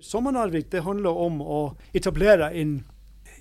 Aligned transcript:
Sommer-Narvik 0.00 0.70
det 0.70 0.84
handler 0.86 1.16
om 1.18 1.40
å 1.42 1.58
etablere 1.96 2.52
en, 2.54 2.74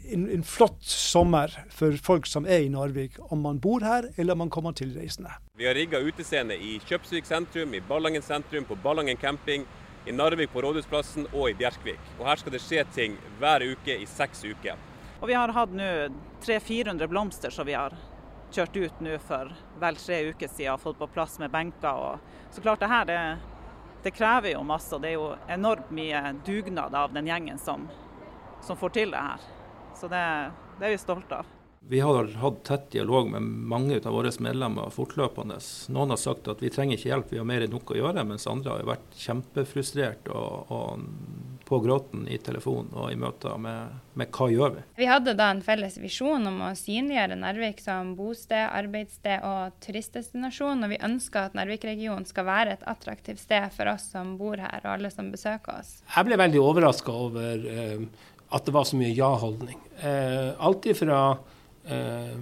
en, 0.09 0.23
en, 0.33 0.43
flott 0.43 0.81
sommer 0.81 1.53
for 1.69 1.93
folk 2.01 2.25
som 2.25 2.47
er 2.49 2.65
i 2.65 2.69
Narvik, 2.73 3.19
om 3.29 3.43
man 3.45 3.59
bor 3.61 3.85
her 3.85 4.09
eller 4.15 4.33
om 4.33 4.45
man 4.45 4.53
kommer 4.53 4.73
tilreisende. 4.73 5.35
Vi 5.57 5.67
har 5.67 5.77
rigga 5.77 6.01
utescene 6.01 6.57
i 6.57 6.77
Kjøpsvik 6.87 7.29
sentrum, 7.29 7.75
i 7.77 7.81
Ballangen 7.85 8.25
sentrum, 8.25 8.65
på 8.65 8.77
Ballangen 8.81 9.19
camping, 9.21 9.67
i 10.07 10.15
Narvik 10.15 10.49
på 10.53 10.63
Rådhusplassen 10.63 11.27
og 11.33 11.51
i 11.51 11.55
Bjerkvik. 11.59 11.99
Og 12.17 12.25
Her 12.25 12.41
skal 12.41 12.55
det 12.55 12.61
skje 12.63 12.85
ting 12.95 13.17
hver 13.41 13.65
uke 13.67 13.97
i 13.99 14.07
seks 14.09 14.45
uker. 14.47 14.79
Og 15.19 15.27
Vi 15.27 15.35
har 15.37 15.53
hatt 15.53 15.73
nå 15.75 15.91
300-400 16.45 17.09
blomster 17.11 17.53
som 17.53 17.67
vi 17.67 17.75
har 17.77 17.93
kjørt 18.55 18.77
ut 18.77 19.03
nå 19.03 19.17
for 19.19 19.51
vel 19.81 19.97
tre 19.99 20.21
uker 20.31 20.49
siden 20.49 20.73
og 20.73 20.81
fått 20.81 20.97
på 21.01 21.09
plass 21.11 21.37
med 21.41 21.51
benker. 21.51 21.93
Og 21.93 22.55
så 22.55 22.63
klart 22.63 22.81
det 22.81 22.89
her 22.89 23.05
det 23.09 23.19
det 24.07 24.11
krever 24.15 24.53
jo 24.53 24.63
masse. 24.63 24.95
og 24.95 25.01
Det 25.03 25.09
er 25.11 25.17
jo 25.17 25.33
enormt 25.51 25.91
mye 25.91 26.21
dugnad 26.47 26.95
av 26.95 27.11
den 27.11 27.27
gjengen 27.27 27.59
som, 27.59 27.83
som 28.63 28.79
får 28.79 28.95
til 28.95 29.11
det 29.11 29.19
her. 29.19 29.45
Så 29.99 30.07
det, 30.07 30.23
det 30.79 30.87
er 30.87 30.93
vi 30.93 30.99
stolte 31.01 31.41
av. 31.41 31.49
Vi 31.87 31.99
har 32.03 32.29
hatt 32.39 32.63
tett 32.67 32.87
dialog 32.91 33.29
med 33.31 33.43
mange 33.43 33.99
av 33.99 34.15
våre 34.15 34.31
medlemmer 34.43 34.91
fortløpende. 34.95 35.59
Noen 35.95 36.11
har 36.11 36.19
sagt 36.19 36.47
at 36.51 36.63
vi 36.63 36.71
trenger 36.71 36.95
ikke 36.95 37.11
hjelp, 37.11 37.29
vi 37.31 37.39
har 37.39 37.47
mer 37.47 37.63
enn 37.63 37.75
nok 37.75 37.91
å 37.91 37.99
gjøre, 37.99 38.23
mens 38.27 38.47
andre 38.47 38.73
har 38.73 38.87
vært 38.87 39.19
kjempefrustrert 39.19 40.31
og, 40.31 40.71
og 40.71 41.56
på 41.67 41.79
gråten 41.83 42.27
i 42.31 42.37
telefon 42.39 42.87
og 42.95 43.09
i 43.11 43.17
møter 43.19 43.57
med, 43.59 43.97
med, 44.15 44.29
hva 44.31 44.47
gjør 44.51 44.75
vi. 44.77 44.83
Vi 45.01 45.07
hadde 45.09 45.33
da 45.35 45.49
en 45.51 45.63
felles 45.65 45.97
visjon 45.99 46.47
om 46.47 46.61
å 46.63 46.69
synliggjøre 46.79 47.35
Narvik 47.41 47.81
som 47.83 48.13
bosted, 48.15 48.69
arbeidssted 48.71 49.43
og 49.43 49.75
turistdestinasjon. 49.83 50.85
Og 50.85 50.93
vi 50.93 51.01
ønsker 51.03 51.49
at 51.49 51.57
Narvik-regionen 51.59 52.27
skal 52.29 52.47
være 52.47 52.77
et 52.77 52.85
attraktivt 52.87 53.43
sted 53.43 53.67
for 53.75 53.91
oss 53.91 54.07
som 54.13 54.37
bor 54.39 54.55
her 54.63 54.79
og 54.85 54.93
alle 54.93 55.11
som 55.11 55.27
besøker 55.33 55.81
oss. 55.81 55.97
Jeg 56.07 56.29
ble 56.29 56.39
veldig 56.39 56.61
overraska 56.63 57.15
over 57.27 57.67
eh, 57.73 58.05
at 58.55 58.67
det 58.67 58.75
var 58.77 58.87
så 58.87 58.99
mye 58.99 59.11
ja-holdning. 59.11 59.81
Eh, 59.99 60.53
alt 60.63 60.87
ifra 60.87 61.19
eh, 61.83 62.37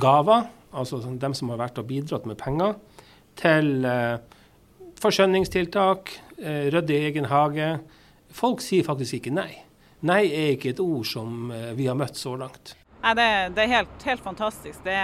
gaver, 0.00 0.48
altså 0.72 1.02
dem 1.04 1.36
som 1.36 1.52
har 1.52 1.60
vært 1.60 1.82
og 1.82 1.90
bidratt 1.90 2.24
med 2.28 2.40
penger, 2.40 2.80
til 3.36 3.84
eh, 3.84 4.16
forskjønningstiltak, 5.04 6.16
eh, 6.40 6.72
rydde 6.72 6.96
i 6.96 7.04
egen 7.10 7.28
hage 7.28 7.68
Folk 8.36 8.60
sier 8.60 8.84
faktisk 8.84 9.16
ikke 9.16 9.32
nei. 9.32 9.52
Nei 10.04 10.26
er 10.28 10.50
ikke 10.56 10.74
et 10.74 10.80
ord 10.82 11.06
som 11.08 11.48
eh, 11.54 11.70
vi 11.76 11.86
har 11.88 11.96
møtt 11.96 12.18
så 12.20 12.34
langt. 12.36 12.74
Nei, 13.00 13.14
det, 13.16 13.28
det 13.56 13.62
er 13.64 13.70
helt, 13.70 14.02
helt 14.04 14.24
fantastisk. 14.24 14.82
Det, 14.84 14.96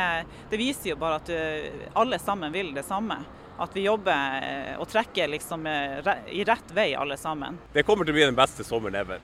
det, 0.50 0.58
viser 0.60 0.90
jo 0.90 0.98
bare 1.00 1.20
at 1.22 1.30
du, 1.30 1.86
alle 1.96 2.18
sammen 2.20 2.52
vil 2.52 2.74
det 2.76 2.84
samme. 2.84 3.22
At 3.62 3.72
vi 3.76 3.86
jobber 3.86 4.42
uh, 4.42 4.80
og 4.80 4.88
trekker 4.90 5.28
liksom, 5.30 5.66
i 5.68 6.44
rett 6.44 6.72
vei 6.74 6.90
alle 6.98 7.16
sammen. 7.20 7.60
Det 7.72 7.84
kommer 7.86 8.08
til 8.08 8.12
å 8.12 8.16
bli 8.16 8.24
den 8.26 8.36
beste 8.36 8.66
sommeren 8.66 8.96
ever. 9.00 9.22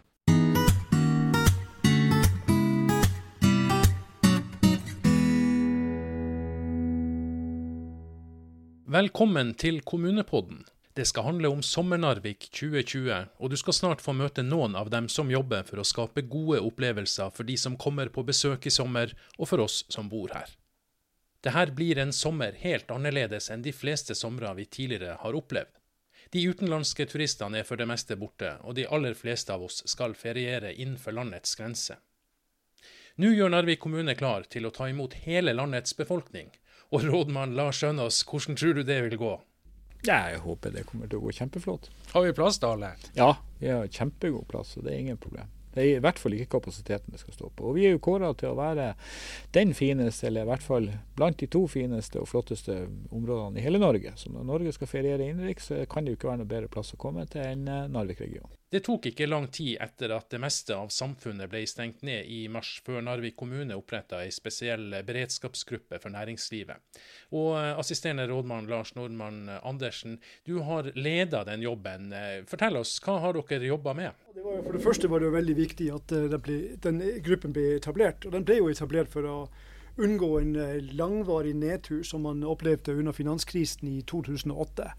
Velkommen 8.89 9.57
til 9.59 9.83
Kommunepodden. 9.85 10.63
Det 10.99 11.05
skal 11.05 11.23
handle 11.23 11.49
om 11.49 11.61
Sommer-Narvik 11.63 12.49
2020, 12.51 13.27
og 13.39 13.51
du 13.51 13.55
skal 13.57 13.75
snart 13.77 14.01
få 14.03 14.11
møte 14.19 14.43
noen 14.43 14.73
av 14.75 14.89
dem 14.91 15.07
som 15.07 15.29
jobber 15.31 15.63
for 15.69 15.79
å 15.79 15.85
skape 15.87 16.25
gode 16.27 16.59
opplevelser 16.67 17.29
for 17.37 17.47
de 17.47 17.55
som 17.55 17.77
kommer 17.79 18.09
på 18.11 18.25
besøk 18.27 18.67
i 18.67 18.73
sommer, 18.75 19.13
og 19.39 19.47
for 19.47 19.63
oss 19.63 19.85
som 19.95 20.09
bor 20.11 20.33
her. 20.35 20.51
Dette 21.47 21.69
blir 21.79 22.01
en 22.03 22.11
sommer 22.11 22.59
helt 22.65 22.91
annerledes 22.91 23.47
enn 23.55 23.63
de 23.63 23.71
fleste 23.71 24.17
somre 24.19 24.51
vi 24.59 24.65
tidligere 24.67 25.15
har 25.21 25.39
opplevd. 25.39 25.71
De 26.35 26.43
utenlandske 26.51 27.07
turistene 27.13 27.61
er 27.61 27.69
for 27.69 27.79
det 27.79 27.87
meste 27.87 28.19
borte, 28.19 28.57
og 28.67 28.75
de 28.75 28.89
aller 28.91 29.15
fleste 29.15 29.55
av 29.55 29.63
oss 29.69 29.85
skal 29.87 30.19
feriere 30.19 30.75
innenfor 30.75 31.15
landets 31.15 31.55
grense. 31.55 31.95
Nå 33.23 33.31
gjør 33.37 33.55
Narvik 33.55 33.87
kommune 33.87 34.19
klar 34.19 34.51
til 34.51 34.67
å 34.67 34.75
ta 34.75 34.91
imot 34.91 35.15
hele 35.29 35.55
landets 35.55 35.95
befolkning, 35.95 36.51
og 36.91 37.07
rådmann 37.07 37.55
Lars 37.55 37.85
Skjønås, 37.85 38.25
hvordan 38.27 38.59
tror 38.59 38.75
du 38.75 38.83
det 38.83 38.99
vil 39.07 39.23
gå? 39.23 39.37
Ja, 40.07 40.29
jeg 40.31 40.43
håper 40.45 40.75
det 40.75 40.87
kommer 40.89 41.11
til 41.11 41.19
å 41.19 41.27
gå 41.27 41.35
kjempeflott. 41.35 41.89
Har 42.13 42.25
vi 42.25 42.35
plass 42.37 42.61
til 42.63 42.75
alle? 42.75 42.93
Ja, 43.19 43.33
vi 43.59 43.71
har 43.73 43.89
kjempegod 43.91 44.47
plass, 44.51 44.77
så 44.77 44.83
det 44.85 44.95
er 44.95 45.01
ingen 45.03 45.19
problem. 45.21 45.51
Det 45.75 45.85
er 45.85 45.99
i 45.99 46.03
hvert 46.03 46.19
fall 46.19 46.35
ikke 46.35 46.57
kapasiteten 46.57 47.15
det 47.15 47.21
skal 47.21 47.37
stå 47.37 47.51
på. 47.55 47.69
Og 47.69 47.77
vi 47.77 47.85
er 47.87 47.93
jo 47.95 48.03
kåra 48.03 48.33
til 48.39 48.51
å 48.51 48.59
være 48.59 48.93
den 49.55 49.75
fineste, 49.79 50.27
eller 50.27 50.47
i 50.47 50.51
hvert 50.51 50.65
fall 50.65 50.89
blant 51.19 51.39
de 51.39 51.51
to 51.51 51.67
fineste 51.71 52.19
og 52.23 52.31
flotteste 52.31 52.81
områdene 53.15 53.61
i 53.61 53.67
hele 53.67 53.83
Norge. 53.83 54.15
Så 54.19 54.33
når 54.35 54.49
Norge 54.49 54.75
skal 54.75 54.91
feriere 54.91 55.29
innenriks, 55.29 55.71
kan 55.91 56.07
det 56.07 56.15
jo 56.15 56.21
ikke 56.21 56.33
være 56.33 56.43
noe 56.43 56.55
bedre 56.55 56.73
plass 56.73 56.95
å 56.97 57.01
komme 57.01 57.27
til 57.31 57.45
enn 57.45 57.69
eh, 57.69 57.87
Narvik-regionen. 57.95 58.58
Det 58.69 58.83
tok 58.85 59.07
ikke 59.09 59.25
lang 59.25 59.47
tid 59.49 59.79
etter 59.81 60.13
at 60.13 60.27
det 60.29 60.41
meste 60.43 60.77
av 60.77 60.91
samfunnet 60.93 61.49
ble 61.49 61.63
stengt 61.65 62.03
ned 62.05 62.29
i 62.29 62.43
mars, 62.53 62.75
før 62.85 63.01
Narvik 63.01 63.39
kommune 63.41 63.77
oppretta 63.79 64.21
ei 64.21 64.33
spesiell 64.35 64.93
beredskapsgruppe 65.09 65.97
for 66.03 66.13
næringslivet. 66.13 67.01
Og 67.33 67.55
eh, 67.57 67.71
assisterende 67.81 68.27
rådmann 68.29 68.69
Lars 68.69 68.93
Nordmann 68.99 69.49
Andersen, 69.63 70.19
du 70.45 70.59
har 70.69 70.91
leda 71.01 71.47
den 71.49 71.65
jobben. 71.65 72.13
Eh, 72.13 72.43
fortell 72.51 72.77
oss, 72.77 72.99
hva 73.05 73.17
har 73.25 73.41
dere 73.41 73.71
jobba 73.71 73.97
med? 73.97 74.29
Det 74.37 74.45
var, 74.45 74.61
for 74.67 74.77
det 74.77 74.85
første 74.85 75.11
var 75.15 75.25
det 75.25 75.33
veldig 75.33 75.57
viktig 75.57 75.89
at 75.95 76.13
den, 76.13 76.45
ble, 76.45 76.61
den 76.85 77.01
gruppen 77.25 77.57
ble 77.57 77.71
etablert. 77.79 78.29
Og 78.29 78.37
den 78.37 78.45
ble 78.45 78.61
jo 78.61 78.69
etablert 78.69 79.09
for 79.15 79.25
å 79.25 79.39
unngå 79.99 80.29
en 80.43 80.53
langvarig 80.95 81.57
nedtur 81.57 82.05
som 82.07 82.29
man 82.29 82.45
opplevde 82.47 82.93
under 83.01 83.17
finanskrisen 83.17 83.89
i 83.91 84.03
2008. 84.07 84.93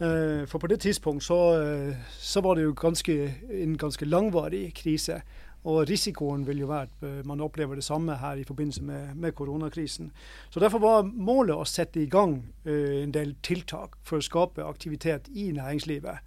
Eh, 0.00 0.44
for 0.46 0.58
på 0.58 0.66
det 0.66 0.80
tidspunkt 0.80 1.24
så, 1.24 1.56
eh, 1.56 1.96
så 2.20 2.40
var 2.40 2.54
det 2.54 2.62
jo 2.62 2.74
ganske, 2.76 3.34
en 3.50 3.76
ganske 3.78 4.04
langvarig 4.04 4.74
krise. 4.74 5.22
Og 5.64 5.88
risikoen 5.88 6.46
vil 6.46 6.58
jo 6.58 6.66
være 6.66 6.82
at 6.82 7.02
eh, 7.02 7.26
man 7.26 7.40
opplever 7.40 7.74
det 7.74 7.84
samme 7.84 8.16
her 8.16 8.36
i 8.36 8.44
forbindelse 8.44 8.82
med, 8.82 9.14
med 9.14 9.32
koronakrisen. 9.32 10.12
Så 10.50 10.60
Derfor 10.60 10.78
var 10.78 11.02
målet 11.02 11.56
å 11.56 11.64
sette 11.64 12.00
i 12.00 12.06
gang 12.06 12.44
en 12.66 13.12
del 13.12 13.34
tiltak 13.42 13.96
for 14.04 14.18
å 14.18 14.22
skape 14.22 14.64
aktivitet 14.64 15.28
i 15.28 15.52
næringslivet. 15.52 16.18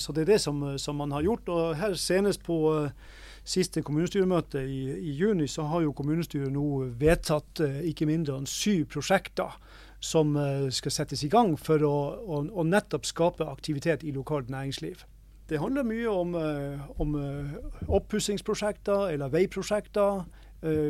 Så 0.00 0.12
det 0.16 0.22
er 0.22 0.30
det 0.32 0.40
som, 0.40 0.78
som, 0.78 0.96
man 0.96 1.12
har 1.12 1.22
gjort. 1.22 1.48
Og 1.48 1.76
her 1.76 1.94
senest 1.94 2.42
på 2.42 2.88
siste 3.44 3.82
kommunestyremøte 3.82 4.62
i, 4.64 4.86
i, 4.96 5.12
juni, 5.12 5.46
så 5.46 5.62
har 5.68 5.82
jo 5.82 5.92
kommunestyret 5.92 6.48
nå 6.52 6.94
vedtatt 6.96 7.60
ikke 7.84 8.08
mindre 8.08 8.38
enn 8.40 8.48
syv 8.48 8.86
prosjekter 8.94 9.52
som 10.02 10.36
eh, 10.36 10.70
skal 10.70 10.90
settes 10.90 11.22
i 11.22 11.30
gang 11.30 11.54
for 11.58 11.82
å, 11.86 11.96
å, 12.26 12.42
å 12.42 12.66
nettopp 12.66 13.06
skape 13.06 13.46
aktivitet 13.46 14.02
i 14.02 14.10
lokalt 14.14 14.50
næringsliv. 14.50 15.04
Det 15.48 15.60
handler 15.62 15.86
mye 15.86 16.10
om, 16.10 16.34
eh, 16.38 16.80
om 17.00 17.14
eh, 17.18 17.52
oppussingsprosjekter 17.88 19.12
eller 19.14 19.32
veiprosjekter. 19.32 20.24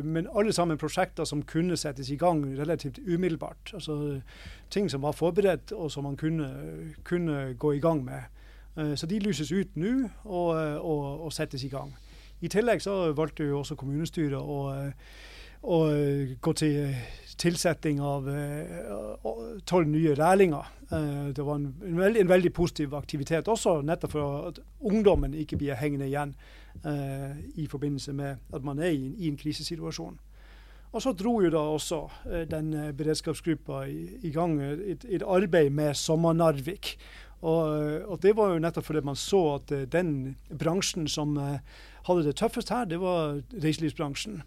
Men 0.04 0.26
alle 0.36 0.52
sammen 0.52 0.76
prosjekter 0.76 1.24
som 1.24 1.40
kunne 1.48 1.78
settes 1.80 2.10
i 2.12 2.18
gang 2.20 2.42
relativt 2.58 2.98
umiddelbart. 3.06 3.70
Altså 3.72 4.20
Ting 4.70 4.90
som 4.92 5.00
var 5.00 5.14
forberedt 5.16 5.72
og 5.72 5.88
som 5.90 6.04
man 6.04 6.18
kunne, 6.20 6.50
kunne 7.08 7.54
gå 7.54 7.70
i 7.72 7.80
gang 7.80 8.02
med. 8.04 8.20
Så 9.00 9.08
de 9.08 9.18
lyses 9.24 9.48
ut 9.52 9.72
nå 9.80 10.10
og, 10.24 10.50
og, 10.76 11.24
og, 11.24 11.32
settes 11.32 11.64
i 11.64 11.72
gang. 11.72 11.94
I 12.44 12.52
tillegg 12.52 12.84
så 12.84 13.14
valgte 13.16 13.48
jo 13.48 13.62
også 13.62 13.78
kommunestyret 13.80 14.36
å, 14.36 14.76
å 15.62 15.78
gå 16.42 16.52
til 16.58 16.94
tilsetting 17.42 18.00
av 18.02 18.28
eh, 18.30 19.60
tolv 19.66 19.88
nye 19.90 20.14
lærlinger. 20.18 20.78
Det 21.32 21.44
var 21.46 21.56
en, 21.56 21.70
en, 21.80 21.96
veldig, 21.96 22.20
en, 22.20 22.28
veldig, 22.28 22.50
positiv 22.52 22.94
aktivitet 22.94 23.48
også, 23.48 23.78
nettopp 23.86 24.12
for 24.12 24.50
at 24.50 24.58
ungdommen 24.84 25.32
ikke 25.40 25.56
blir 25.56 25.78
hengende 25.80 26.10
igjen 26.10 26.34
eh, 26.84 27.38
i 27.56 27.64
forbindelse 27.70 28.12
med 28.12 28.52
at 28.52 28.66
man 28.66 28.82
er 28.82 28.92
i, 28.92 29.14
i 29.24 29.30
en 29.30 29.38
krisesituasjon. 29.40 30.18
Og 30.92 31.00
så 31.00 31.14
dro 31.16 31.38
jo 31.40 31.48
da 31.48 31.62
også 31.72 32.02
den 32.50 32.74
beredskapsgruppa 32.98 33.86
i, 33.88 34.02
i 34.28 34.32
gang 34.34 34.58
et, 34.60 35.06
et, 35.08 35.24
arbeid 35.24 35.70
med 35.72 35.96
Sommer-Narvik. 35.96 36.98
Og, 37.40 38.02
og, 38.04 38.18
det 38.20 38.34
var 38.36 38.52
jo 38.52 38.60
nettopp 38.60 38.90
fordi 38.90 39.00
man 39.08 39.16
så 39.16 39.40
at 39.54 39.72
den 39.90 40.36
bransjen 40.52 41.08
som 41.08 41.32
hadde 41.40 42.26
det 42.26 42.36
tøffest 42.36 42.68
her, 42.74 42.84
det 42.84 43.00
var 43.00 43.40
reiselivsbransjen. 43.56 44.42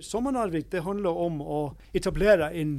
Sommer-Narvik 0.00 0.70
det 0.70 0.82
handler 0.86 1.20
om 1.26 1.40
å 1.42 1.60
etablere 1.92 2.50
en, 2.50 2.78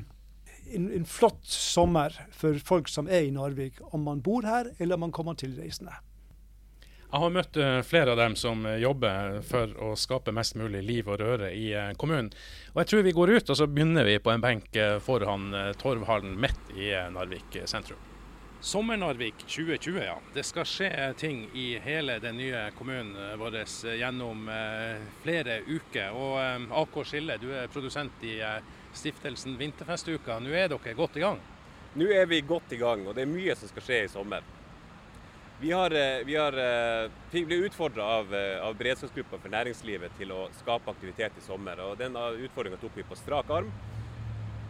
en, 0.72 0.90
en, 0.92 1.06
flott 1.06 1.46
sommer 1.48 2.16
for 2.36 2.60
folk 2.60 2.92
som 2.92 3.08
er 3.08 3.28
i 3.28 3.32
Narvik, 3.32 3.80
om 3.96 4.04
man 4.08 4.24
bor 4.26 4.48
her 4.48 4.74
eller 4.78 5.00
om 5.00 5.08
man 5.08 5.16
kommer 5.16 5.38
tilreisende. 5.40 5.96
Jeg 7.06 7.22
har 7.22 7.32
møtt 7.32 7.58
eh, 7.62 7.78
flere 7.88 8.12
av 8.12 8.20
dem 8.20 8.34
som 8.36 8.66
eh, 8.68 8.82
jobber 8.84 9.38
for 9.48 9.72
å 9.80 9.94
skape 9.96 10.34
mest 10.36 10.58
mulig 10.60 10.82
liv 10.84 11.08
og 11.08 11.22
røre 11.22 11.54
i 11.56 11.70
eh, 11.72 11.94
kommunen. 11.96 12.32
Og 12.74 12.82
Jeg 12.82 12.92
tror 12.92 13.06
vi 13.06 13.16
går 13.16 13.36
ut 13.38 13.54
og 13.54 13.60
så 13.62 13.70
begynner 13.72 14.10
vi 14.10 14.18
på 14.20 14.34
en 14.34 14.44
benk 14.44 14.76
foran 15.06 15.48
Torvhallen 15.80 16.36
midt 16.36 16.76
i 16.76 16.92
Narvik 17.16 17.62
sentrum. 17.70 18.15
Sommer-Narvik 18.66 19.44
2020, 19.46 20.00
ja. 20.02 20.16
Det 20.34 20.42
skal 20.44 20.66
skje 20.66 20.90
ting 21.22 21.44
i 21.54 21.68
hele 21.86 22.16
den 22.18 22.40
nye 22.42 22.64
kommunen 22.74 23.38
vår 23.38 23.60
gjennom 24.00 24.48
eh, 24.50 25.04
flere 25.22 25.60
uker. 25.68 26.16
Og 26.18 26.40
eh, 26.42 26.66
AK 26.82 26.98
Skille, 27.06 27.36
du 27.38 27.52
er 27.54 27.70
produsent 27.70 28.26
i 28.26 28.40
eh, 28.42 28.58
stiftelsen 28.98 29.54
Vinterfestuka. 29.60 30.40
Nå 30.42 30.50
er 30.58 30.74
dere 30.74 30.96
godt 30.98 31.20
i 31.22 31.26
gang? 31.28 31.38
Nå 31.94 32.08
er 32.10 32.26
vi 32.26 32.42
godt 32.42 32.74
i 32.74 32.80
gang, 32.82 33.06
og 33.06 33.14
det 33.14 33.28
er 33.28 33.30
mye 33.30 33.54
som 33.60 33.70
skal 33.70 33.86
skje 33.86 34.00
i 34.08 34.10
sommer. 34.10 34.50
Vi 35.62 35.70
har, 35.72 35.94
eh, 35.94 36.26
vi 36.26 36.36
har 36.36 36.58
eh, 36.58 37.12
vi 37.32 37.46
ble 37.46 37.62
utfordra 37.70 38.10
av, 38.18 38.34
eh, 38.34 38.66
av 38.66 38.74
beredskapsgruppa 38.82 39.44
for 39.46 39.54
næringslivet 39.54 40.18
til 40.18 40.34
å 40.34 40.50
skape 40.58 40.90
aktivitet 40.90 41.38
i 41.38 41.46
sommer. 41.46 41.80
og 41.86 42.02
Den 42.02 42.18
utfordringa 42.18 42.82
tok 42.82 42.98
vi 42.98 43.06
på 43.06 43.16
strak 43.22 43.50
arm. 43.50 43.72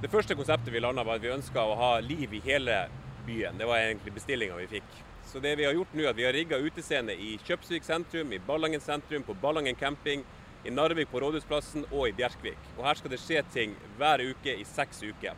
Det 0.03 0.11
første 0.11 0.35
konseptet 0.35 0.73
vi 0.73 0.83
landa 0.83 1.07
var 1.07 1.15
at 1.15 1.21
vi 1.21 1.31
ønska 1.31 1.63
å 1.63 1.79
ha 1.79 1.99
liv 2.03 2.33
i 2.33 2.43
hele 2.43 2.89
byen. 3.25 3.57
Det 3.57 3.67
var 3.69 3.81
egentlig 3.81 4.13
bestillinga 4.15 4.57
vi 4.61 4.67
fikk. 4.77 5.03
Så 5.25 5.41
det 5.43 5.55
vi 5.59 5.65
har 5.65 5.73
gjort 5.73 5.93
nå 5.93 6.05
er 6.05 6.11
at 6.13 6.17
vi 6.19 6.25
har 6.27 6.35
rigga 6.35 6.59
utescene 6.61 7.15
i 7.17 7.35
Kjøpsvik 7.43 7.83
sentrum, 7.83 8.31
i 8.31 8.39
Ballangen 8.39 8.81
sentrum, 8.81 9.25
på 9.25 9.33
Ballangen 9.41 9.75
camping, 9.75 10.23
i 10.65 10.71
Narvik 10.73 11.11
på 11.11 11.19
Rådhusplassen 11.21 11.85
og 11.91 12.07
i 12.09 12.13
Bjerkvik. 12.17 12.61
Og 12.77 12.85
Her 12.87 12.97
skal 12.97 13.13
det 13.13 13.21
skje 13.21 13.43
ting 13.53 13.75
hver 13.99 14.23
uke 14.25 14.55
i 14.55 14.65
seks 14.65 15.03
uker. 15.03 15.37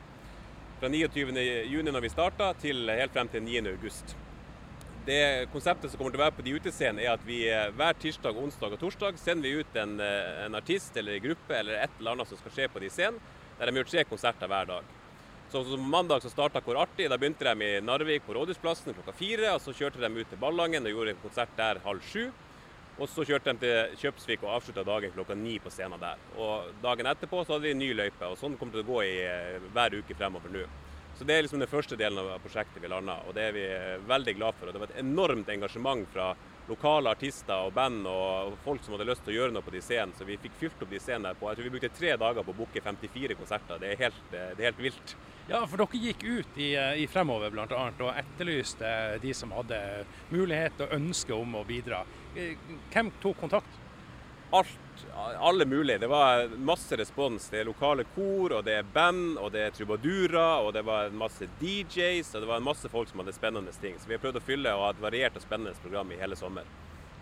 Fra 0.79 0.91
29.6 0.93 1.91
når 1.91 2.03
vi 2.05 2.13
starta, 2.13 2.51
til 2.61 2.89
helt 2.91 3.15
frem 3.15 3.31
til 3.33 3.43
9.8. 3.43 4.15
Det 5.07 5.47
konseptet 5.53 5.89
som 5.89 5.99
kommer 5.99 6.11
til 6.13 6.19
å 6.19 6.25
være 6.25 6.35
på 6.35 6.45
de 6.45 6.53
utescenene, 6.59 7.05
er 7.05 7.13
at 7.15 7.23
vi 7.23 7.39
eh, 7.47 7.69
hver 7.79 7.95
tirsdag, 7.95 8.37
onsdag 8.37 8.75
og 8.75 8.81
torsdag 8.81 9.19
sender 9.21 9.47
vi 9.47 9.63
ut 9.63 9.79
en, 9.79 9.97
eh, 10.03 10.43
en 10.43 10.57
artist 10.59 10.99
eller 10.99 11.15
en 11.15 11.23
gruppe 11.29 11.55
eller 11.55 11.79
et 11.85 11.93
eller 11.99 12.17
annet 12.17 12.27
som 12.27 12.39
skal 12.41 12.55
skje 12.57 12.67
på 12.73 12.83
de 12.83 12.91
scenene, 12.91 13.35
der 13.57 13.71
de 13.71 13.79
gjør 13.79 13.91
tre 13.93 14.03
konserter 14.09 14.51
hver 14.51 14.67
dag. 14.67 14.96
Så, 15.51 15.63
så 15.63 15.77
Mandag 15.77 16.21
så 16.21 16.29
starta 16.29 16.59
Hvor 16.59 16.75
artig. 16.81 17.07
Da 17.09 17.17
begynte 17.17 17.47
de 17.47 17.63
i 17.63 17.79
Narvik 17.81 18.25
på 18.27 18.35
Rådhusplassen 18.35 18.93
klokka 18.93 19.13
fire. 19.15 19.53
og 19.55 19.61
Så 19.61 19.71
kjørte 19.71 20.01
de 20.03 20.09
ut 20.11 20.27
til 20.27 20.39
Ballangen 20.41 20.83
og 20.83 20.91
gjorde 20.91 21.13
en 21.15 21.23
konsert 21.23 21.53
der 21.55 21.79
halv 21.85 22.03
sju. 22.03 22.31
Og 22.97 23.07
så 23.07 23.23
kjørte 23.23 23.53
de 23.53 23.61
til 23.61 23.95
Kjøpsvik 24.01 24.43
og 24.43 24.57
avslutta 24.57 24.83
dagen 24.83 25.13
klokka 25.13 25.37
ni 25.37 25.55
på 25.61 25.71
scenen 25.71 26.01
der. 26.01 26.19
Og 26.35 26.73
Dagen 26.83 27.07
etterpå 27.07 27.45
så 27.45 27.55
hadde 27.55 27.71
en 27.71 27.79
ny 27.79 27.91
løype, 27.93 28.25
og 28.25 28.39
sånn 28.41 28.57
kommer 28.57 28.73
det 28.73 28.81
til 28.81 28.87
å 28.87 28.95
gå 28.95 29.03
i 29.05 29.15
eh, 29.21 29.67
hver 29.75 29.95
uke 29.99 30.17
fremover 30.17 30.51
nå. 30.51 30.63
Så 31.17 31.25
Det 31.25 31.35
er 31.35 31.45
liksom 31.45 31.61
den 31.61 31.69
første 31.69 31.95
delen 31.97 32.17
av 32.19 32.41
prosjektet 32.41 32.81
vi 32.81 32.89
landa, 32.89 33.19
og 33.29 33.37
det 33.37 33.45
er 33.47 33.53
vi 33.53 33.67
veldig 34.09 34.33
glad 34.39 34.57
for. 34.57 34.67
Og 34.67 34.73
Det 34.73 34.81
var 34.81 34.91
et 34.91 35.03
enormt 35.03 35.53
engasjement 35.53 36.09
fra 36.13 36.31
lokale 36.67 37.13
artister 37.15 37.67
og 37.67 37.73
band 37.75 38.07
og 38.11 38.57
folk 38.65 38.83
som 38.83 38.95
hadde 38.95 39.07
lyst 39.07 39.23
til 39.25 39.33
å 39.33 39.37
gjøre 39.37 39.55
noe 39.55 39.65
på 39.65 39.73
de 39.75 39.81
scenene. 39.83 40.15
Så 40.17 40.27
vi 40.27 40.39
fikk 40.41 40.59
fylt 40.59 40.83
opp 40.83 40.91
de 40.91 41.01
scenene 41.01 41.31
der 41.31 41.39
på 41.39 41.49
Jeg 41.49 41.59
tror 41.59 41.67
vi 41.67 41.73
brukte 41.77 41.93
tre 41.95 42.13
dager 42.19 42.45
på 42.45 42.53
å 42.53 42.59
booke 42.59 42.83
54 42.83 43.39
konserter. 43.39 43.81
Det 43.81 43.93
er 43.93 44.03
helt, 44.05 44.21
det 44.33 44.43
er 44.59 44.69
helt 44.69 44.85
vilt. 44.89 45.15
Ja, 45.47 45.63
for 45.63 45.79
dere 45.79 46.03
gikk 46.03 46.25
ut 46.27 46.59
i, 46.59 46.73
i 46.75 47.07
Fremover 47.07 47.53
bl.a. 47.53 47.65
og 47.71 48.09
etterlyste 48.11 48.93
de 49.23 49.31
som 49.37 49.53
hadde 49.55 49.79
mulighet 50.33 50.83
og 50.83 50.95
ønske 50.99 51.35
om 51.35 51.55
å 51.55 51.65
bidra. 51.67 52.03
Hvem 52.35 53.13
tok 53.23 53.39
kontakt? 53.45 53.83
alt, 54.55 54.75
alle 55.37 55.65
mulige. 55.65 55.97
Det 55.97 56.07
var 56.07 56.47
masse 56.57 56.97
respons. 56.97 57.49
Det 57.49 57.61
er 57.61 57.69
lokale 57.69 58.05
kor, 58.15 58.57
og 58.59 58.65
det 58.65 58.79
er 58.79 58.89
band, 58.93 59.37
og 59.37 59.51
det 59.53 59.67
er 59.67 59.75
trubadurer, 59.75 60.65
og 60.65 60.73
det 60.73 60.83
var 60.87 61.13
masse 61.15 61.49
DJs, 61.61 62.33
og 62.35 62.43
det 62.43 62.51
var 62.51 62.65
masse 62.65 62.89
folk 62.89 63.09
som 63.09 63.23
hadde 63.23 63.35
spennende 63.37 63.73
ting. 63.81 63.99
Så 63.99 64.09
vi 64.09 64.17
har 64.17 64.23
prøvd 64.23 64.41
å 64.41 64.45
fylle 64.47 64.75
og 64.75 64.87
ha 64.87 64.91
et 64.95 65.07
variert 65.07 65.39
og 65.39 65.45
spennende 65.45 65.75
program 65.83 66.11
i 66.11 66.21
hele 66.21 66.39
sommer. 66.39 66.67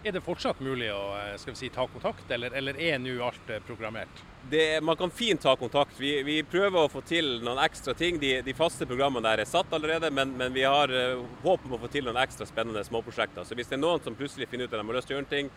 Er 0.05 0.13
det 0.13 0.21
fortsatt 0.21 0.59
mulig 0.61 0.91
å 0.93 1.15
eh, 1.17 1.31
skal 1.41 1.55
vi 1.55 1.63
si, 1.63 1.67
ta 1.73 1.87
kontakt, 1.89 2.29
eller, 2.29 2.53
eller 2.53 2.77
er 2.77 2.99
nå 3.01 3.15
alt 3.25 3.47
eh, 3.49 3.61
programmert? 3.65 4.19
Det, 4.51 4.77
man 4.85 4.97
kan 4.99 5.09
fint 5.09 5.41
ta 5.41 5.55
kontakt. 5.57 5.95
Vi, 5.97 6.19
vi, 6.27 6.35
prøver 6.45 6.83
å 6.83 6.91
få 6.93 7.01
til 7.09 7.39
noen 7.41 7.57
ekstra 7.63 7.95
ting. 7.97 8.19
De, 8.21 8.35
de 8.45 8.53
faste 8.53 8.85
programmene 8.85 9.25
der 9.25 9.41
er 9.41 9.49
satt 9.49 9.73
allerede, 9.73 10.11
men, 10.13 10.35
men 10.37 10.53
vi 10.53 10.61
har 10.61 10.93
uh, 10.93 11.23
håp 11.41 11.65
om 11.65 11.73
å 11.73 11.79
få 11.81 11.89
til 11.89 12.05
noen 12.05 12.21
ekstra 12.21 12.45
spennende 12.45 12.85
småprosjekter. 12.85 13.47
Så 13.49 13.57
hvis 13.57 13.71
det 13.71 13.79
er 13.79 13.81
noen 13.81 14.03
som 14.05 14.13
plutselig 14.19 14.45
finner 14.51 14.69
ut 14.69 14.75
at 14.75 14.77
de 14.77 14.85
har 14.85 14.99
lyst 14.99 15.09
til 15.09 15.17
å 15.17 15.19
gjøre 15.23 15.31
ting, 15.33 15.49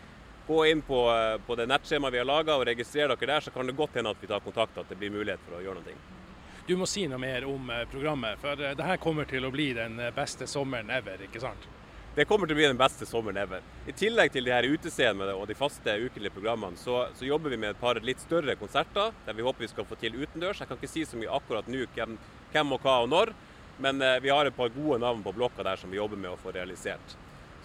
gå 0.48 0.66
inn 0.66 0.82
på, 0.82 1.10
eh, 1.10 1.40
på 1.46 1.54
det 1.54 1.66
nettskjemaet 1.66 2.12
vi 2.12 2.18
har 2.18 2.24
laga 2.24 2.56
og 2.56 2.64
registrere 2.66 3.16
dere 3.16 3.34
der, 3.34 3.40
så 3.40 3.50
kan 3.50 3.66
det 3.66 3.76
godt 3.76 3.98
hende 4.00 4.14
at 4.14 4.20
vi 4.20 4.30
tar 4.30 4.40
kontakt, 4.40 4.78
at 4.78 4.88
det 4.88 4.96
blir 4.96 5.12
mulighet 5.12 5.42
for 5.44 5.58
å 5.58 5.60
gjøre 5.62 5.82
noe. 5.82 5.98
Du 6.66 6.76
må 6.76 6.88
si 6.88 7.04
noe 7.08 7.20
mer 7.20 7.44
om 7.48 7.68
eh, 7.70 7.84
programmet, 7.92 8.40
for 8.40 8.56
eh, 8.56 8.72
det 8.76 8.86
her 8.86 8.96
kommer 8.96 9.28
til 9.28 9.44
å 9.44 9.52
bli 9.52 9.74
den 9.76 10.00
beste 10.16 10.48
sommeren 10.48 10.88
ever, 10.90 11.20
ikke 11.28 11.42
sant? 11.44 11.68
Det 12.16 12.24
kommer 12.24 12.48
til 12.48 12.56
å 12.56 12.60
bli 12.62 12.70
den 12.70 12.80
beste 12.80 13.06
sommeren 13.06 13.36
ever. 13.44 13.60
I 13.86 13.92
tillegg 13.92 14.32
til 14.32 14.48
de 14.48 14.56
her 14.56 14.66
utestedene 14.66 15.36
og 15.36 15.44
de 15.52 15.54
faste 15.54 15.98
ukelige 16.00 16.32
programmene, 16.34 16.80
så, 16.80 17.04
så, 17.14 17.28
jobber 17.28 17.52
vi 17.52 17.60
med 17.60 17.76
et 17.76 17.80
par 17.84 18.00
litt 18.00 18.24
større 18.24 18.56
konserter 18.56 19.12
der 19.28 19.36
vi 19.36 19.44
håper 19.44 19.66
vi 19.66 19.70
skal 19.70 19.86
få 19.86 20.00
til 20.00 20.16
utendørs. 20.16 20.64
Jeg 20.64 20.72
kan 20.72 20.80
ikke 20.80 20.94
si 20.96 21.04
så 21.04 21.20
mye 21.20 21.36
akkurat 21.36 21.68
nå 21.68 21.84
hvem, 21.94 22.16
hvem 22.56 22.74
og 22.74 22.88
hva 22.88 22.98
og 23.04 23.12
når, 23.12 23.36
men 23.84 24.02
vi 24.24 24.32
har 24.32 24.48
et 24.48 24.56
par 24.56 24.72
gode 24.74 24.98
navn 25.04 25.22
på 25.22 25.36
blokka 25.36 25.62
der 25.62 25.78
som 25.78 25.92
vi 25.92 26.00
jobber 26.00 26.18
med 26.18 26.32
å 26.32 26.40
få 26.40 26.56
realisert. 26.56 27.18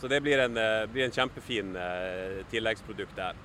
Så 0.03 0.09
det 0.11 0.19
blir 0.19 0.39
en, 0.43 0.57
eh, 0.57 0.85
blir 0.91 1.05
en 1.05 1.13
kjempefin 1.15 1.75
eh, 1.79 2.41
tilleggsprodukt 2.51 3.15
der. 3.15 3.37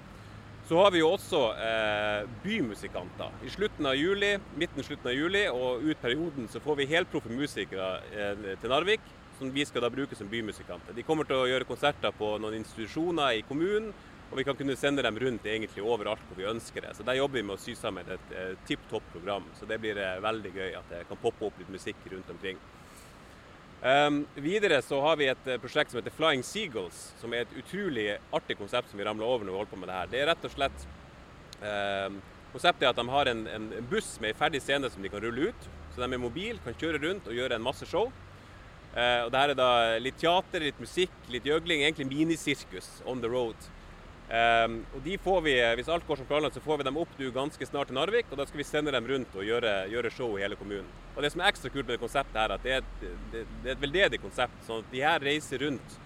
Så 0.68 0.76
har 0.82 0.90
vi 0.90 0.98
jo 0.98 1.12
også 1.14 1.38
eh, 1.54 2.24
bymusikanter. 2.42 3.36
I 3.46 3.50
slutten 3.54 3.86
av 3.86 3.94
juli, 3.94 4.32
midten 4.58 4.82
slutten 4.82 5.12
av 5.12 5.14
juli 5.14 5.44
og 5.52 5.84
ut 5.86 6.00
perioden 6.02 6.48
så 6.50 6.58
får 6.58 6.80
vi 6.80 6.86
helproffe 6.90 7.30
musikere 7.30 7.92
eh, 8.10 8.42
til 8.58 8.74
Narvik, 8.74 9.06
som 9.38 9.52
vi 9.54 9.68
skal 9.70 9.86
da 9.86 9.92
bruke 9.94 10.18
som 10.18 10.26
bymusikanter. 10.32 10.96
De 10.98 11.04
kommer 11.06 11.28
til 11.30 11.38
å 11.38 11.46
gjøre 11.46 11.68
konserter 11.68 12.10
på 12.18 12.32
noen 12.42 12.58
institusjoner 12.58 13.38
i 13.38 13.44
kommunen, 13.46 13.94
og 14.26 14.42
vi 14.42 14.48
kan 14.50 14.58
kunne 14.58 14.74
sende 14.76 15.06
dem 15.06 15.22
rundt 15.22 15.46
egentlig 15.46 15.86
overalt 15.86 16.26
hvor 16.26 16.42
vi 16.42 16.50
ønsker 16.56 16.88
det. 16.88 16.96
Så 16.98 17.06
Der 17.06 17.20
jobber 17.20 17.38
vi 17.38 17.46
med 17.46 17.54
å 17.54 17.62
sy 17.62 17.78
sammen 17.78 18.10
et, 18.10 18.34
et 18.34 18.66
tipp 18.66 18.82
topp 18.90 19.06
program. 19.14 19.46
Så 19.54 19.70
det 19.70 19.78
blir 19.78 20.02
eh, 20.02 20.18
veldig 20.26 20.52
gøy 20.58 20.74
at 20.82 20.90
det 20.90 21.06
kan 21.06 21.22
poppe 21.22 21.52
opp 21.52 21.62
litt 21.62 21.70
musikk 21.70 22.02
rundt 22.10 22.34
omkring. 22.34 22.58
Um, 23.78 24.24
videre 24.34 24.80
så 24.82 24.98
har 25.04 25.16
vi 25.20 25.28
et 25.30 25.44
uh, 25.46 25.54
prosjekt 25.62 25.92
som 25.92 26.00
heter 26.00 26.14
Flying 26.16 26.42
Seagulls, 26.42 27.12
som 27.20 27.30
er 27.30 27.44
et 27.44 27.52
utrolig 27.60 28.08
artig 28.34 28.56
konsept 28.58 28.90
som 28.90 28.98
vi 28.98 29.06
ramla 29.06 29.26
over 29.26 29.46
når 29.46 29.54
vi 29.54 29.60
holder 29.60 29.70
på 29.70 29.78
med 29.78 29.90
det 29.90 29.98
her. 29.98 30.10
Det 30.10 30.18
er 30.18 30.30
rett 30.32 30.48
og 30.48 30.54
slett 30.54 30.86
um, 31.62 32.18
Konseptet 32.48 32.86
er 32.86 32.90
at 32.90 32.98
de 32.98 33.04
har 33.12 33.28
en, 33.28 33.42
en 33.52 33.66
buss 33.90 34.14
med 34.22 34.32
en 34.32 34.38
ferdig 34.38 34.62
scene 34.64 34.88
som 34.90 35.04
de 35.04 35.10
kan 35.12 35.22
rulle 35.22 35.50
ut. 35.52 35.66
Så 35.92 36.00
de 36.00 36.08
er 36.08 36.22
mobil, 36.22 36.58
kan 36.64 36.74
kjøre 36.80 36.98
rundt 37.02 37.28
og 37.28 37.36
gjøre 37.36 37.58
en 37.58 37.62
masse 37.62 37.86
show. 37.86 38.08
Uh, 38.96 39.26
og 39.26 39.30
det 39.30 39.42
her 39.42 39.52
er 39.52 39.58
da 39.58 39.72
litt 40.00 40.18
teater, 40.18 40.64
litt 40.64 40.80
musikk, 40.82 41.14
litt 41.30 41.46
gjøgling. 41.46 41.84
Egentlig 41.84 42.08
minisirkus 42.10 42.88
on 43.06 43.22
the 43.22 43.30
road. 43.30 43.68
Um, 44.28 44.82
og 44.92 45.00
de 45.06 45.14
får 45.24 45.38
vi, 45.40 45.54
Hvis 45.78 45.86
alt 45.88 46.04
går 46.04 46.18
som 46.20 46.26
planlagt, 46.28 46.58
så 46.58 46.60
får 46.60 46.82
vi 46.82 46.84
dem 46.84 46.98
opp 47.00 47.12
du 47.16 47.30
ganske 47.32 47.66
snart 47.66 47.88
til 47.88 47.96
Narvik. 47.96 48.26
og 48.30 48.36
Da 48.36 48.44
skal 48.44 48.60
vi 48.60 48.66
sende 48.68 48.92
dem 48.92 49.06
rundt 49.08 49.34
og 49.34 49.44
gjøre, 49.44 49.88
gjøre, 49.88 50.10
show 50.12 50.36
i 50.36 50.42
hele 50.42 50.56
kommunen. 50.56 50.90
Og 51.16 51.22
Det 51.22 51.32
som 51.32 51.40
er 51.40 51.48
ekstra 51.48 51.70
kult 51.72 51.86
med 51.86 51.96
det 51.96 52.02
konseptet, 52.02 52.36
her, 52.36 52.52
at 52.52 52.62
det 52.62 52.72
er 52.74 52.82
et, 52.82 53.06
det, 53.32 53.46
det 53.62 53.70
er 53.70 53.76
et 53.76 53.80
veldedig 53.80 54.20
konsept. 54.20 54.58
sånn 54.66 54.84
at 54.84 54.92
De 54.92 55.00
her 55.00 55.24
reiser 55.24 55.64
rundt 55.64 55.96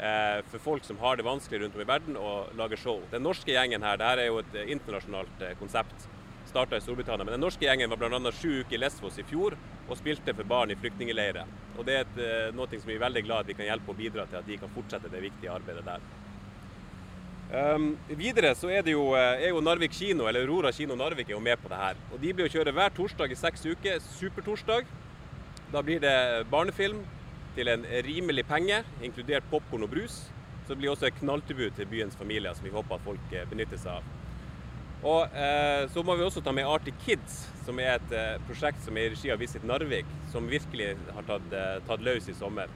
uh, 0.00 0.40
for 0.48 0.58
folk 0.64 0.84
som 0.84 0.98
har 0.98 1.16
det 1.16 1.26
vanskelig 1.28 1.60
rundt 1.60 1.76
om 1.76 1.82
i 1.84 1.90
verden, 1.92 2.16
og 2.16 2.54
lager 2.56 2.80
show. 2.80 3.02
Den 3.12 3.22
norske 3.22 3.52
gjengen 3.52 3.84
her, 3.84 3.98
det 4.00 4.06
her 4.08 4.22
er 4.22 4.30
jo 4.30 4.38
et 4.40 4.56
internasjonalt 4.64 5.44
uh, 5.44 5.52
konsept. 5.60 6.08
Starta 6.48 6.78
i 6.78 6.80
Storbritannia. 6.80 7.26
Men 7.28 7.36
den 7.36 7.44
norske 7.44 7.66
gjengen 7.66 7.92
var 7.92 8.00
bl.a. 8.00 8.32
sju 8.32 8.62
uker 8.62 8.78
i 8.78 8.80
Lesvos 8.80 9.18
i 9.20 9.26
fjor 9.28 9.58
og 9.84 9.98
spilte 10.00 10.32
for 10.32 10.48
barn 10.48 10.72
i 10.72 10.78
flyktningleirer. 10.80 11.44
Og 11.76 11.84
Det 11.84 11.98
er 11.98 12.08
et, 12.08 12.16
uh, 12.16 12.56
noe 12.56 12.80
som 12.80 12.88
vi 12.88 12.96
er 12.96 13.04
veldig 13.04 13.26
glad 13.28 13.44
at 13.44 13.52
vi 13.52 13.58
kan 13.60 13.68
hjelpe 13.68 13.92
og 13.92 14.00
bidra 14.00 14.24
til 14.24 14.40
at 14.40 14.48
de 14.48 14.56
kan 14.56 14.72
fortsette 14.72 15.12
det 15.12 15.22
viktige 15.28 15.52
arbeidet 15.52 15.84
der. 15.84 16.08
Um, 17.48 17.94
videre 18.12 18.50
så 18.52 18.68
er 18.68 18.84
jo, 18.92 19.14
eh, 19.16 19.46
er 19.46 19.54
jo, 19.54 19.60
Narvik 19.64 19.94
kino, 19.96 20.26
eller 20.28 20.44
Aurora 20.44 20.72
kino 20.72 20.94
Narvik 20.94 21.30
er 21.30 21.32
jo 21.32 21.40
med 21.40 21.56
på 21.62 21.68
det 21.68 21.78
her. 21.80 21.96
Og 22.12 22.20
De 22.20 22.32
blir 22.32 22.44
å 22.44 22.52
kjøre 22.52 22.74
hver 22.76 22.92
torsdag 22.92 23.32
i 23.32 23.38
seks 23.40 23.64
uker. 23.64 24.02
Supertorsdag. 24.18 24.84
Da 25.72 25.82
blir 25.82 26.00
det 26.00 26.44
barnefilm 26.50 27.00
til 27.56 27.68
en 27.68 27.86
rimelig 28.04 28.44
penge, 28.46 28.82
inkludert 29.02 29.48
popkorn 29.50 29.82
og 29.82 29.90
brus. 29.90 30.28
Så 30.66 30.74
det 30.74 30.82
blir 30.82 30.92
også 30.92 31.08
et 31.08 31.16
knalltilbud 31.22 31.72
til 31.76 31.88
byens 31.88 32.16
familier, 32.16 32.52
som 32.52 32.64
vi 32.68 32.74
håper 32.74 32.98
at 32.98 33.04
folk 33.06 33.32
eh, 33.32 33.48
benytter 33.48 33.80
seg 33.80 33.96
av. 33.96 34.14
Og 35.08 35.30
eh, 35.32 35.86
Så 35.88 36.02
må 36.04 36.16
vi 36.18 36.26
også 36.26 36.42
ta 36.44 36.52
med 36.52 36.68
Arctic 36.68 36.98
Kids, 37.06 37.46
som 37.64 37.78
er 37.80 37.94
et 37.94 38.12
eh, 38.12 38.36
prosjekt 38.48 38.82
som 38.84 38.96
er 38.98 39.08
i 39.08 39.14
regi 39.14 39.32
av 39.32 39.40
Visit 39.40 39.64
Narvik, 39.64 40.08
som 40.32 40.50
virkelig 40.50 40.96
har 41.14 41.26
tatt, 41.28 41.48
eh, 41.54 41.78
tatt 41.88 42.04
løs 42.04 42.28
i 42.28 42.36
sommer. 42.36 42.68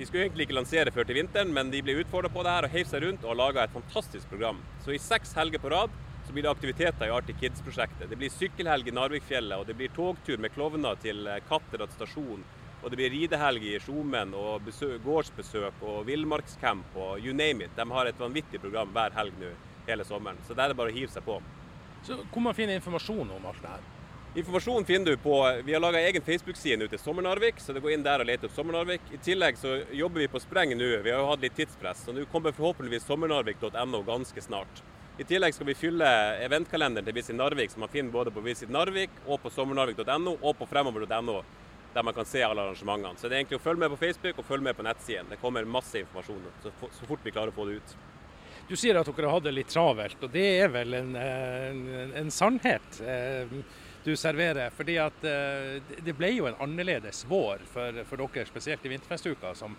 De 0.00 0.06
skulle 0.08 0.22
egentlig 0.24 0.46
ikke 0.46 0.54
lansere 0.56 0.92
før 0.94 1.04
til 1.04 1.18
vinteren, 1.18 1.50
men 1.52 1.68
de 1.68 1.82
ble 1.84 1.98
utfordra 2.00 2.30
på 2.32 2.40
det 2.40 2.52
her 2.54 2.64
og 2.64 2.72
heiv 2.72 2.86
seg 2.88 3.02
rundt 3.04 3.24
og 3.26 3.34
har 3.34 3.36
laga 3.36 3.64
et 3.66 3.74
fantastisk 3.74 4.30
program. 4.30 4.62
Så 4.80 4.94
i 4.96 5.00
seks 5.02 5.34
helger 5.36 5.60
på 5.60 5.68
rad 5.74 5.92
så 6.24 6.32
blir 6.32 6.46
det 6.46 6.52
aktiviteter 6.54 7.04
i 7.04 7.12
Arctic 7.12 7.36
Kids-prosjektet. 7.42 8.06
Det 8.08 8.16
blir 8.16 8.32
sykkelhelg 8.32 8.88
i 8.88 8.94
Narvikfjellet, 8.96 9.60
og 9.60 9.68
det 9.68 9.76
blir 9.76 9.92
togtur 9.92 10.40
med 10.40 10.54
klovner 10.56 10.96
til 11.04 11.28
eh, 11.28 11.42
Katterat 11.50 11.92
stasjon. 11.98 12.40
Og 12.80 12.88
det 12.88 12.96
blir 12.96 13.12
ridehelg 13.12 13.68
i 13.68 13.76
Skjomen 13.84 14.32
og 14.40 14.64
besøk, 14.70 14.96
gårdsbesøk 15.04 15.84
og 15.84 16.06
villmarkscamp 16.08 16.96
og 16.96 17.20
you 17.20 17.36
name 17.36 17.68
it. 17.68 17.76
De 17.76 17.84
har 17.92 18.08
et 18.08 18.24
vanvittig 18.24 18.64
program 18.64 18.96
hver 18.96 19.12
helg 19.20 19.36
nå 19.36 19.52
hele 19.84 20.08
sommeren. 20.08 20.40
Så 20.48 20.56
der 20.56 20.70
er 20.70 20.72
det 20.72 20.80
bare 20.80 20.94
å 20.94 20.96
hive 20.96 21.12
seg 21.12 21.28
på. 21.28 21.42
Så 22.08 22.22
Hvor 22.24 22.48
man 22.48 22.56
finner 22.56 22.80
informasjon 22.80 23.36
om 23.36 23.52
alt 23.52 23.60
det 23.60 23.76
her? 23.76 23.88
Informasjon 24.34 24.84
finner 24.84 25.10
du 25.10 25.16
på 25.16 25.60
Vi 25.64 25.72
har 25.72 25.80
laga 25.80 26.00
egen 26.06 26.22
Facebook-side 26.22 26.76
nå 26.78 26.86
til 26.86 27.00
Sommer-Narvik, 27.02 27.56
så 27.58 27.74
det 27.74 27.80
går 27.82 27.96
inn 27.96 28.04
der 28.06 28.22
og 28.22 28.28
leter 28.28 28.46
opp 28.46 28.54
Sommer-Narvik. 28.54 29.08
I 29.10 29.18
tillegg 29.26 29.56
så 29.58 29.80
jobber 29.90 30.22
vi 30.22 30.28
på 30.30 30.38
spreng 30.38 30.70
nå. 30.78 30.90
Vi 31.02 31.10
har 31.10 31.18
jo 31.18 31.32
hatt 31.32 31.42
litt 31.42 31.56
tidspress, 31.58 32.04
så 32.06 32.14
nå 32.14 32.22
kommer 32.30 32.54
forhåpentligvis 32.54 33.08
sommernarvik.no 33.10 34.02
ganske 34.06 34.44
snart. 34.44 34.84
I 35.18 35.26
tillegg 35.26 35.56
skal 35.56 35.66
vi 35.66 35.74
fylle 35.74 36.12
eventkalenderen 36.44 37.08
til 37.08 37.18
Visit 37.18 37.36
Narvik, 37.40 37.74
som 37.74 37.82
man 37.82 37.90
finner 37.90 38.14
både 38.14 38.30
på 38.30 38.44
Visit 38.46 38.70
Narvik 38.70 39.18
og 39.26 39.42
på 39.42 39.50
sommernarvik.no 39.50 40.36
og 40.38 40.56
på 40.62 40.70
fremover.no, 40.76 41.36
der 41.98 42.06
man 42.06 42.14
kan 42.14 42.30
se 42.30 42.46
alle 42.46 42.68
arrangementene. 42.68 43.18
Så 43.18 43.26
det 43.26 43.34
er 43.34 43.42
egentlig 43.42 43.58
å 43.58 43.66
følge 43.66 43.82
med 43.82 43.96
på 43.96 44.00
Facebook 44.04 44.38
og 44.38 44.46
følge 44.46 44.68
med 44.70 44.78
på 44.78 44.86
nettsiden. 44.86 45.34
Det 45.34 45.42
kommer 45.42 45.66
masse 45.66 46.04
informasjon 46.04 46.46
så, 46.62 46.76
fort 47.02 47.26
vi 47.26 47.34
klarer 47.34 47.50
å 47.50 47.58
få 47.58 47.66
det 47.66 47.82
ut. 47.82 47.98
Du 48.70 48.78
sier 48.78 48.94
at 48.94 49.10
dere 49.10 49.26
har 49.26 49.40
hatt 49.40 49.50
det 49.50 49.58
litt 49.58 49.74
travelt, 49.74 50.22
og 50.22 50.30
det 50.30 50.48
er 50.62 50.70
vel 50.70 50.94
en, 50.94 51.14
en, 51.18 51.86
en 52.22 52.30
sannhet. 52.30 53.02
Eh, 54.00 54.04
du 54.04 54.16
serverer. 54.16 54.70
fordi 54.70 54.96
at 54.98 55.24
eh, 55.24 55.82
det 56.04 56.16
ble 56.16 56.32
jo 56.34 56.46
en 56.46 56.58
annerledes 56.60 57.24
vår 57.28 57.60
for, 57.72 58.04
for 58.04 58.16
dere, 58.16 58.46
spesielt 58.46 58.84
i 58.84 58.88
vinterfestuka, 58.88 59.54
som 59.54 59.76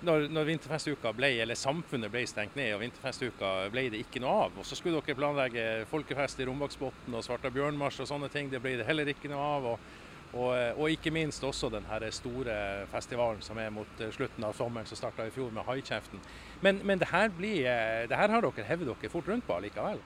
når, 0.00 0.28
når 0.30 0.44
vinterfestuka 0.44 1.12
ble, 1.12 1.40
eller 1.42 1.54
samfunnet 1.58 2.10
ble 2.10 2.24
stengt 2.26 2.56
ned 2.56 2.74
og 2.74 2.80
vinterfestuka 2.84 3.68
ble 3.72 3.88
det 3.90 4.04
ikke 4.04 4.20
noe 4.22 4.44
av. 4.46 4.58
Og 4.58 4.66
så 4.66 4.76
skulle 4.78 5.00
dere 5.00 5.18
planlegge 5.18 5.86
folkefest 5.90 6.38
i 6.38 6.46
Rombaksbotn 6.46 7.14
og 7.14 7.24
Svarta 7.24 7.50
bjørnmarsj 7.50 8.04
og 8.04 8.10
sånne 8.12 8.28
ting. 8.30 8.50
Det 8.50 8.62
ble 8.62 8.76
det 8.78 8.86
heller 8.86 9.10
ikke 9.10 9.30
noe 9.32 9.48
av. 9.56 9.66
Og, 9.72 9.88
og, 10.28 10.52
og 10.78 10.92
ikke 10.92 11.10
minst 11.10 11.42
også 11.42 11.70
den 11.72 11.88
store 12.14 12.86
festivalen 12.92 13.42
som 13.42 13.58
er 13.58 13.74
mot 13.74 14.04
slutten 14.14 14.44
av 14.44 14.54
sommeren, 14.54 14.86
som 14.86 15.00
starta 15.00 15.26
i 15.26 15.34
fjor 15.34 15.50
med 15.50 15.66
Haikjeften. 15.66 16.22
Men, 16.62 16.78
men 16.84 17.02
det, 17.02 17.10
her 17.10 17.34
blir, 17.34 17.66
det 18.06 18.22
her 18.22 18.36
har 18.36 18.46
dere 18.46 18.68
hevet 18.70 18.92
dere 18.92 19.10
fort 19.10 19.26
rundt 19.26 19.48
på 19.48 19.58
likevel? 19.66 19.98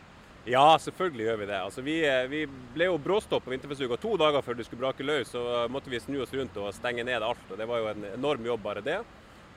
Ja, 0.45 0.79
selvfølgelig 0.79 1.27
gjør 1.27 1.37
vi 1.39 1.47
det. 1.47 1.59
Altså, 1.63 1.83
vi, 1.87 1.97
vi, 2.31 2.47
ble 2.75 2.89
jo 2.89 2.99
bråstopp 2.99 3.45
på 3.45 3.53
vinterfestuka. 3.53 3.99
To 4.03 4.17
dager 4.19 4.43
før 4.43 4.57
det 4.59 4.67
skulle 4.67 4.83
brake 4.83 5.07
løs, 5.07 5.31
så 5.31 5.67
måtte 5.71 5.91
vi 5.93 6.01
snu 6.03 6.19
oss 6.25 6.33
rundt 6.35 6.57
og 6.59 6.73
stenge 6.75 7.05
ned 7.07 7.23
alt. 7.23 7.45
og 7.51 7.61
Det 7.61 7.69
var 7.71 7.83
jo 7.83 7.91
en 7.93 8.09
enorm 8.11 8.49
jobb, 8.51 8.63
bare 8.65 8.83
det. 8.83 8.99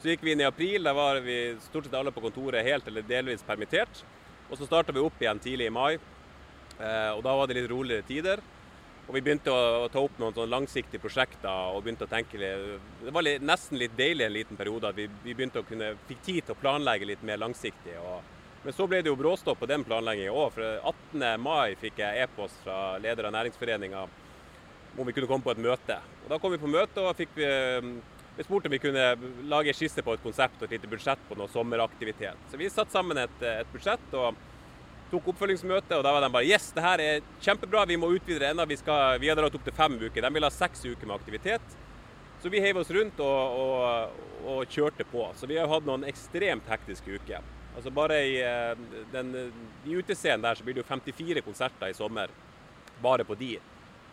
Så 0.01 0.12
gikk 0.12 0.25
vi 0.25 0.36
inn 0.36 0.44
i 0.44 0.46
april. 0.46 0.86
Da 0.86 0.94
var 0.94 1.24
vi 1.25 1.56
stort 1.63 1.88
sett 1.88 1.98
alle 1.98 2.13
på 2.13 2.22
kontoret 2.27 2.68
helt 2.68 2.86
eller 2.88 3.08
delvis 3.08 3.42
permittert. 3.48 4.04
Og 4.51 4.60
så 4.60 4.68
starta 4.68 4.94
vi 4.94 5.01
opp 5.01 5.18
igjen 5.22 5.42
tidlig 5.42 5.72
i 5.72 5.74
mai. 5.74 5.96
Eh, 5.96 7.12
og 7.15 7.24
da 7.25 7.34
var 7.34 7.50
det 7.50 7.58
litt 7.58 7.72
roligere 7.72 8.06
tider. 8.06 8.46
Og 9.08 9.18
vi 9.18 9.24
begynte 9.25 9.54
å, 9.54 9.89
ta 9.89 10.01
opp 10.01 10.22
noen 10.22 10.50
langsiktige 10.50 11.01
prosjekter 11.01 11.74
og 11.74 11.84
begynte 11.86 12.06
å 12.06 12.13
tenke 12.13 12.38
litt, 12.42 12.86
Det 13.01 13.13
var 13.13 13.25
nesten 13.42 13.82
litt 13.82 13.98
deilig 13.98 14.25
en 14.25 14.34
liten 14.34 14.58
periode 14.58 14.89
at 14.89 14.98
vi 14.98 15.34
begynte 15.34 15.62
å 15.62 15.68
kunne, 15.68 15.94
fikk 16.10 16.24
tid 16.25 16.46
til 16.46 16.56
å 16.56 16.62
planlegge 16.62 17.10
litt 17.10 17.25
mer 17.25 17.42
langsiktig. 17.42 17.98
Og, 18.01 18.35
men 18.65 18.74
så 18.74 18.88
ble 18.89 19.03
det 19.05 19.12
jo 19.12 19.19
bråstopp 19.19 19.60
på 19.62 19.69
den 19.69 19.86
planleggingen 19.86 20.34
òg. 20.34 20.55
For 20.55 20.79
18. 20.91 21.25
mai 21.41 21.75
fikk 21.77 22.01
jeg 22.01 22.25
e-post 22.25 22.63
fra 22.65 22.98
leder 23.01 23.29
av 23.29 23.36
næringsforeninga 23.38 24.01
om 24.95 25.05
vi 25.05 25.13
kunne 25.13 25.29
komme 25.29 25.45
på 25.45 25.53
et 25.53 25.62
møte. 25.62 26.00
Og 26.24 26.34
Da 26.34 26.39
kom 26.41 26.55
vi 26.55 26.62
på 26.62 26.72
møte 26.72 27.03
og 27.03 27.15
fikk 27.19 27.38
vi 27.38 27.50
vi 28.36 28.43
spurte 28.43 28.67
om 28.67 28.74
vi 28.74 28.81
kunne 28.84 29.03
lage 29.48 29.74
skisse 29.74 30.03
på 30.03 30.12
et 30.12 30.24
konsept 30.24 30.60
og 30.60 30.67
et 30.67 30.75
lite 30.75 30.89
budsjett 30.91 31.22
på 31.29 31.38
noe 31.39 31.48
sommeraktivitet. 31.48 32.41
Så 32.51 32.60
vi 32.60 32.67
satte 32.67 32.91
sammen 32.91 33.22
et, 33.22 33.38
et 33.48 33.69
budsjett 33.72 34.17
og 34.19 34.36
tok 35.12 35.29
oppfølgingsmøte. 35.31 35.95
og 35.95 36.03
Da 36.03 36.12
var 36.12 36.25
de 36.25 36.31
bare 36.34 36.50
yes, 36.50 36.67
det 36.75 36.84
her 36.84 37.03
er 37.03 37.24
kjempebra, 37.39 37.86
vi 37.88 37.95
må 38.01 38.12
utvide 38.12 38.50
enda. 38.50 38.65
Vi, 38.67 38.75
skal, 38.81 39.22
vi 39.24 39.31
hadde 39.31 39.39
dratt 39.39 39.55
opp 39.55 39.63
til 39.63 39.77
fem 39.77 39.95
uker. 40.01 40.19
De 40.19 40.34
ville 40.36 40.50
ha 40.50 40.55
seks 40.55 40.84
uker 40.84 41.07
med 41.07 41.15
aktivitet. 41.15 41.77
Så 42.43 42.51
vi 42.51 42.60
heiv 42.60 42.77
oss 42.81 42.91
rundt 42.91 43.22
og, 43.24 43.62
og, 43.62 44.19
og, 44.43 44.60
kjørte 44.69 45.07
på. 45.07 45.29
Så 45.39 45.48
vi 45.48 45.55
har 45.62 45.72
hatt 45.72 45.88
noen 45.88 46.03
ekstremt 46.10 46.67
hektiske 46.69 47.15
uker. 47.15 47.45
Altså 47.75 47.91
Bare 47.91 48.17
i, 48.24 48.36
eh, 48.39 48.75
den, 49.12 49.32
i 49.86 49.96
utescenen 49.96 50.44
der 50.46 50.55
så 50.55 50.63
blir 50.63 50.77
det 50.77 50.84
jo 50.84 50.89
54 50.89 51.41
konserter 51.44 51.91
i 51.91 51.98
sommer. 51.98 52.32
Bare 53.03 53.25
på 53.27 53.36
de. 53.36 53.58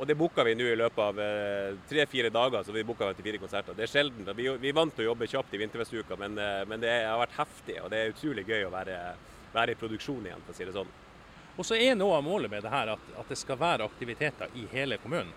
Og 0.02 0.09
det 0.09 0.16
booka 0.19 0.42
vi 0.42 0.54
nå 0.59 0.66
i 0.66 0.78
løpet 0.78 0.99
av 1.04 1.19
eh, 1.23 1.76
tre-fire 1.87 2.31
dager. 2.33 2.62
så 2.62 2.73
vi 2.73 2.83
vi 2.83 2.95
54 2.95 3.38
konserter. 3.38 3.75
Det 3.75 3.85
er 3.87 3.92
sjelden. 3.92 4.26
Vi, 4.37 4.49
vi 4.59 4.73
vant 4.73 4.95
til 4.95 5.04
å 5.04 5.12
jobbe 5.12 5.28
kjapt 5.31 5.54
i 5.54 5.61
vinterfestuka, 5.61 6.16
men, 6.19 6.38
eh, 6.38 6.64
men, 6.66 6.81
det 6.81 6.90
har 7.07 7.21
vært 7.21 7.38
heftig. 7.38 7.78
Og 7.85 7.90
det 7.90 8.00
er 8.00 8.11
utrolig 8.14 8.47
gøy 8.49 8.66
å 8.66 8.73
være, 8.73 8.99
være 9.54 9.76
i 9.76 9.78
produksjon 9.78 10.26
igjen, 10.26 10.42
for 10.42 10.54
å 10.54 10.59
si 10.59 10.66
det 10.66 10.75
sånn. 10.75 10.90
Og 11.52 11.69
så 11.69 11.76
er 11.76 11.95
noe 11.95 12.16
av 12.16 12.26
målet 12.26 12.50
med 12.50 12.64
det 12.64 12.73
her 12.73 12.95
at, 12.97 13.09
at 13.21 13.31
det 13.31 13.38
skal 13.38 13.61
være 13.61 13.87
aktiviteter 13.87 14.59
i 14.59 14.66
hele 14.73 14.99
kommunen? 14.99 15.31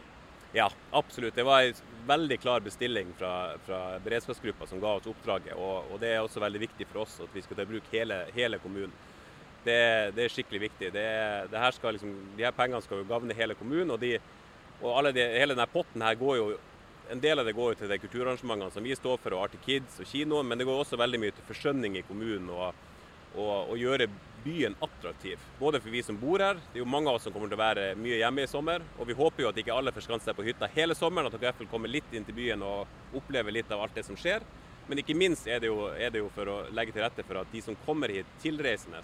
Ja, 0.56 0.70
absolutt. 0.96 1.36
Det 1.36 1.44
var 1.44 1.68
veldig 2.08 2.38
klar 2.42 2.64
bestilling 2.66 3.12
fra, 3.18 3.34
fra 3.66 3.80
beredskapsgruppa 4.06 4.68
som 4.70 4.82
ga 4.84 4.96
oss 5.00 5.10
oppdraget. 5.10 5.56
Og, 5.58 5.92
og, 5.92 6.00
det 6.02 6.14
er 6.14 6.22
også 6.24 6.44
veldig 6.44 6.62
viktig 6.68 6.88
for 6.92 7.04
oss 7.06 7.20
at 7.26 7.34
vi 7.36 7.44
skal 7.46 7.58
ta 7.58 7.66
i 7.66 7.72
bruk 7.74 7.92
hele, 7.94 8.24
hele 8.36 8.60
kommunen. 8.64 8.94
Det, 9.66 9.78
det, 10.14 10.26
er 10.26 10.34
skikkelig 10.34 10.62
viktig. 10.68 10.92
Det, 10.94 11.06
det 11.52 11.62
her 11.62 11.92
liksom, 11.96 12.14
de 12.38 12.46
her 12.46 12.54
pengene 12.54 12.84
skal 12.86 13.02
jo 13.02 13.10
gagne 13.10 13.38
hele 13.38 13.58
kommunen. 13.58 13.92
og 13.96 14.02
de 14.02 14.20
og 14.84 15.08
de, 15.16 15.24
hele 15.40 15.56
denne 15.56 15.72
potten 15.72 16.04
her 16.04 16.18
går 16.20 16.38
jo 16.38 16.48
en 17.12 17.22
del 17.22 17.40
av 17.40 17.46
det 17.48 17.54
går 17.56 17.74
jo 17.74 17.78
til 17.80 17.92
de 17.92 18.00
kulturarrangementene 18.02 18.74
som 18.74 18.86
vi 18.86 18.96
står 18.98 19.20
for, 19.22 19.36
og 19.36 19.46
Arctic 19.46 19.62
Kids 19.66 20.00
og 20.02 20.10
kinoen, 20.10 20.48
men 20.50 20.60
det 20.60 20.66
går 20.68 20.82
også 20.82 20.98
veldig 20.98 21.22
mye 21.22 21.36
til 21.38 21.46
forskjønning 21.48 22.00
i 22.00 22.06
kommunen 22.08 22.50
og, 22.50 22.74
og, 23.38 23.76
gjøre 23.78 24.10
byen 24.46 24.76
attraktiv. 24.86 25.42
Både 25.60 25.82
for 25.82 25.90
vi 25.90 26.04
som 26.06 26.18
bor 26.22 26.40
her, 26.40 26.60
det 26.72 26.80
er 26.80 26.84
jo 26.84 26.90
mange 26.90 27.10
av 27.10 27.18
oss 27.18 27.26
som 27.26 27.34
kommer 27.34 27.50
til 27.50 27.58
å 27.58 27.64
være 27.64 27.88
mye 27.98 28.20
hjemme 28.20 28.46
i 28.46 28.52
sommer. 28.52 28.86
Og 29.00 29.10
vi 29.10 29.18
håper 29.18 29.44
jo 29.44 29.50
at 29.50 29.58
ikke 29.62 29.74
alle 29.74 29.94
forskanser 29.96 30.30
seg 30.30 30.38
på 30.38 30.46
hytta 30.46 30.70
hele 30.76 30.98
sommeren, 30.98 31.28
at 31.28 31.34
dere 31.34 31.48
i 31.48 31.50
hvert 31.50 31.64
fall 31.64 31.72
kommer 31.74 31.92
litt 31.92 32.14
inn 32.14 32.28
til 32.28 32.38
byen 32.38 32.64
og 32.66 33.18
opplever 33.18 33.56
litt 33.58 33.74
av 33.74 33.82
alt 33.84 33.98
det 33.98 34.06
som 34.06 34.20
skjer. 34.20 34.46
Men 34.86 35.02
ikke 35.02 35.18
minst 35.18 35.50
er 35.50 35.64
det, 35.64 35.72
jo, 35.72 35.90
er 35.98 36.14
det 36.14 36.22
jo 36.22 36.30
for 36.36 36.52
å 36.52 36.60
legge 36.78 36.94
til 36.94 37.02
rette 37.02 37.26
for 37.26 37.42
at 37.42 37.50
de 37.52 37.62
som 37.66 37.78
kommer 37.88 38.12
hit 38.14 38.30
tilreisende 38.44 39.02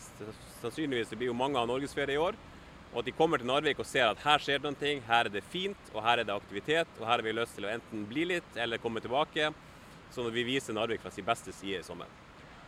Sannsynligvis 0.62 1.16
blir 1.16 1.32
jo 1.32 1.38
mange 1.38 1.58
av 1.58 1.66
norgesferie 1.72 2.20
i 2.20 2.22
år. 2.22 2.38
Og 2.92 3.02
at 3.02 3.08
de 3.08 3.16
kommer 3.16 3.42
til 3.42 3.50
Narvik 3.50 3.80
og 3.82 3.88
ser 3.88 4.10
at 4.12 4.22
her 4.22 4.44
skjer 4.44 4.62
det 4.62 4.76
ting, 4.78 5.02
her 5.08 5.26
er 5.26 5.34
det 5.34 5.46
fint, 5.50 5.94
og 5.96 6.04
her 6.06 6.22
er 6.22 6.28
det 6.28 6.36
aktivitet. 6.36 6.90
Og 7.00 7.08
her 7.08 7.18
har 7.18 7.26
vi 7.26 7.34
lyst 7.34 7.58
til 7.58 7.66
å 7.66 7.72
enten 7.72 8.06
bli 8.10 8.28
litt 8.36 8.60
eller 8.60 8.84
komme 8.84 9.02
tilbake. 9.02 9.54
Sånn 10.12 10.28
at 10.28 10.36
vi 10.36 10.46
viser 10.46 10.76
Narvik 10.76 11.02
fra 11.02 11.14
sin 11.14 11.26
beste 11.26 11.56
side 11.56 11.80
i 11.80 11.88
sommer. 11.88 12.12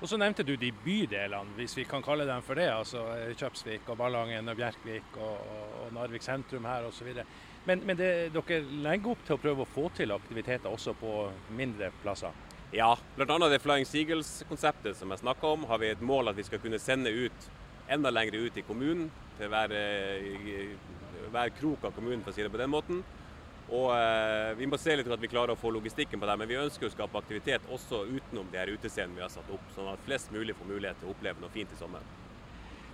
Og 0.04 0.10
så 0.12 0.18
nevnte 0.20 0.44
du 0.44 0.58
de 0.60 0.68
bydelene, 0.84 1.54
hvis 1.56 1.78
vi 1.78 1.86
kan 1.88 2.04
kalle 2.04 2.26
dem 2.28 2.42
for 2.44 2.60
det. 2.60 2.68
altså 2.68 3.06
Kjøpsvik 3.40 3.88
og 3.88 3.98
Ballangen 4.02 4.52
og 4.52 4.58
Bjerkvik 4.60 5.16
og, 5.16 5.54
og 5.80 5.94
Narvik 5.96 6.26
sentrum 6.26 6.68
her 6.68 6.84
osv. 6.90 7.22
Men, 7.64 7.86
men 7.88 7.96
det, 7.96 8.10
dere 8.36 8.58
legger 8.84 9.14
opp 9.14 9.24
til 9.24 9.38
å 9.38 9.40
prøve 9.40 9.64
å 9.64 9.70
få 9.72 9.88
til 9.96 10.12
aktiviteter 10.12 10.68
også 10.68 10.92
på 11.00 11.14
mindre 11.56 11.94
plasser? 12.02 12.36
Ja, 12.76 12.90
bl.a. 13.16 13.38
det 13.48 13.62
Flying 13.64 13.88
Seagulls-konseptet 13.88 15.00
som 15.00 15.14
jeg 15.14 15.24
snakka 15.24 15.56
om, 15.56 15.64
har 15.72 15.80
vi 15.80 15.94
et 15.94 16.04
mål 16.04 16.34
at 16.34 16.40
vi 16.42 16.50
skal 16.50 16.60
kunne 16.60 16.82
sende 16.84 17.14
ut 17.14 17.48
enda 17.88 18.12
lenger 18.12 18.44
ut 18.44 18.60
i 18.60 18.68
kommunen 18.68 19.08
til 19.38 19.52
hver, 19.54 19.72
hver 21.32 21.56
krok 21.62 21.88
av 21.88 21.96
kommunen, 21.96 22.26
for 22.26 22.34
å 22.34 22.36
si 22.36 22.44
det 22.44 22.52
på 22.52 22.60
den 22.60 22.76
måten. 22.76 23.00
Og 23.70 23.94
eh, 23.96 24.52
Vi 24.60 24.68
må 24.68 24.78
se 24.78 24.96
litt 24.98 25.08
at 25.08 25.22
vi 25.22 25.32
klarer 25.32 25.56
å 25.56 25.60
få 25.60 25.72
logistikken 25.74 26.20
på 26.20 26.28
det, 26.28 26.36
men 26.40 26.50
vi 26.50 26.60
ønsker 26.60 26.90
å 26.90 26.94
skape 26.94 27.20
aktivitet 27.20 27.70
også 27.72 28.04
utenom 28.10 28.50
de 28.52 28.60
her 28.60 28.74
utescenene 28.74 29.18
vi 29.18 29.24
har 29.24 29.32
satt 29.34 29.50
opp, 29.54 29.72
sånn 29.76 29.94
at 29.94 30.04
flest 30.08 30.34
mulig 30.36 30.56
får 30.60 30.70
mulighet 30.70 31.00
til 31.02 31.10
å 31.10 31.16
oppleve 31.16 31.42
noe 31.42 31.54
fint 31.54 31.72
i 31.72 31.80
sommer. 31.80 32.04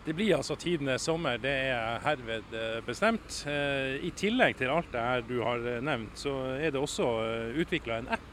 Det 0.06 0.16
blir 0.16 0.38
altså 0.38 0.56
tidenes 0.56 1.04
sommer, 1.04 1.42
det 1.42 1.52
er 1.74 2.00
herved 2.06 2.54
eh, 2.56 2.80
bestemt. 2.86 3.42
Eh, 3.50 3.98
I 4.08 4.14
tillegg 4.16 4.56
til 4.62 4.72
alt 4.72 4.92
det 4.94 5.04
her 5.04 5.26
du 5.28 5.40
har 5.44 5.66
eh, 5.68 5.82
nevnt, 5.84 6.16
så 6.18 6.36
er 6.56 6.72
det 6.72 6.82
også 6.82 7.10
utvikla 7.60 8.00
en 8.00 8.14
app. 8.16 8.28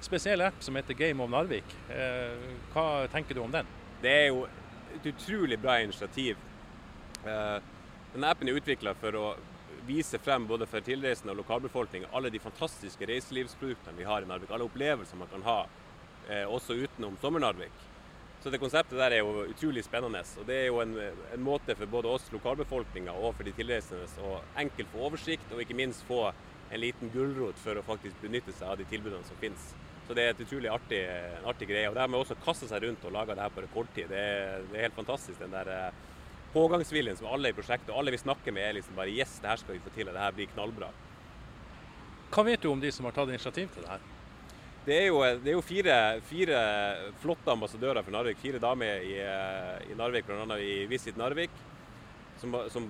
Spesiell 0.00 0.40
app 0.46 0.62
som 0.64 0.78
heter 0.78 0.96
Game 0.96 1.20
of 1.20 1.28
Narvik. 1.28 1.74
Hva 2.72 2.84
tenker 3.12 3.36
du 3.36 3.42
om 3.42 3.52
den? 3.52 3.68
Det 4.00 4.08
er 4.08 4.30
jo 4.30 4.46
et 4.96 5.06
utrolig 5.12 5.58
bra 5.60 5.76
initiativ. 5.82 6.40
Eh, 7.24 7.56
denne 8.14 8.30
appen 8.32 8.48
er 8.48 8.56
utvikla 8.58 8.94
for 8.98 9.16
å 9.18 9.26
vise 9.86 10.18
frem 10.18 10.46
både 10.46 10.66
for 10.70 10.84
tilreisende 10.84 11.34
og 11.34 11.40
lokalbefolkning 11.42 12.06
alle 12.12 12.30
de 12.32 12.40
fantastiske 12.42 13.06
reiselivsproduktene 13.08 13.98
vi 13.98 14.08
har 14.08 14.22
i 14.22 14.28
Narvik. 14.28 14.50
Alle 14.50 14.66
opplevelser 14.68 15.20
man 15.20 15.30
kan 15.32 15.46
ha 15.46 15.60
eh, 16.28 16.44
også 16.44 16.76
utenom 16.80 17.16
Sommer-Narvik. 17.22 17.86
Så 18.40 18.48
det 18.50 18.60
konseptet 18.62 18.96
der 18.96 19.12
er 19.12 19.20
jo 19.20 19.44
utrolig 19.50 19.84
spennende. 19.84 20.22
Og 20.40 20.46
det 20.48 20.56
er 20.62 20.70
jo 20.70 20.80
en, 20.80 20.94
en 21.34 21.44
måte 21.44 21.76
for 21.76 21.92
både 21.92 22.08
oss 22.08 22.30
lokalbefolkninga 22.32 23.12
og 23.12 23.34
for 23.36 23.44
de 23.44 23.52
tilreisende 23.56 24.08
å 24.24 24.38
enkelt 24.62 24.88
få 24.94 25.04
oversikt, 25.10 25.52
og 25.52 25.60
ikke 25.60 25.76
minst 25.76 26.06
få 26.08 26.22
en 26.70 26.80
liten 26.80 27.10
gulrot 27.12 27.58
for 27.60 27.76
å 27.76 27.84
faktisk 27.84 28.22
benytte 28.22 28.54
seg 28.54 28.70
av 28.70 28.78
de 28.80 28.86
tilbudene 28.88 29.26
som 29.28 29.38
finnes. 29.42 29.72
Så 30.06 30.14
det 30.16 30.24
er 30.24 30.32
et 30.32 30.40
utrolig 30.42 30.70
artig, 30.72 31.02
artig 31.46 31.68
greie. 31.70 31.90
Og 31.90 31.94
det 31.94 32.06
med 32.08 32.22
også 32.22 32.38
kaste 32.42 32.66
seg 32.70 32.82
rundt 32.86 33.04
og 33.06 33.12
lage 33.14 33.36
det 33.36 33.44
her 33.44 33.52
på 33.54 33.62
rekordtid, 33.66 34.08
det 34.10 34.24
det 34.70 34.78
er 34.78 34.86
helt 34.88 34.96
fantastisk. 34.96 35.36
Den 35.38 35.52
der 35.54 35.70
eh, 35.74 36.08
pågangsviljen 36.52 37.16
som 37.16 37.28
alle 37.30 37.52
i 37.52 37.56
prosjektet 37.56 37.92
og 37.92 38.00
alle 38.00 38.14
vi 38.14 38.20
snakker 38.22 38.54
med, 38.54 38.66
er 38.68 38.78
liksom 38.78 38.96
bare 38.98 39.12
Yes, 39.12 39.38
det 39.42 39.50
her 39.50 39.60
skal 39.60 39.76
vi 39.76 39.82
få 39.84 39.92
til, 39.94 40.08
og 40.08 40.16
det 40.16 40.24
her 40.24 40.36
blir 40.36 40.50
knallbra. 40.54 40.88
Hva 42.30 42.46
vet 42.46 42.62
du 42.62 42.70
om 42.70 42.80
de 42.80 42.90
som 42.94 43.06
har 43.08 43.14
tatt 43.14 43.30
initiativ 43.32 43.70
til 43.74 43.86
det 43.86 43.90
her? 43.90 44.08
Det 44.86 44.96
er 44.96 45.06
jo, 45.10 45.20
det 45.44 45.50
er 45.52 45.56
jo 45.58 45.62
fire, 45.62 45.94
fire, 46.24 46.60
flotte 47.20 47.52
ambassadører 47.52 48.04
for 48.06 48.14
Narvik. 48.14 48.38
Fire 48.40 48.60
damer 48.62 49.04
i, 49.04 49.16
i 49.92 49.96
Narvik, 49.98 50.26
bl.a. 50.26 50.56
i 50.56 50.86
Visit 50.88 51.18
Narvik, 51.20 51.52
som, 52.40 52.56
som, 52.72 52.86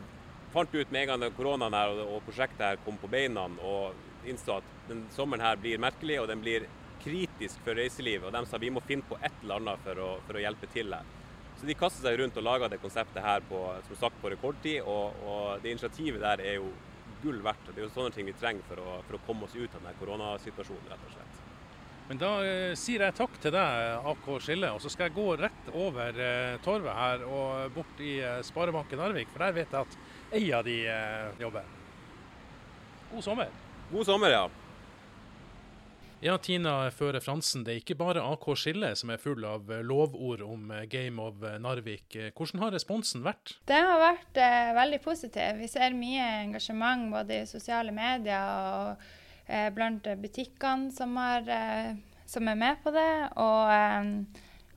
fant 0.54 0.74
ut 0.74 0.90
med 0.90 1.04
en 1.04 1.10
gang 1.12 1.34
koronaen 1.36 1.74
her 1.74 1.92
og, 1.94 2.00
og 2.16 2.22
prosjektet 2.26 2.62
her 2.64 2.78
kom 2.84 2.96
på 2.98 3.10
beina 3.10 3.44
og 3.62 4.26
innså 4.26 4.56
at 4.58 4.70
den 4.88 5.04
sommeren 5.14 5.44
her 5.44 5.58
blir 5.62 5.82
merkelig, 5.82 6.16
og 6.22 6.26
den 6.30 6.42
blir 6.42 6.66
kritisk 7.02 7.62
for 7.64 7.78
reiselivet. 7.78 8.28
Og 8.28 8.34
de 8.34 8.44
sa 8.50 8.58
vi 8.60 8.72
må 8.74 8.82
finne 8.86 9.06
på 9.06 9.18
et 9.20 9.42
eller 9.42 9.60
annet 9.60 9.84
for 9.86 10.04
å, 10.04 10.10
for 10.26 10.38
å 10.38 10.44
hjelpe 10.44 10.70
til 10.74 10.94
her. 10.94 11.19
Så 11.60 11.66
de 11.68 11.76
kastet 11.76 12.06
seg 12.06 12.16
rundt 12.16 12.38
og 12.40 12.44
lager 12.46 12.70
det 12.72 12.80
konseptet 12.80 13.20
her 13.20 13.42
på, 13.44 13.58
som 13.90 13.98
sagt, 14.00 14.16
på 14.22 14.30
rekordtid. 14.32 14.78
Og, 14.80 15.18
og, 15.28 15.42
det 15.60 15.74
initiativet 15.74 16.22
der 16.22 16.40
er 16.40 16.56
jo 16.56 16.70
gull 17.20 17.42
verdt. 17.44 17.68
Det 17.68 17.82
er 17.82 17.84
jo 17.84 17.92
sånne 17.92 18.14
ting 18.14 18.24
vi 18.30 18.36
trenger 18.40 18.64
for 18.64 18.80
å, 18.80 18.94
for 19.04 19.18
å 19.18 19.24
komme 19.26 19.44
oss 19.44 19.56
ut 19.58 19.68
av 19.68 19.76
denne 19.82 19.92
koronasituasjonen, 20.00 20.88
rett 20.88 21.04
og 21.04 21.12
slett. 21.18 21.42
Men 22.08 22.18
da 22.18 22.30
eh, 22.42 22.72
sier 22.80 23.04
jeg 23.04 23.14
takk 23.14 23.36
til 23.44 23.52
deg, 23.54 24.06
AK 24.10 24.30
Skille. 24.42 24.72
Og 24.72 24.80
så 24.82 24.90
skal 24.90 25.10
jeg 25.10 25.18
gå 25.18 25.26
rett 25.38 25.68
over 25.76 26.16
eh, 26.24 26.56
torvet 26.64 26.96
her 26.96 27.26
og 27.28 27.76
bort 27.76 28.00
i 28.02 28.16
eh, 28.24 28.40
Sparebanken 28.48 28.98
Narvik, 28.98 29.28
for 29.34 29.44
der 29.44 29.54
vet 29.60 29.76
jeg 29.76 29.84
at 29.84 30.34
ei 30.40 30.48
av 30.56 30.64
de 30.66 30.78
eh, 30.88 31.28
jobber. 31.44 31.68
God 33.12 33.26
sommer. 33.28 33.52
God 33.92 34.08
sommer, 34.08 34.32
ja. 34.32 34.48
Ja, 36.20 36.34
Tina 36.36 36.90
Føre 36.92 37.16
Fransen, 37.24 37.62
det 37.64 37.72
er 37.72 37.78
ikke 37.80 37.94
bare 37.96 38.20
AK 38.20 38.42
Skille 38.60 38.90
som 38.98 39.08
er 39.08 39.20
full 39.22 39.40
av 39.48 39.70
eh, 39.72 39.80
lovord 39.80 40.42
om 40.44 40.66
eh, 40.76 40.82
Game 40.92 41.22
of 41.24 41.40
eh, 41.40 41.54
Narvik. 41.64 42.12
Hvordan 42.36 42.60
har 42.60 42.74
responsen 42.76 43.24
vært? 43.24 43.54
Det 43.70 43.78
har 43.80 43.96
vært 44.02 44.36
eh, 44.36 44.68
veldig 44.76 44.98
positiv. 45.00 45.62
Vi 45.62 45.70
ser 45.72 45.96
mye 45.96 46.26
engasjement 46.42 47.08
både 47.14 47.40
i 47.40 47.48
sosiale 47.48 47.94
medier 47.96 48.52
og 48.52 49.06
eh, 49.48 49.70
blant 49.72 50.12
butikkene 50.20 50.92
som 50.92 51.16
har 51.16 51.48
eh, 51.48 51.96
som 52.28 52.52
er 52.52 52.60
med 52.66 52.84
på 52.84 52.92
det. 52.94 53.10
og 53.40 53.72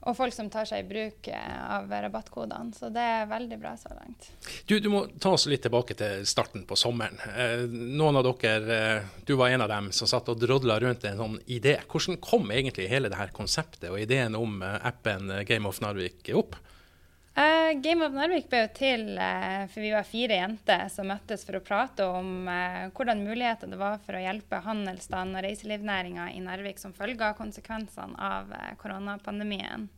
og 0.04 0.18
folk 0.18 0.36
som 0.36 0.50
tar 0.52 0.68
seg 0.68 0.84
i 0.84 0.88
bruk 0.88 1.28
eh, 1.32 1.60
av 1.78 1.92
rabattkodene. 1.92 2.76
Så 2.76 2.90
det 2.94 3.04
er 3.04 3.30
veldig 3.30 3.60
bra 3.62 3.74
så 3.80 3.94
langt. 3.96 4.30
Du, 4.68 4.76
du 4.84 4.90
må 4.92 5.06
ta 5.22 5.32
oss 5.38 5.48
litt 5.52 5.64
tilbake 5.64 5.96
til 6.00 6.26
starten 6.28 6.66
på 6.68 6.78
sommeren. 6.80 7.20
Eh, 7.32 7.64
noen 7.70 8.20
av 8.20 8.28
dere, 8.28 8.80
eh, 8.98 9.14
du 9.24 9.36
var 9.40 9.54
en 9.54 9.64
av 9.64 9.72
dem 9.72 9.92
som 9.96 10.10
satt 10.10 10.32
og 10.34 10.42
drodla 10.42 10.80
rundt 10.84 11.08
en 11.08 11.22
sånn 11.22 11.40
idé. 11.48 11.78
Hvordan 11.88 12.20
kom 12.24 12.52
egentlig 12.52 12.90
hele 12.92 13.12
dette 13.12 13.32
konseptet 13.36 13.90
og 13.92 14.02
ideen 14.02 14.36
om 14.40 14.60
appen 14.64 15.32
Game 15.48 15.70
of 15.70 15.80
Narvik 15.84 16.34
opp? 16.36 16.60
Uh, 17.36 17.74
Game 17.82 18.06
of 18.06 18.14
Narvik 18.14 18.46
ble 18.46 18.60
jo 18.62 18.68
til 18.78 19.08
uh, 19.18 19.64
for 19.74 19.82
vi 19.82 19.90
var 19.90 20.06
fire 20.06 20.36
jenter 20.38 20.84
som 20.94 21.08
møttes 21.10 21.42
for 21.48 21.58
å 21.58 21.64
prate 21.66 22.06
om 22.06 22.46
uh, 22.46 22.92
hvordan 22.94 23.24
muligheter 23.26 23.72
det 23.72 23.80
var 23.80 23.98
for 24.06 24.14
å 24.14 24.22
hjelpe 24.22 24.60
handelsstanden 24.62 25.40
og 25.40 25.42
reiselivsnæringa 25.48 26.28
i 26.36 26.44
Narvik 26.46 26.78
som 26.78 26.94
følge 26.94 27.26
av 27.26 27.34
konsekvensene 27.40 28.14
av 28.22 28.54
koronapandemien. 28.78 29.90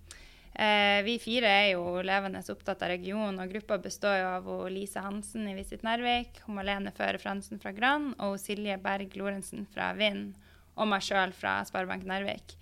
vi 1.04 1.18
fire 1.20 1.50
er 1.52 1.66
jo 1.74 2.00
levende 2.08 2.40
opptatt 2.54 2.86
av 2.86 2.94
regionen, 2.94 3.42
og 3.44 3.52
gruppa 3.52 3.78
består 3.84 4.22
jo 4.22 4.30
av 4.38 4.48
Lise 4.72 5.04
Hansen 5.04 5.50
i 5.52 5.56
Visit 5.58 5.84
Narvik, 5.84 6.40
Malene 6.48 6.94
Føre 6.96 7.20
Fransen 7.20 7.60
fra 7.60 7.76
Gran 7.76 8.14
og 8.24 8.40
Silje 8.40 8.78
Berg 8.80 9.12
Lorentzen 9.20 9.68
fra 9.74 9.92
Vind, 10.00 10.32
og 10.80 10.88
meg 10.88 11.04
sjøl 11.04 11.36
fra 11.36 11.58
Sparebank 11.68 12.08
Narvik. 12.08 12.56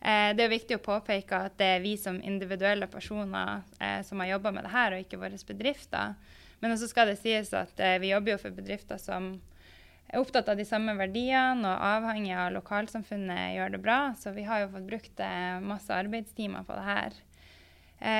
Eh, 0.00 0.32
det 0.36 0.44
er 0.44 0.52
viktig 0.52 0.76
å 0.76 0.84
påpeke 0.84 1.38
at 1.48 1.56
det 1.58 1.68
er 1.76 1.84
vi 1.84 1.96
som 1.98 2.18
individuelle 2.20 2.88
personer 2.90 3.62
eh, 3.80 4.00
som 4.04 4.20
har 4.20 4.34
jobba 4.34 4.52
med 4.52 4.66
det 4.66 4.74
her, 4.74 4.94
og 4.94 5.04
ikke 5.04 5.20
våre 5.20 5.40
bedrifter. 5.48 6.16
Men 6.60 6.72
også 6.72 6.90
skal 6.90 7.10
det 7.10 7.20
sies 7.20 7.52
at 7.56 7.80
eh, 7.80 7.98
vi 8.02 8.12
jobber 8.12 8.36
jo 8.36 8.42
for 8.44 8.56
bedrifter 8.56 9.00
som 9.00 9.36
er 10.06 10.20
opptatt 10.20 10.48
av 10.52 10.60
de 10.60 10.66
samme 10.68 10.94
verdiene 10.98 11.66
og 11.66 11.86
avhengig 11.88 12.34
av 12.38 12.52
lokalsamfunnet 12.54 13.56
gjør 13.56 13.72
det 13.74 13.82
bra. 13.82 14.00
Så 14.20 14.30
vi 14.36 14.44
har 14.46 14.62
jo 14.62 14.74
fått 14.76 14.86
brukt 14.86 15.22
masse 15.66 15.90
arbeidstimer 15.90 16.62
på 16.62 16.76
det 16.78 16.84
her. 16.86 17.16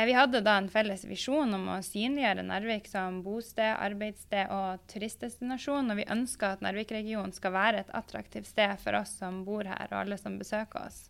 Vi 0.09 0.17
hadde 0.17 0.41
da 0.43 0.57
en 0.59 0.71
felles 0.73 1.05
visjon 1.07 1.53
om 1.55 1.69
å 1.71 1.77
synliggjøre 1.85 2.43
Narvik 2.49 2.89
som 2.91 3.21
bosted, 3.23 3.77
arbeidssted 3.77 4.51
og 4.51 4.83
turistdestinasjon. 4.91 5.93
Og 5.93 6.01
vi 6.01 6.11
ønsker 6.11 6.57
at 6.57 6.65
Narvik-regionen 6.67 7.37
skal 7.37 7.55
være 7.55 7.85
et 7.85 7.95
attraktivt 7.95 8.51
sted 8.51 8.75
for 8.83 8.99
oss 8.99 9.15
som 9.21 9.45
bor 9.47 9.69
her, 9.69 9.87
og 9.93 10.01
alle 10.01 10.19
som 10.19 10.41
besøker 10.41 10.89
oss. 10.89 11.05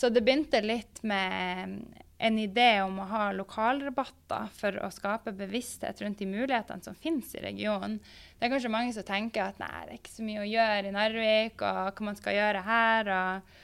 Så 0.00 0.08
det 0.08 0.22
begynte 0.24 0.62
litt 0.64 1.02
med 1.04 1.74
en 2.20 2.36
idé 2.40 2.70
om 2.80 2.94
å 3.02 3.08
ha 3.10 3.26
lokalrabatter 3.36 4.48
for 4.56 4.76
å 4.80 4.88
skape 4.92 5.34
bevissthet 5.36 6.00
rundt 6.00 6.22
de 6.22 6.28
mulighetene 6.28 6.84
som 6.84 6.96
finnes 6.96 7.34
i 7.36 7.42
regionen. 7.44 7.98
Det 8.38 8.46
er 8.46 8.52
kanskje 8.54 8.72
mange 8.72 8.94
som 8.96 9.04
tenker 9.04 9.44
at 9.44 9.60
nei, 9.60 9.82
det 9.84 9.92
er 9.92 9.98
ikke 9.98 10.14
så 10.14 10.24
mye 10.24 10.40
å 10.40 10.48
gjøre 10.48 10.88
i 10.88 10.94
Narvik, 10.96 11.60
og 11.60 12.00
hva 12.00 12.06
man 12.08 12.16
skal 12.16 12.38
gjøre 12.38 12.64
her. 12.64 13.12
og 13.16 13.58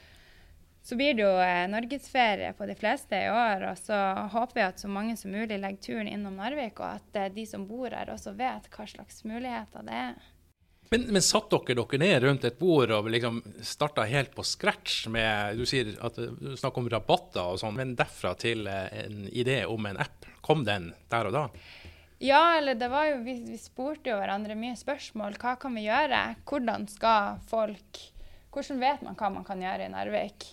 så 0.87 0.95
blir 0.95 1.17
det 1.17 1.25
jo 1.25 1.33
eh, 1.43 1.65
norgesferie 1.67 2.53
på 2.55 2.69
de 2.69 2.77
fleste 2.79 3.17
i 3.17 3.31
år, 3.33 3.65
og 3.71 3.81
så 3.81 3.97
håper 4.31 4.59
vi 4.59 4.65
at 4.69 4.85
så 4.85 4.87
mange 4.87 5.17
som 5.19 5.33
mulig 5.33 5.57
legger 5.57 5.81
turen 5.83 6.07
innom 6.07 6.37
Narvik, 6.37 6.77
og 6.79 7.01
at 7.01 7.17
eh, 7.17 7.33
de 7.33 7.49
som 7.49 7.65
bor 7.67 7.89
her 7.91 8.13
også 8.13 8.37
vet 8.37 8.69
hva 8.71 8.85
slags 8.93 9.25
muligheter 9.25 9.89
det 9.89 9.97
er. 10.05 10.29
Men, 10.89 11.07
men 11.11 11.23
satt 11.25 11.51
dere 11.51 11.75
dere 11.81 11.99
ned 11.99 12.23
rundt 12.23 12.45
et 12.47 12.59
bord 12.59 12.91
og 12.95 13.09
liksom 13.11 13.41
starta 13.65 14.05
helt 14.07 14.31
på 14.35 14.45
scratch 14.47 15.07
med 15.11 15.59
Du 15.59 15.65
sier 15.67 15.93
at 16.05 16.15
du 16.15 16.55
snakker 16.55 16.83
om 16.83 16.89
rabatter 16.91 17.43
og 17.43 17.59
sånn, 17.61 17.75
men 17.75 17.95
derfra 17.99 18.33
til 18.39 18.67
eh, 18.71 18.87
en 19.03 19.25
idé 19.27 19.63
om 19.67 19.89
en 19.89 19.99
app. 19.99 20.27
Kom 20.45 20.63
den 20.67 20.93
der 21.11 21.27
og 21.27 21.35
da? 21.35 21.45
Ja, 22.23 22.57
eller 22.57 22.77
det 22.79 22.87
var 22.89 23.09
jo 23.11 23.17
Vi, 23.25 23.35
vi 23.51 23.57
spurte 23.61 24.13
jo 24.13 24.19
hverandre 24.21 24.55
mye 24.57 24.77
spørsmål. 24.79 25.37
Hva 25.41 25.57
kan 25.61 25.75
vi 25.77 25.85
gjøre? 25.89 26.21
Hvordan 26.47 26.87
skal 26.91 27.41
folk 27.49 28.05
Hvordan 28.53 28.79
vet 28.81 29.03
man 29.05 29.17
hva 29.19 29.29
man 29.29 29.45
kan 29.45 29.59
gjøre 29.61 29.85
i 29.85 29.91
Narvik? 29.93 30.47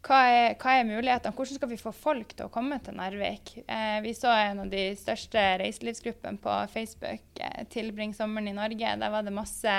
Hva 0.00 0.18
er, 0.32 0.54
hva 0.56 0.78
er, 0.78 0.86
mulighetene? 0.88 1.34
Hvordan 1.36 1.58
skal 1.58 1.68
vi 1.68 1.76
få 1.80 1.90
folk 1.92 2.30
til 2.32 2.46
å 2.46 2.52
komme 2.52 2.78
til 2.80 2.96
Narvik? 2.96 3.52
Eh, 3.66 3.98
vi 4.00 4.14
så 4.16 4.30
en 4.32 4.62
av 4.62 4.70
de 4.72 4.86
største 4.96 5.42
reiselivsgruppene 5.60 6.40
på 6.40 6.54
Facebook, 6.72 7.26
eh, 7.36 7.64
'Tilbring 7.68 8.14
sommeren 8.16 8.48
i 8.48 8.56
Norge'. 8.56 8.98
Der 8.98 9.10
var 9.10 9.22
det 9.22 9.32
masse 9.36 9.74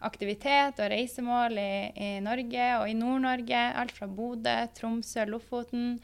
aktivitet 0.00 0.78
og 0.78 0.90
reisemål 0.90 1.58
i, 1.58 1.92
i 1.98 2.10
Norge 2.20 2.68
og 2.78 2.86
i 2.88 2.94
Nord-Norge. 2.94 3.64
Alt 3.74 3.90
fra 3.92 4.06
Bodø, 4.06 4.54
Tromsø, 4.78 5.26
Lofoten. 5.26 5.98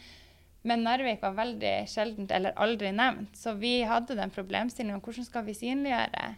Men 0.65 0.83
Narvik 0.83 1.23
var 1.23 1.39
veldig 1.39 1.87
sjeldent 1.87 2.35
eller 2.35 2.59
aldri 2.59 2.91
nevnt. 2.91 3.37
Så 3.39 3.55
vi 3.55 3.83
hadde 3.87 4.19
den 4.19 4.31
problemstillingen 4.31 5.03
hvordan 5.03 5.27
skal 5.27 5.47
vi 5.47 5.55
synliggjøre 5.55 6.35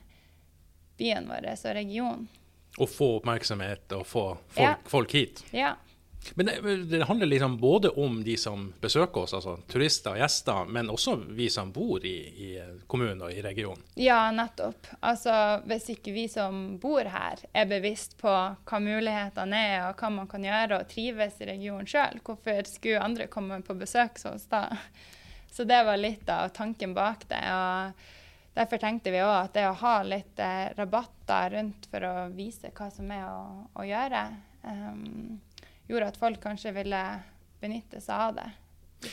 byen 1.01 1.29
vår 1.29 1.49
og 1.55 1.75
regionen. 1.75 2.29
Og 2.79 2.89
få 2.91 3.11
oppmerksomhet 3.19 3.93
og 3.97 4.07
få 4.07 4.27
folk, 4.51 4.61
ja. 4.61 4.77
folk 4.91 5.13
hit. 5.13 5.45
Ja. 5.55 5.77
Men 6.35 6.47
det, 6.47 6.77
det, 6.91 7.05
handler 7.05 7.27
liksom 7.27 7.59
både 7.61 7.89
om 7.89 8.25
de 8.25 8.37
som 8.41 8.67
besøker 8.81 9.21
oss, 9.25 9.35
altså 9.37 9.57
turister 9.71 10.15
og 10.15 10.23
gjester, 10.23 10.71
men 10.71 10.91
også 10.91 11.17
vi 11.37 11.51
som 11.53 11.73
bor 11.73 12.05
i, 12.07 12.17
i 12.47 12.51
kommunen 12.87 13.23
og 13.27 13.33
i 13.33 13.43
regionen. 13.45 13.83
Ja, 14.01 14.31
nettopp. 14.35 14.89
Altså, 15.01 15.35
hvis 15.69 15.91
ikke 15.97 16.15
vi 16.17 16.27
som 16.33 16.79
bor 16.83 17.05
her 17.05 17.45
er 17.53 17.69
bevisst 17.71 18.17
på 18.21 18.33
hva 18.33 18.83
mulighetene 18.83 19.65
er, 19.75 19.79
og 19.89 20.01
hva 20.01 20.13
man 20.15 20.31
kan 20.31 20.45
gjøre 20.47 20.81
og 20.81 20.91
trives 20.91 21.41
i 21.43 21.51
regionen 21.53 21.89
sjøl, 21.89 22.23
hvorfor 22.25 22.65
skulle 22.71 23.05
andre 23.05 23.29
komme 23.33 23.61
på 23.67 23.77
besøk 23.79 24.19
hos 24.19 24.31
oss 24.33 24.49
da? 24.53 24.67
Så 25.55 25.63
det 25.69 25.85
var 25.87 26.01
litt 26.01 26.29
av 26.33 26.49
tanken 26.51 26.97
bak 26.97 27.29
det. 27.31 27.45
og 27.47 27.93
Derfor 28.55 28.79
tenkte 28.83 29.11
vi 29.15 29.23
òg 29.23 29.35
at 29.37 29.55
det 29.55 29.69
å 29.69 29.77
ha 29.81 29.95
litt 30.07 30.41
eh, 30.43 30.71
rabatter 30.75 31.55
rundt 31.57 31.87
for 31.91 32.07
å 32.07 32.15
vise 32.35 32.71
hva 32.75 32.89
som 32.91 33.11
er 33.15 33.25
å, 33.27 33.45
å 33.75 33.87
gjøre 33.87 34.21
um, 34.63 35.41
gjorde 35.89 36.11
at 36.13 36.19
folk 36.21 36.41
kanskje 36.43 36.73
ville 36.77 37.05
benytte 37.61 38.01
seg 38.01 38.27
av 38.29 38.35
det. 38.41 38.51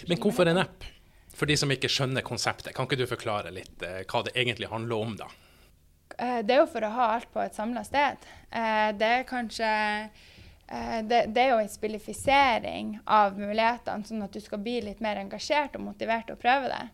Men 0.08 0.20
hvorfor 0.22 0.50
en 0.50 0.62
app? 0.64 0.88
For 1.36 1.48
de 1.48 1.56
som 1.58 1.72
ikke 1.72 1.90
skjønner 1.92 2.26
konseptet, 2.28 2.74
kan 2.76 2.88
ikke 2.88 3.00
du 3.00 3.08
forklare 3.10 3.54
litt 3.56 3.84
eh, 3.88 4.04
hva 4.04 4.24
det 4.28 4.36
egentlig 4.36 4.70
handler 4.72 5.06
om, 5.06 5.16
da? 5.20 5.30
Eh, 6.18 6.42
det 6.46 6.56
er 6.56 6.62
jo 6.64 6.70
for 6.72 6.84
å 6.84 6.92
ha 6.96 7.08
alt 7.16 7.32
på 7.32 7.42
et 7.44 7.56
samla 7.56 7.84
sted. 7.88 8.28
Eh, 8.52 8.90
det 9.00 9.16
er 9.22 9.30
kanskje 9.30 9.72
det, 10.72 11.26
det, 11.36 11.42
er 11.42 11.50
jo 11.50 11.60
en 11.60 11.68
spillifisering 11.68 12.92
av 13.12 13.36
mulighetene, 13.36 14.08
sånn 14.08 14.24
at 14.24 14.32
du 14.32 14.40
skal 14.40 14.62
bli 14.64 14.78
litt 14.86 15.02
mer 15.04 15.20
engasjert 15.20 15.74
og 15.76 15.84
motivert 15.84 16.30
til 16.30 16.38
å 16.38 16.40
prøve 16.40 16.70
det. 16.72 16.86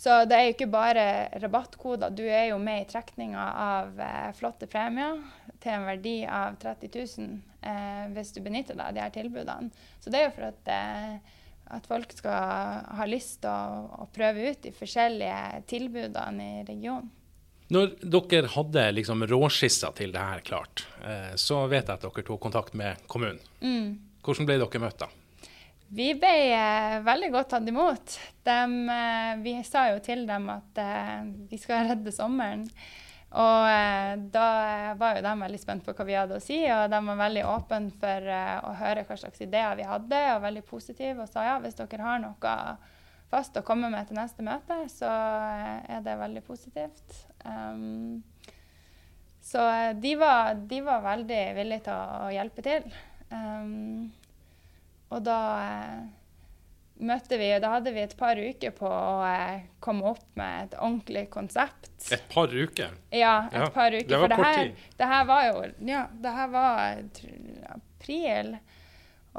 Så 0.00 0.22
det 0.24 0.36
er 0.36 0.46
jo 0.46 0.52
ikke 0.54 0.70
bare 0.72 1.02
rabattkoder. 1.42 2.12
Du 2.16 2.22
er 2.24 2.50
jo 2.54 2.56
med 2.62 2.86
i 2.86 2.88
trekninga 2.88 3.42
av 3.60 4.00
eh, 4.00 4.30
flotte 4.38 4.64
premier 4.70 5.18
til 5.60 5.74
en 5.74 5.84
verdi 5.84 6.14
av 6.24 6.56
30 6.62 6.88
000 7.18 7.34
eh, 7.68 8.06
hvis 8.14 8.32
du 8.32 8.40
benytter 8.40 8.78
deg 8.78 8.86
av 8.86 8.96
de 8.96 9.02
her 9.04 9.12
tilbudene. 9.12 9.68
Så 10.00 10.12
det 10.12 10.22
er 10.22 10.28
jo 10.30 10.34
for 10.38 10.48
at, 10.48 10.72
eh, 10.72 11.36
at 11.76 11.90
folk 11.90 12.16
skal 12.16 12.80
ha 12.96 13.08
lyst 13.10 13.42
til 13.44 13.52
å, 13.52 14.00
å, 14.00 14.08
prøve 14.14 14.54
ut 14.54 14.62
de 14.64 14.72
forskjellige 14.72 15.64
tilbudene 15.68 16.48
i 16.48 16.64
regionen. 16.70 17.12
Når 17.70 17.92
dere 18.00 18.50
hadde 18.56 18.88
liksom 18.96 19.28
råskissa 19.30 19.92
til 20.00 20.16
det 20.16 20.24
her 20.32 20.40
klart, 20.48 20.86
eh, 21.04 21.34
så 21.36 21.66
vet 21.68 21.84
jeg 21.84 22.00
at 22.00 22.08
dere 22.08 22.24
tok 22.24 22.40
kontakt 22.48 22.72
med 22.72 23.04
kommunen. 23.04 23.44
Mm. 23.60 23.98
Hvordan 24.24 24.48
ble 24.48 24.62
dere 24.64 24.86
møtt 24.88 25.04
da? 25.04 25.12
Vi 25.90 26.12
ble 26.14 26.34
eh, 26.54 27.00
veldig 27.02 27.32
godt 27.34 27.48
tatt 27.50 27.68
imot. 27.68 28.16
De, 28.46 28.58
eh, 28.94 29.30
vi 29.42 29.56
sa 29.66 29.88
jo 29.90 29.98
til 30.04 30.22
dem 30.28 30.46
at 30.52 30.78
eh, 30.78 31.22
vi 31.50 31.58
skal 31.58 31.84
redde 31.90 32.14
sommeren. 32.14 32.62
Og 33.30 34.22
da 34.34 34.46
var 34.98 35.14
jo 35.14 35.20
de 35.22 35.32
veldig 35.38 35.58
spent 35.62 35.84
på 35.86 35.92
hva 35.94 36.06
vi 36.08 36.16
hadde 36.18 36.40
å 36.40 36.42
si, 36.42 36.56
og 36.66 36.88
de 36.90 36.98
var 37.06 37.18
veldig 37.20 37.44
åpne 37.46 37.92
for 38.00 38.26
å 38.66 38.72
høre 38.80 39.04
hva 39.06 39.16
slags 39.20 39.44
ideer 39.46 39.76
vi 39.78 39.86
hadde, 39.86 40.18
og 40.32 40.42
veldig 40.42 40.64
positive 40.66 41.22
og 41.22 41.30
sa 41.30 41.44
ja, 41.46 41.52
hvis 41.62 41.78
dere 41.78 42.08
har 42.08 42.18
noe 42.24 42.56
fast 43.30 43.54
å 43.54 43.62
komme 43.62 43.86
med 43.92 44.08
til 44.08 44.18
neste 44.18 44.42
møte, 44.42 44.80
så 44.90 45.12
er 45.86 46.02
det 46.02 46.18
veldig 46.18 46.42
positivt. 46.42 47.20
Um, 47.46 48.18
så 49.46 49.62
de 49.94 50.16
var, 50.18 50.58
de 50.66 50.82
var, 50.90 51.06
veldig 51.06 51.42
villige 51.60 51.86
til 51.86 52.02
å 52.26 52.34
hjelpe 52.34 52.66
til. 52.66 52.90
Um, 53.30 54.10
og 55.10 55.22
da 55.26 55.38
eh, 55.64 56.00
møtte 57.00 57.38
vi 57.40 57.48
Da 57.62 57.72
hadde 57.76 57.92
vi 57.94 58.02
et 58.04 58.16
par 58.18 58.38
uker 58.38 58.74
på 58.76 58.88
å 58.88 59.22
eh, 59.26 59.68
komme 59.82 60.12
opp 60.12 60.26
med 60.38 60.68
et 60.68 60.76
ordentlig 60.78 61.26
konsept. 61.32 61.90
Et 62.12 62.26
par 62.32 62.52
uker? 62.52 62.92
Ja, 63.10 63.48
et 63.50 63.58
ja, 63.58 63.70
par 63.74 63.94
uker. 63.94 64.08
Det 64.08 64.20
var 64.24 64.36
kort 64.36 64.60
tid. 64.60 64.84
Det 64.98 65.08
her 65.14 65.24
var 65.30 65.46
jo 65.48 65.64
Ja, 65.88 66.04
det 66.12 66.36
her 66.36 66.52
var 66.52 67.00
april. 67.74 68.54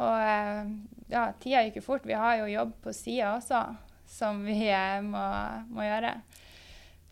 Og 0.01 0.25
eh, 0.25 0.75
ja, 1.11 1.29
tida 1.39 1.63
gikk 1.67 1.81
jo 1.81 1.87
fort. 1.91 2.07
Vi 2.07 2.17
har 2.17 2.41
jo 2.41 2.51
jobb 2.51 2.75
på 2.83 2.93
sida 2.95 3.35
også 3.37 3.63
som 4.11 4.43
vi 4.45 4.67
eh, 4.67 5.01
må, 5.05 5.25
må 5.71 5.85
gjøre. 5.85 6.15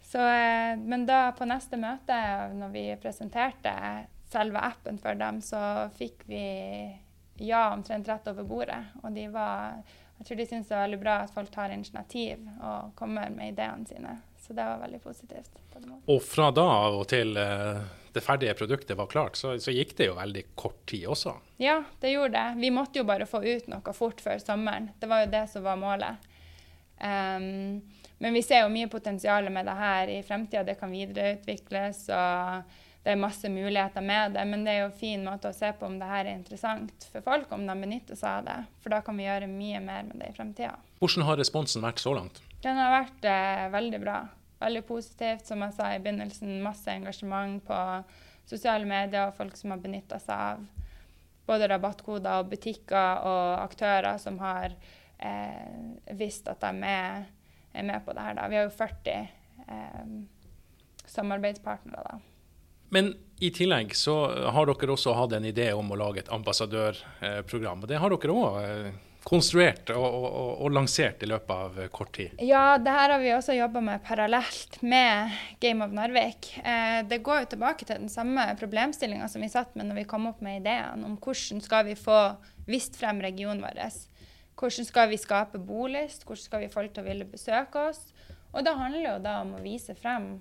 Så, 0.10 0.20
eh, 0.20 0.76
men 0.80 1.06
da 1.08 1.30
på 1.38 1.48
neste 1.48 1.80
møte, 1.80 2.18
når 2.58 2.74
vi 2.74 2.86
presenterte 3.02 3.74
selve 4.30 4.62
appen 4.62 5.00
for 5.02 5.18
dem, 5.18 5.40
så 5.42 5.90
fikk 5.98 6.26
vi 6.30 6.44
ja 7.44 7.70
omtrent 7.74 8.08
rett 8.08 8.28
over 8.32 8.48
bordet. 8.48 8.82
Og 9.04 9.12
de 9.16 9.28
var 9.34 9.82
jeg 10.20 10.28
tror 10.28 10.36
de 10.36 10.46
syns 10.50 10.68
det 10.68 10.76
er 10.76 10.82
veldig 10.84 11.00
bra 11.00 11.14
at 11.24 11.32
folk 11.32 11.52
tar 11.54 11.72
initiativ 11.72 12.42
og 12.60 12.90
kommer 13.00 13.30
med 13.32 13.54
ideene 13.54 13.88
sine. 13.88 14.18
Så 14.36 14.52
det 14.54 14.66
var 14.68 14.82
veldig 14.82 15.00
positivt. 15.00 15.56
Og 16.12 16.20
fra 16.26 16.50
da 16.52 16.66
av 16.68 16.98
og 17.00 17.06
til 17.08 17.38
eh, 17.40 17.80
det 18.12 18.24
ferdige 18.26 18.56
produktet 18.60 18.98
var 19.00 19.08
klart, 19.08 19.40
så, 19.40 19.54
så, 19.64 19.72
gikk 19.72 19.94
det 19.96 20.10
jo 20.10 20.18
veldig 20.18 20.44
kort 20.60 20.82
tid 20.92 21.06
også? 21.08 21.38
Ja, 21.64 21.78
det 22.02 22.12
gjorde 22.12 22.36
det. 22.36 22.60
Vi 22.60 22.72
måtte 22.76 23.00
jo 23.00 23.06
bare 23.08 23.30
få 23.30 23.40
ut 23.46 23.70
noe 23.72 23.96
fort 23.96 24.20
før 24.24 24.42
sommeren. 24.44 24.90
Det 25.00 25.08
var 25.08 25.24
jo 25.24 25.32
det 25.32 25.46
som 25.54 25.64
var 25.64 25.80
målet. 25.80 26.28
Um, 27.00 27.80
men 28.20 28.36
vi 28.36 28.44
ser 28.44 28.66
jo 28.66 28.74
mye 28.74 28.92
potensial 28.92 29.48
med 29.54 29.70
det 29.72 29.78
her 29.80 30.12
i 30.12 30.20
fremtida. 30.28 30.66
Det 30.68 30.76
kan 30.82 30.92
videreutvikles. 30.92 32.10
og 32.12 32.76
det 33.04 33.14
er 33.14 33.20
masse 33.20 33.50
muligheter 33.50 34.04
med 34.04 34.34
det, 34.36 34.44
men 34.50 34.66
det 34.66 34.74
er 34.74 34.82
jo 34.82 34.90
en 34.90 35.00
fin 35.00 35.22
måte 35.24 35.50
å 35.50 35.56
se 35.56 35.70
på 35.80 35.88
om 35.88 35.96
det 36.02 36.08
her 36.10 36.26
er 36.26 36.36
interessant 36.36 37.06
for 37.14 37.24
folk, 37.24 37.52
om 37.56 37.64
de 37.68 37.76
benytter 37.80 38.20
seg 38.20 38.42
av 38.42 38.48
det. 38.50 38.58
For 38.84 38.92
da 38.92 39.00
kan 39.06 39.16
vi 39.18 39.28
gjøre 39.28 39.48
mye 39.48 39.80
mer 39.84 40.04
med 40.10 40.20
det 40.20 40.34
i 40.34 40.36
fremtida. 40.36 40.74
Hvordan 41.00 41.26
har 41.30 41.40
responsen 41.40 41.86
vært 41.86 42.04
så 42.04 42.14
langt? 42.18 42.42
Den 42.60 42.76
har 42.76 42.92
vært 42.92 43.28
eh, 43.30 43.70
veldig 43.72 44.02
bra. 44.04 44.18
Veldig 44.60 44.84
positivt. 44.90 45.48
Som 45.48 45.64
jeg 45.64 45.78
sa 45.78 45.94
i 45.96 46.02
begynnelsen, 46.04 46.58
masse 46.64 46.92
engasjement 46.92 47.64
på 47.64 47.80
sosiale 48.50 48.88
medier 48.90 49.30
og 49.30 49.38
folk 49.38 49.56
som 49.56 49.72
har 49.72 49.80
benytta 49.80 50.20
seg 50.20 50.36
av 50.36 50.66
både 51.50 51.70
rabattkoder 51.72 52.44
og 52.44 52.52
butikker 52.52 53.24
og 53.26 53.62
aktører 53.64 54.20
som 54.22 54.38
har 54.44 54.76
eh, 55.18 56.12
visst 56.20 56.50
at 56.52 56.62
de 56.62 56.84
er, 56.86 57.30
er, 57.72 57.86
med 57.88 58.04
på 58.06 58.14
det 58.14 58.26
her. 58.28 58.36
Da. 58.38 58.50
Vi 58.52 58.60
har 58.60 58.68
jo 58.68 58.76
40 58.76 59.16
eh, 59.16 60.12
samarbeidspartnere. 61.08 62.04
da. 62.12 62.29
Men 62.90 63.14
i 63.40 63.52
tillegg 63.56 63.94
så 63.96 64.16
har 64.52 64.68
dere 64.68 64.96
også 64.96 65.14
hatt 65.16 65.36
en 65.38 65.46
idé 65.48 65.70
om 65.74 65.92
å 65.92 66.00
lage 66.00 66.24
et 66.24 66.34
ambassadørprogram. 66.34 67.86
og 67.86 67.88
Det 67.88 68.02
har 68.02 68.16
dere 68.16 68.36
òg 68.36 68.58
eh, 68.64 68.90
konstruert 69.24 69.92
og, 69.94 70.06
og, 70.06 70.50
og, 70.64 70.72
lansert 70.74 71.24
i 71.24 71.30
løpet 71.30 71.54
av 71.54 71.80
kort 71.94 72.12
tid? 72.16 72.42
Ja, 72.44 72.78
det 72.82 72.94
her 72.94 73.14
har 73.14 73.22
vi 73.24 73.32
også 73.36 73.56
jobba 73.56 73.84
med 73.86 74.04
parallelt 74.06 74.80
med 74.82 75.36
Game 75.64 75.86
of 75.86 75.96
Narvik. 75.96 76.52
Eh, 76.64 77.00
det 77.08 77.22
går 77.26 77.44
jo 77.44 77.52
tilbake 77.54 77.88
til 77.88 78.02
den 78.02 78.12
samme 78.12 78.50
problemstillinga 78.60 79.30
som 79.32 79.44
vi 79.44 79.52
satt 79.52 79.76
med 79.80 79.90
når 79.90 80.02
vi 80.02 80.10
kom 80.12 80.28
opp 80.32 80.44
med 80.46 80.62
ideen 80.62 81.06
om 81.08 81.18
hvordan 81.22 81.64
skal 81.64 81.88
vi 81.88 81.96
få 82.00 82.20
vist 82.70 83.00
frem 83.00 83.22
regionen 83.24 83.64
vår. 83.64 83.80
Hvordan 84.60 84.88
skal 84.88 85.14
vi 85.14 85.22
skape 85.22 85.62
bolyst, 85.64 86.26
hvordan 86.28 86.46
skal 86.50 86.66
vi 86.66 86.74
folk 86.74 86.92
til 86.92 87.06
å 87.06 87.10
ville 87.10 87.28
besøke 87.30 87.88
oss. 87.92 88.10
Og 88.52 88.66
det 88.66 88.76
handler 88.76 89.06
jo 89.06 89.18
da 89.24 89.40
om 89.44 89.56
å 89.56 89.64
vise 89.64 89.94
frem 89.96 90.40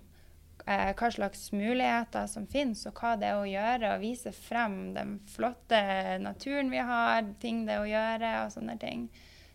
eh, 0.68 0.90
hva 0.92 1.11
slags 1.14 1.48
muligheter 1.52 2.28
som 2.31 2.46
finnes, 2.50 2.85
og 2.88 3.00
hva 3.00 3.14
det 3.18 3.31
er 3.31 3.40
å 3.40 3.48
gjøre. 3.48 3.94
Og 3.94 4.04
vise 4.04 4.35
frem 4.37 4.92
den 4.96 5.16
flotte 5.33 5.81
naturen 6.22 6.72
vi 6.72 6.85
har, 6.85 7.24
ting 7.42 7.64
det 7.66 7.78
er 7.78 7.85
å 7.87 7.90
gjøre 7.90 8.35
og 8.44 8.54
sånne 8.54 8.76
ting. 8.83 9.09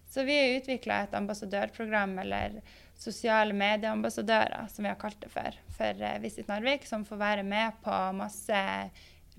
Så 0.10 0.26
vi 0.28 0.36
har 0.38 0.60
utvikla 0.60 1.04
et 1.04 1.16
ambassadørprogram, 1.18 2.20
eller 2.22 2.60
sosiale 3.00 3.54
medieambassadører, 3.58 4.68
som 4.70 4.86
vi 4.86 4.92
har 4.92 5.00
kalt 5.02 5.18
det 5.22 5.32
for, 5.34 5.58
for 5.78 6.06
eh, 6.06 6.20
Visit 6.22 6.50
Narvik, 6.52 6.86
som 6.86 7.06
får 7.06 7.22
være 7.22 7.46
med 7.48 7.82
på 7.84 7.96
masse 8.18 8.62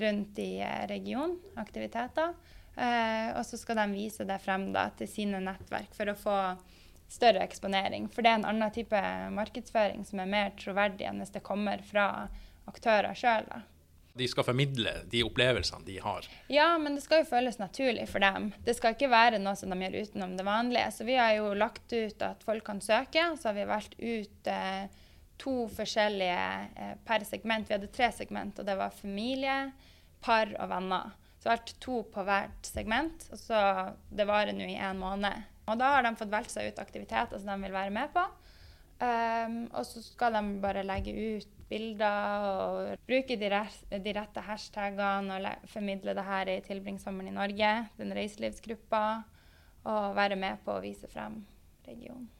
rundt 0.00 0.38
i 0.42 0.58
eh, 0.62 0.82
regionen, 0.90 1.38
aktiviteter. 1.60 2.34
Eh, 2.74 3.30
og 3.38 3.44
så 3.46 3.58
skal 3.60 3.78
de 3.78 3.86
vise 3.94 4.26
det 4.26 4.40
frem 4.42 4.72
da, 4.74 4.88
til 4.98 5.10
sine 5.10 5.42
nettverk 5.42 5.94
for 5.94 6.10
å 6.10 6.18
få 6.18 6.38
større 7.08 7.44
eksponering. 7.44 8.08
For 8.12 8.24
det 8.24 8.32
er 8.32 8.40
en 8.40 8.48
annen 8.48 8.74
type 8.74 9.04
markedsføring 9.34 10.04
som 10.08 10.22
er 10.22 10.30
mer 10.30 10.56
troverdig 10.60 11.06
enn 11.08 11.22
hvis 11.22 11.34
det 11.34 11.44
kommer 11.46 11.82
fra 11.86 12.08
aktører 12.70 13.14
sjøl. 13.18 13.48
De 14.14 14.26
skal 14.30 14.46
formidle 14.46 14.92
de 15.10 15.24
opplevelsene 15.26 15.82
de 15.86 15.96
har. 15.98 16.26
Ja, 16.46 16.68
men 16.78 16.94
det 16.94 17.02
skal 17.02 17.24
jo 17.24 17.30
føles 17.32 17.58
naturlig 17.58 18.06
for 18.12 18.22
dem. 18.22 18.52
Det 18.62 18.76
skal 18.78 18.94
ikke 18.94 19.10
være 19.10 19.40
noe 19.42 19.56
som 19.58 19.74
de 19.74 19.78
gjør 19.82 19.96
utenom 20.06 20.36
det 20.38 20.46
vanlige. 20.46 20.92
Så 20.94 21.06
vi 21.08 21.16
har 21.18 21.32
jo 21.34 21.48
lagt 21.58 21.90
ut 21.90 22.22
at 22.22 22.46
folk 22.46 22.62
kan 22.68 22.82
søke. 22.84 23.24
Så 23.34 23.50
har 23.50 23.56
vi 23.58 23.66
valgt 23.66 23.98
ut 23.98 24.50
eh, 24.52 24.86
to 25.42 25.56
forskjellige 25.66 26.46
eh, 26.78 26.94
per 27.02 27.26
segment. 27.26 27.66
Vi 27.66 27.74
hadde 27.74 27.90
tre 27.90 28.12
segment, 28.14 28.62
og 28.62 28.70
det 28.70 28.78
var 28.78 28.94
familie, 28.94 29.58
par 30.22 30.54
og 30.62 30.70
venner. 30.70 31.10
Så 31.34 31.48
vi 31.48 31.50
har 31.50 31.58
valgt 31.58 31.74
to 31.82 31.98
på 32.14 32.26
hvert 32.30 32.70
segment. 32.70 33.26
Og 33.34 33.42
så 33.42 33.64
det 34.14 34.30
varer 34.30 34.54
nå 34.54 34.70
i 34.70 34.78
en 34.78 35.02
måned. 35.02 35.42
Og 35.64 35.78
da 35.80 35.94
har 35.96 36.04
de 36.04 36.14
fått 36.18 36.32
valgt 36.32 36.52
seg 36.52 36.70
ut 36.70 36.80
aktiviteter 36.82 37.40
som 37.40 37.52
de 37.54 37.66
vil 37.66 37.76
være 37.76 37.94
med 37.94 38.12
på. 38.14 38.24
Um, 38.94 39.56
og 39.74 39.82
så 39.88 40.00
skal 40.04 40.36
de 40.36 40.42
bare 40.62 40.84
legge 40.86 41.10
ut 41.10 41.54
bilder 41.68 42.44
og 42.46 43.06
bruke 43.08 43.36
de, 43.40 43.48
rette, 43.50 44.44
hashtagene 44.46 45.38
og 45.40 45.66
formidle 45.72 46.14
det 46.14 46.26
her 46.28 46.52
i 46.52 46.60
Tilbringsommeren 46.64 47.32
i 47.32 47.34
Norge, 47.34 47.72
den 47.98 48.14
reiselivsgruppa, 48.14 49.02
og 49.90 50.14
være 50.16 50.38
med 50.40 50.62
på 50.64 50.76
å 50.76 50.84
vise 50.84 51.10
frem 51.10 51.42
regionen. 51.88 52.30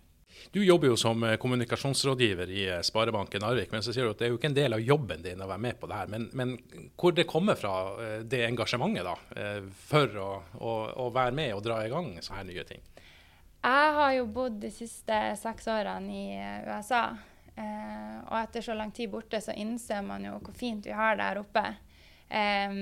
Du 0.51 0.65
jobber 0.65 0.91
jo 0.91 0.97
som 0.99 1.23
eh, 1.27 1.37
kommunikasjonsrådgiver 1.41 2.51
i 2.51 2.65
eh, 2.69 2.81
Sparebanken 2.87 3.43
Narvik, 3.45 3.71
men 3.73 3.85
så 3.87 3.95
sier 3.95 4.07
du 4.07 4.15
at 4.15 4.23
det 4.23 4.29
er 4.29 4.33
jo 4.33 4.39
ikke 4.39 4.51
en 4.51 4.57
del 4.57 4.77
av 4.77 4.83
jobben 4.83 5.23
din 5.23 5.43
å 5.43 5.51
være 5.51 5.63
med 5.63 5.79
på 5.81 5.91
det 5.91 5.99
her. 5.99 6.11
Men, 6.11 6.27
men 6.35 6.57
hvor 7.01 7.15
det 7.15 7.27
kommer 7.31 7.59
fra, 7.59 7.75
eh, 8.03 8.17
det 8.27 8.45
engasjementet 8.49 9.07
da, 9.07 9.15
for 9.91 10.19
å, 10.21 10.31
å, 10.59 10.75
å 11.07 11.09
være 11.15 11.37
med 11.39 11.55
og 11.55 11.63
dra 11.67 11.83
i 11.85 11.93
gang 11.93 12.17
sånne 12.25 12.49
nye 12.51 12.67
ting? 12.69 12.83
Jeg 13.65 13.93
har 13.97 14.13
jo 14.13 14.27
bodd 14.29 14.59
de 14.61 14.69
siste 14.73 15.19
seks 15.41 15.71
årene 15.73 16.13
i 16.13 16.25
eh, 16.37 16.67
USA. 16.69 17.07
Eh, 17.57 18.19
og 18.27 18.37
etter 18.43 18.65
så 18.67 18.77
lang 18.77 18.93
tid 18.93 19.09
borte, 19.13 19.41
så 19.41 19.55
innser 19.57 20.05
man 20.05 20.27
jo 20.27 20.37
hvor 20.37 20.53
fint 20.59 20.85
vi 20.85 20.93
har 20.93 21.17
det 21.17 21.31
her 21.31 21.41
oppe. 21.41 21.65
Eh, 22.29 22.77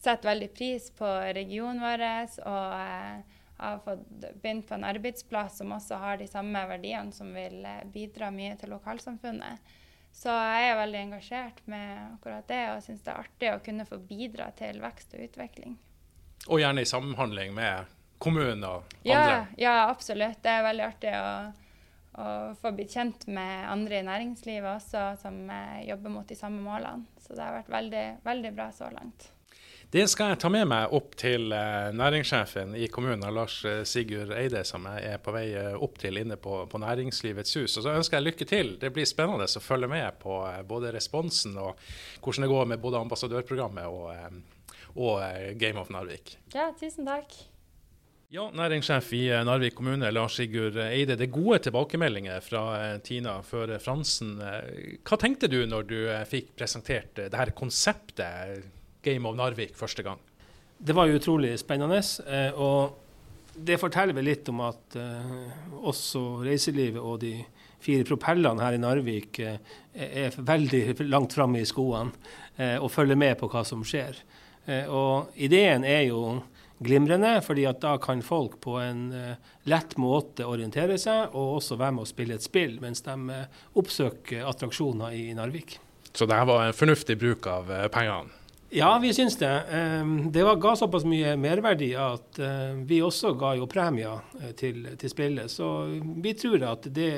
setter 0.00 0.30
veldig 0.30 0.50
pris 0.54 0.88
på 0.94 1.10
regionen 1.34 1.82
vår 1.82 2.06
og 2.46 2.78
eh, 2.78 3.36
har 3.60 3.78
fått 3.84 4.06
begynt 4.40 4.68
på 4.68 4.74
en 4.74 4.86
arbeidsplass 4.88 5.58
som 5.58 5.72
også 5.76 5.98
har 6.00 6.16
de 6.16 6.26
samme 6.30 6.62
verdiene 6.70 7.12
som 7.12 7.34
vil 7.34 7.64
eh, 7.66 7.84
bidra 7.92 8.30
mye 8.32 8.54
til 8.60 8.72
lokalsamfunnet. 8.72 9.76
Så 10.12 10.32
jeg 10.32 10.70
er 10.70 10.78
veldig 10.78 11.00
engasjert 11.04 11.60
med 11.70 11.98
akkurat 12.16 12.48
det 12.48 12.62
og 12.72 12.82
syns 12.82 13.02
det 13.04 13.12
er 13.12 13.26
artig 13.26 13.52
å 13.52 13.62
kunne 13.64 13.86
få 13.86 14.00
bidra 14.02 14.48
til 14.58 14.80
vekst 14.82 15.14
og 15.14 15.26
utvikling. 15.26 15.76
Og 16.48 16.62
gjerne 16.62 16.82
i 16.82 16.88
samhandling 16.88 17.52
med 17.54 17.90
kommunen 18.20 18.64
og 18.68 18.84
andre? 18.84 18.92
Ja, 19.02 19.46
ja, 19.56 19.74
absolutt. 19.88 20.42
Det 20.44 20.52
er 20.52 20.66
veldig 20.66 20.86
artig 20.86 21.16
å, 21.16 21.32
å 22.20 22.28
få 22.60 22.74
blitt 22.76 22.94
kjent 22.94 23.26
med 23.32 23.66
andre 23.70 24.00
i 24.00 24.06
næringslivet 24.06 24.70
også, 24.76 25.04
som 25.22 25.42
eh, 25.48 25.82
jobber 25.88 26.18
mot 26.18 26.28
de 26.28 26.36
samme 26.38 26.60
målene. 26.64 27.08
Så 27.24 27.36
det 27.36 27.44
har 27.46 27.60
vært 27.60 27.70
veldig, 27.72 28.06
veldig 28.26 28.56
bra 28.56 28.70
så 28.76 28.90
langt. 28.92 29.30
Det 29.90 30.04
skal 30.06 30.30
jeg 30.30 30.38
ta 30.44 30.48
med 30.52 30.68
meg 30.70 30.92
opp 30.94 31.16
til 31.18 31.50
eh, 31.56 31.88
næringssjefen 31.96 32.76
i 32.78 32.86
kommunen, 32.92 33.24
Lars 33.34 33.56
eh, 33.66 33.80
Sigurd 33.88 34.34
Eide, 34.36 34.62
som 34.68 34.84
jeg 34.86 35.16
er 35.16 35.22
på 35.24 35.34
vei 35.34 35.48
opp 35.80 35.96
til 35.98 36.20
inne 36.20 36.36
på, 36.38 36.60
på, 36.70 36.82
Næringslivets 36.84 37.56
hus. 37.56 37.78
Og 37.80 37.86
så 37.86 37.96
ønsker 37.96 38.20
jeg 38.20 38.28
lykke 38.28 38.48
til. 38.52 38.74
Det 38.82 38.92
blir 38.94 39.08
spennende 39.08 39.48
å 39.48 39.64
følge 39.64 39.88
med 39.90 40.20
på 40.22 40.42
både 40.68 40.92
responsen 40.94 41.56
og 41.58 41.80
hvordan 42.20 42.46
det 42.46 42.52
går 42.52 42.68
med 42.74 42.84
både 42.84 43.00
ambassadørprogrammet 43.00 43.88
og, 43.88 44.92
og 45.00 45.56
Game 45.58 45.80
of 45.80 45.90
Narvik. 45.90 46.36
Ja, 46.52 46.68
tusen 46.78 47.08
takk. 47.08 47.34
Ja, 48.30 48.44
Næringssjef 48.54 49.08
i 49.18 49.24
eh, 49.26 49.40
Narvik 49.42 49.74
kommune, 49.74 50.06
Lars 50.14 50.36
Sigurd 50.38 50.76
Eide. 50.78 51.16
Det 51.18 51.24
er 51.26 51.32
gode 51.34 51.56
tilbakemeldinger 51.64 52.36
fra 52.46 52.60
eh, 52.78 52.92
Tina 53.02 53.32
Føre 53.42 53.80
Fransen. 53.82 54.36
Eh, 54.38 55.00
hva 55.02 55.16
tenkte 55.18 55.48
du 55.50 55.56
når 55.66 55.88
du 55.90 55.96
fikk 56.30 56.52
presentert 56.60 57.10
det 57.18 57.34
her 57.34 57.50
konseptet 57.58 58.68
Game 59.02 59.26
of 59.26 59.34
Narvik 59.34 59.74
første 59.74 60.04
gang? 60.06 60.22
Det 60.78 60.94
var 60.94 61.10
utrolig 61.10 61.56
spennende. 61.58 61.98
Og 62.54 63.58
det 63.66 63.80
forteller 63.82 64.14
vel 64.14 64.30
litt 64.30 64.46
om 64.52 64.62
at 64.68 64.94
også 65.82 66.22
reiselivet 66.46 67.02
og 67.02 67.18
de 67.24 67.34
fire 67.82 68.06
propellene 68.06 68.62
her 68.62 68.78
i 68.78 68.80
Narvik 68.80 69.42
er 69.42 70.38
veldig 70.38 71.00
langt 71.10 71.34
framme 71.34 71.64
i 71.64 71.66
skoene 71.66 72.78
og 72.78 72.88
følger 72.94 73.18
med 73.18 73.34
på 73.42 73.50
hva 73.50 73.66
som 73.66 73.82
skjer. 73.82 74.22
Og 74.86 75.34
ideen 75.34 75.82
er 75.82 76.06
jo 76.12 76.22
glimrende, 76.80 77.40
fordi 77.44 77.66
at 77.68 77.80
da 77.82 77.96
kan 78.00 78.22
folk 78.24 78.58
på 78.64 78.78
en 78.80 79.04
uh, 79.12 79.52
lett 79.68 79.96
måte 80.00 80.48
orientere 80.48 80.96
seg, 81.00 81.34
og 81.36 81.60
også 81.60 81.78
være 81.80 81.96
med 81.98 82.06
å 82.06 82.10
spille 82.10 82.36
et 82.38 82.46
spill 82.46 82.78
mens 82.82 83.04
de 83.06 83.16
uh, 83.28 83.62
oppsøker 83.80 84.48
attraksjoner 84.48 85.16
i, 85.16 85.30
Narvik. 85.36 85.78
Så 86.12 86.26
det 86.26 86.38
her 86.40 86.48
var 86.48 86.66
en 86.66 86.76
fornuftig 86.76 87.18
bruk 87.20 87.46
av 87.50 87.70
uh, 87.70 87.86
pengene? 87.92 88.36
Ja, 88.70 88.92
vi 89.02 89.10
syns 89.10 89.34
det. 89.34 89.50
Det 90.30 90.44
ga 90.62 90.72
såpass 90.78 91.02
mye 91.02 91.32
merverdi 91.34 91.88
at 91.98 92.38
vi 92.86 93.00
også 93.02 93.32
ga 93.34 93.56
jo 93.58 93.66
premier 93.66 94.20
til, 94.54 94.84
til 94.94 95.10
spillet. 95.10 95.50
Så 95.50 95.66
vi 96.22 96.36
tror 96.38 96.68
at 96.68 96.86
det 96.94 97.10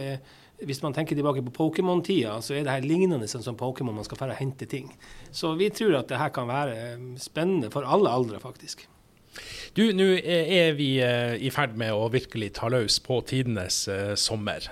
hvis 0.64 0.80
man 0.80 0.96
tenker 0.96 1.18
tilbake 1.18 1.44
på 1.44 1.52
Pokémon-tida, 1.58 2.38
så 2.40 2.56
er 2.56 2.64
det 2.64 2.72
her 2.72 2.88
lignende 2.88 3.28
som 3.28 3.58
Pokémon 3.60 3.98
man 3.98 4.08
skal 4.08 4.22
fære 4.22 4.32
og 4.32 4.40
hente 4.40 4.64
ting. 4.64 4.88
Så 5.28 5.52
vi 5.60 5.68
tror 5.76 5.98
at 6.00 6.08
det 6.08 6.22
her 6.22 6.32
kan 6.32 6.48
være 6.48 6.96
spennende 7.20 7.68
for 7.74 7.84
alle 7.84 8.16
aldre, 8.16 8.40
faktisk. 8.40 8.86
Du, 9.72 9.86
nå 9.96 10.04
er 10.20 10.74
vi 10.76 10.98
eh, 11.00 11.38
i 11.40 11.48
ferd 11.48 11.78
med 11.80 11.94
å 11.96 12.10
virkelig 12.12 12.50
ta 12.58 12.68
løs 12.68 12.98
på 13.00 13.16
tidenes 13.24 13.78
uh, 13.88 14.12
sommer. 14.20 14.66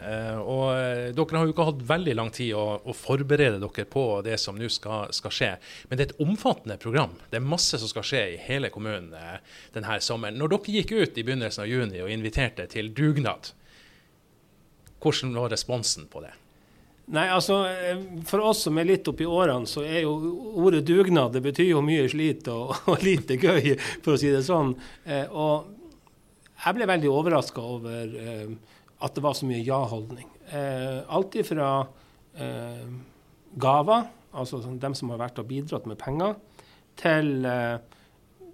Og 0.44 1.14
dere 1.16 1.38
har 1.38 1.48
jo 1.48 1.54
ikke 1.54 1.66
hatt 1.70 1.86
veldig 1.88 2.16
lang 2.18 2.28
tid 2.36 2.52
å, 2.52 2.64
å 2.84 2.92
forberede 2.92 3.62
dere 3.62 3.86
på 3.88 4.04
det 4.26 4.36
som 4.42 4.60
nå 4.60 4.68
skal, 4.68 5.08
skal, 5.16 5.32
skje. 5.32 5.50
Men 5.88 5.96
det 5.96 6.04
er 6.04 6.12
et 6.12 6.20
omfattende 6.26 6.76
program. 6.82 7.16
Det 7.32 7.40
er 7.40 7.48
masse 7.48 7.80
som 7.80 7.88
skal 7.88 8.04
skje 8.10 8.22
i 8.34 8.38
hele 8.44 8.68
kommunen 8.74 9.16
denne 9.72 9.96
sommeren. 10.04 10.36
Når 10.36 10.52
dere 10.52 10.76
gikk 10.76 10.92
ut 10.92 11.16
i 11.16 11.24
begynnelsen 11.24 11.64
av 11.64 11.72
juni 11.72 12.04
og 12.04 12.12
inviterte 12.12 12.68
til 12.68 12.92
dugnad, 12.92 13.54
hvordan 15.00 15.32
var 15.40 15.48
responsen 15.56 16.12
på 16.12 16.26
det? 16.26 16.36
Nei, 17.10 17.26
altså 17.26 17.56
For 18.28 18.42
oss 18.46 18.60
som 18.68 18.78
er 18.78 18.86
litt 18.86 19.08
oppi 19.10 19.26
årene, 19.26 19.66
så 19.66 19.82
er 19.82 20.04
jo 20.04 20.14
ordet 20.62 20.84
dugnad 20.86 21.34
det 21.34 21.42
betyr 21.42 21.72
jo 21.72 21.82
mye 21.82 22.06
slit 22.10 22.46
og, 22.52 22.74
og 22.90 23.02
lite 23.02 23.38
gøy, 23.40 23.74
for 24.04 24.14
å 24.14 24.20
si 24.20 24.30
det 24.30 24.44
sånn. 24.46 24.76
Eh, 25.04 25.26
og 25.30 25.72
jeg 26.60 26.76
ble 26.76 26.86
veldig 26.90 27.10
overraska 27.10 27.64
over 27.64 28.14
eh, 28.20 28.52
at 29.00 29.16
det 29.16 29.24
var 29.24 29.34
så 29.34 29.48
mye 29.48 29.64
ja-holdning. 29.64 30.28
Eh, 30.54 31.00
alt 31.10 31.34
ifra 31.40 31.70
eh, 32.38 32.86
gaver, 33.58 34.06
altså 34.30 34.60
dem 34.62 34.94
som 34.94 35.10
har 35.10 35.22
vært 35.24 35.40
og 35.42 35.48
bidratt 35.50 35.88
med 35.90 35.98
penger, 35.98 36.36
til 37.00 37.46
eh, 37.48 37.78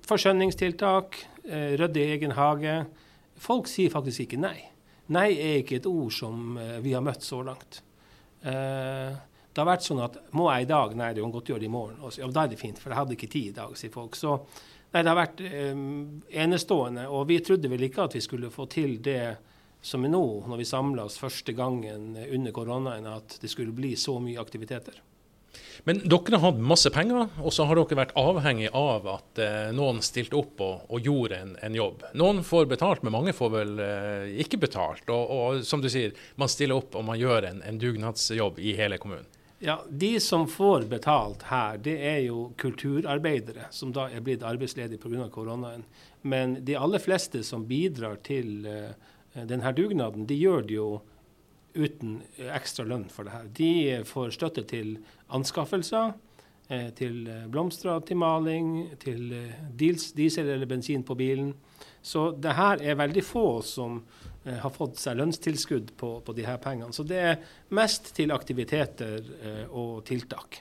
forskjønningstiltak, 0.06 1.18
eh, 1.44 1.74
rydde 1.80 2.02
i 2.02 2.12
egen 2.14 2.36
hage. 2.38 2.78
Folk 3.42 3.68
sier 3.68 3.92
faktisk 3.92 4.24
ikke 4.24 4.40
nei. 4.40 4.56
Nei 5.12 5.28
er 5.34 5.60
ikke 5.60 5.80
et 5.80 5.90
ord 5.90 6.14
som 6.14 6.56
eh, 6.62 6.78
vi 6.84 6.94
har 6.96 7.04
møtt 7.04 7.26
så 7.26 7.42
langt. 7.46 7.82
Eh, 8.42 9.16
det 9.56 9.62
har 9.62 9.68
vært 9.70 9.86
sånn 9.86 10.02
at 10.04 10.18
må 10.36 10.50
jeg 10.52 10.66
i 10.66 10.70
dag? 10.70 10.94
Nei, 10.98 11.12
du 11.16 11.22
kan 11.22 11.32
godt 11.32 11.48
gjøre 11.48 11.64
det 11.64 11.70
i 11.70 11.72
morgen. 11.72 12.00
Og 12.04 12.16
ja, 12.20 12.28
da 12.28 12.44
er 12.44 12.52
det 12.52 12.60
fint, 12.60 12.80
for 12.80 12.92
jeg 12.92 13.00
hadde 13.00 13.16
ikke 13.16 13.30
tid 13.32 13.50
i 13.50 13.56
dag, 13.56 13.76
sier 13.78 13.92
folk. 13.94 14.18
Så 14.18 14.34
nei, 14.92 15.00
det 15.00 15.08
har 15.08 15.16
vært 15.16 15.40
um, 15.72 15.86
enestående. 16.44 17.06
Og 17.08 17.24
vi 17.30 17.38
trodde 17.40 17.70
vel 17.72 17.86
ikke 17.88 18.04
at 18.04 18.16
vi 18.18 18.24
skulle 18.24 18.52
få 18.52 18.68
til 18.68 18.98
det 19.04 19.36
som 19.86 20.04
er 20.04 20.12
nå, 20.12 20.22
når 20.50 20.60
vi 20.60 20.68
samla 20.68 21.06
oss 21.08 21.16
første 21.20 21.54
gangen 21.56 22.16
under 22.20 22.52
koronaen, 22.52 23.08
at 23.08 23.38
det 23.40 23.48
skulle 23.48 23.72
bli 23.76 23.94
så 23.96 24.18
mye 24.20 24.40
aktiviteter. 24.42 25.00
Men 25.86 26.00
dere 26.02 26.40
har 26.40 26.50
hatt 26.50 26.62
masse 26.72 26.90
penger, 26.90 27.28
og 27.38 27.52
så 27.54 27.66
har 27.68 27.78
dere 27.78 27.98
vært 28.00 28.16
avhengig 28.18 28.72
av 28.74 29.06
at 29.12 29.40
eh, 29.42 29.68
noen 29.76 30.00
stilte 30.02 30.34
opp 30.38 30.62
og, 30.64 30.88
og 30.90 31.06
gjorde 31.06 31.38
en, 31.38 31.54
en, 31.62 31.76
jobb. 31.78 32.02
Noen 32.18 32.42
får 32.46 32.66
betalt, 32.72 33.04
men 33.06 33.14
mange 33.14 33.34
får 33.36 33.52
vel 33.52 33.78
eh, 33.84 34.34
ikke 34.42 34.58
betalt. 34.66 35.06
Og, 35.06 35.30
og, 35.36 35.62
som 35.68 35.84
du 35.84 35.86
sier, 35.92 36.16
man 36.40 36.50
stiller 36.50 36.80
opp 36.80 36.98
og 36.98 37.06
man 37.06 37.20
gjør 37.20 37.50
en, 37.52 37.62
en 37.62 37.78
dugnadsjobb 37.78 38.58
i 38.58 38.74
hele 38.80 38.98
kommunen. 39.02 39.28
Ja, 39.58 39.78
De 39.88 40.20
som 40.20 40.48
får 40.48 40.84
betalt 40.90 41.46
her, 41.48 41.78
det 41.80 41.96
er 42.04 42.18
jo 42.26 42.50
kulturarbeidere 42.60 43.70
som 43.72 43.92
da 43.94 44.10
er 44.12 44.24
blitt 44.24 44.44
arbeidsledige 44.44 45.00
pga. 45.00 45.30
koronaen. 45.32 45.86
Men 46.22 46.58
de 46.64 46.76
aller 46.76 47.00
fleste 47.00 47.40
som 47.46 47.64
bidrar 47.64 48.18
til 48.26 48.66
uh, 48.66 48.90
denne 49.48 49.72
dugnaden, 49.72 50.26
de 50.26 50.36
gjør 50.36 50.66
det 50.66 50.76
jo 50.76 50.90
uten 51.76 52.20
ekstra 52.52 52.86
lønn 52.88 53.06
for 53.12 53.26
det 53.26 53.34
her. 53.34 53.48
De 53.56 53.72
får 54.08 54.34
støtte 54.36 54.64
til 54.68 54.96
anskaffelser, 55.36 56.14
eh, 56.68 56.88
til 56.98 57.26
eh, 57.28 57.46
blomster, 57.52 58.00
til 58.06 58.20
maling, 58.20 58.70
til 59.02 59.32
eh, 59.36 59.58
diesel 59.76 60.48
eller 60.48 60.66
bensin 60.66 61.04
på 61.06 61.14
bilen. 61.18 61.54
Så 62.02 62.30
det 62.38 62.54
her 62.56 62.82
er 62.82 62.98
veldig 62.98 63.24
få 63.24 63.48
som 63.66 64.00
har 64.46 64.70
fått 64.70 65.00
seg 65.02 65.16
lønnstilskudd 65.18 65.88
på, 65.98 66.10
på 66.22 66.34
de 66.36 66.44
her 66.46 66.60
pengene. 66.62 66.94
Så 66.94 67.02
det 67.02 67.16
er 67.18 67.40
mest 67.74 68.12
til 68.14 68.30
aktiviteter 68.30 69.24
og 69.74 70.04
tiltak. 70.06 70.60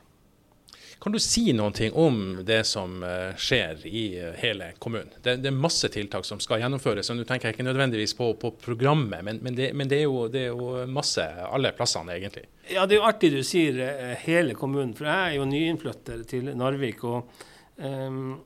Kan 1.00 1.12
du 1.12 1.20
si 1.20 1.52
noe 1.54 1.90
om 1.94 2.20
det 2.48 2.64
som 2.66 3.04
eh, 3.04 3.36
skjer 3.38 3.84
i 3.86 4.04
eh, 4.20 4.38
hele 4.40 4.72
kommunen? 4.80 5.12
Det, 5.22 5.36
det, 5.44 5.52
er 5.52 5.58
masse 5.58 5.90
tiltak 5.92 6.26
som 6.26 6.40
skal 6.42 6.64
gjennomføres. 6.64 7.10
og 7.12 7.20
Nå 7.20 7.26
tenker 7.28 7.50
jeg 7.50 7.58
ikke 7.58 7.68
nødvendigvis 7.68 8.16
på, 8.18 8.32
på 8.42 8.52
programmet, 8.62 9.22
men, 9.26 9.42
men, 9.44 9.58
det, 9.58 9.74
men 9.76 9.92
det, 9.92 10.00
er 10.02 10.08
jo, 10.08 10.26
det, 10.32 10.48
er 10.48 10.56
jo, 10.56 10.86
masse 10.90 11.26
alle 11.46 11.74
plassene, 11.78 12.16
egentlig. 12.16 12.48
Ja, 12.72 12.88
Det 12.88 12.98
er 12.98 13.02
jo 13.02 13.10
artig 13.10 13.34
du 13.36 13.42
sier 13.46 13.82
eh, 13.86 14.16
hele 14.24 14.56
kommunen, 14.58 14.96
for 14.98 15.10
jeg 15.12 15.36
er 15.36 15.38
jo 15.40 15.50
nyinnflytter 15.52 16.24
til 16.32 16.50
Narvik. 16.58 17.04
og 17.04 17.30
um, 17.76 18.40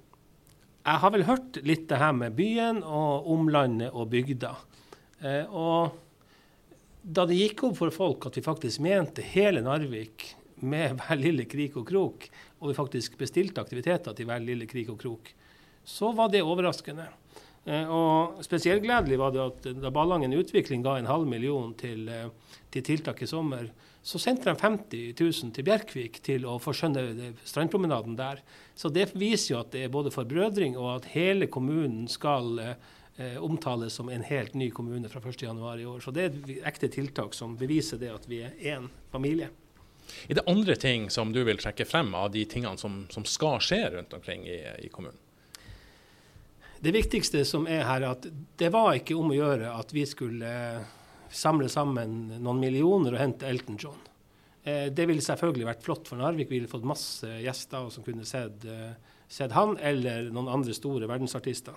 Jeg 0.83 1.03
har 1.05 1.15
vel 1.15 1.27
hørt 1.29 1.61
litt 1.63 1.87
det 1.91 2.01
her 2.01 2.17
med 2.17 2.35
byen 2.39 2.81
og 2.83 3.29
omlandet 3.29 3.93
og 3.93 4.09
bygda. 4.11 4.55
Eh, 5.21 5.45
og 5.47 5.95
da 6.99 7.23
det 7.29 7.37
gikk 7.39 7.69
opp 7.69 7.79
for 7.79 7.93
folk 7.93 8.27
at 8.27 8.37
vi 8.37 8.43
faktisk 8.43 8.81
mente 8.83 9.23
hele 9.23 9.63
Narvik 9.63 10.33
med 10.61 10.95
hver 10.99 11.19
lille 11.19 11.47
krik 11.49 11.77
og 11.79 11.87
krok, 11.89 12.29
og 12.59 12.71
vi 12.71 12.77
faktisk 12.77 13.17
bestilte 13.19 13.61
aktiviteter 13.61 14.15
til 14.15 14.29
hver 14.29 14.43
lille 14.43 14.67
krik 14.69 14.91
og 14.93 14.99
krok, 15.01 15.33
så 15.85 16.11
var 16.13 16.29
det 16.31 16.43
overraskende. 16.45 17.07
Eh, 17.65 17.85
og 17.91 18.39
Spesielt 18.45 18.83
gledelig 18.83 19.19
var 19.19 19.33
det 19.35 19.43
at 19.43 19.69
da 19.81 19.91
Ballangen 19.93 20.35
Utvikling 20.37 20.83
ga 20.85 20.97
en 20.97 21.09
halv 21.09 21.27
million 21.27 21.73
til, 21.77 22.07
eh, 22.09 22.29
til 22.71 22.85
tiltak 22.85 23.21
i 23.21 23.29
sommer, 23.29 23.69
så 24.01 24.19
sendte 24.19 24.47
de 24.47 24.55
50 24.55 25.13
000 25.19 25.51
til 25.53 25.65
Bjerkvik 25.67 26.21
til 26.23 26.45
å 26.47 26.55
forskjønne 26.61 27.33
strandpromenaden 27.43 28.15
der. 28.17 28.39
Så 28.75 28.89
det 28.89 29.11
viser 29.13 29.53
jo 29.53 29.59
at 29.59 29.73
det 29.75 29.83
er 29.85 29.93
både 29.93 30.13
forbrødring 30.13 30.77
og 30.79 30.95
at 30.95 31.09
hele 31.13 31.49
kommunen 31.51 32.07
skal 32.07 32.61
eh, 32.63 33.35
omtales 33.43 33.99
som 33.99 34.09
en 34.09 34.23
helt 34.23 34.55
ny 34.55 34.69
kommune 34.71 35.11
fra 35.11 35.19
1.1 35.19 35.81
i 35.81 35.85
år. 35.85 35.99
Så 35.99 36.15
det 36.15 36.23
er 36.23 36.37
et 36.37 36.69
ekte 36.71 36.87
tiltak 36.87 37.35
som 37.35 37.57
beviser 37.59 37.99
det 37.99 38.13
at 38.15 38.29
vi 38.29 38.41
er 38.47 38.55
én 38.77 38.87
familie. 39.11 39.51
Er 40.27 40.39
det 40.39 40.45
andre 40.49 40.75
ting 40.79 41.09
som 41.13 41.33
du 41.33 41.41
vil 41.47 41.59
trekke 41.61 41.87
frem 41.87 42.13
av 42.17 42.31
de 42.33 42.45
tingene 42.49 42.77
som, 42.77 43.03
som 43.13 43.25
skal 43.27 43.59
skje 43.63 43.81
rundt 43.95 44.13
omkring 44.13 44.47
i, 44.47 44.59
i, 44.85 44.89
kommunen? 44.93 45.17
Det 46.79 46.93
viktigste 46.95 47.43
som 47.45 47.67
er 47.67 47.83
her, 47.83 48.05
at 48.07 48.27
det 48.59 48.69
var 48.71 48.93
ikke 48.95 49.17
om 49.19 49.33
å 49.33 49.37
gjøre 49.37 49.73
at 49.75 49.91
vi 49.93 50.05
skulle 50.07 50.51
samle 51.29 51.67
sammen 51.69 52.39
noen 52.39 52.61
millioner 52.61 53.13
og 53.13 53.21
hente 53.21 53.49
Elton 53.49 53.77
John. 53.79 53.99
Eh, 54.63 54.87
det 54.93 55.05
ville 55.09 55.23
selvfølgelig 55.23 55.67
vært 55.67 55.85
flott 55.85 56.09
for 56.09 56.19
Narvik. 56.19 56.49
Vi 56.49 56.59
ville 56.59 56.71
fått 56.71 56.87
masse 56.87 57.27
gjester 57.43 57.89
som 57.93 58.05
kunne 58.05 58.25
sett, 58.27 58.63
eh, 58.65 58.95
sett 59.27 59.53
han 59.55 59.77
eller 59.77 60.31
noen 60.31 60.49
andre 60.55 60.73
store 60.73 61.07
verdensartister. 61.07 61.75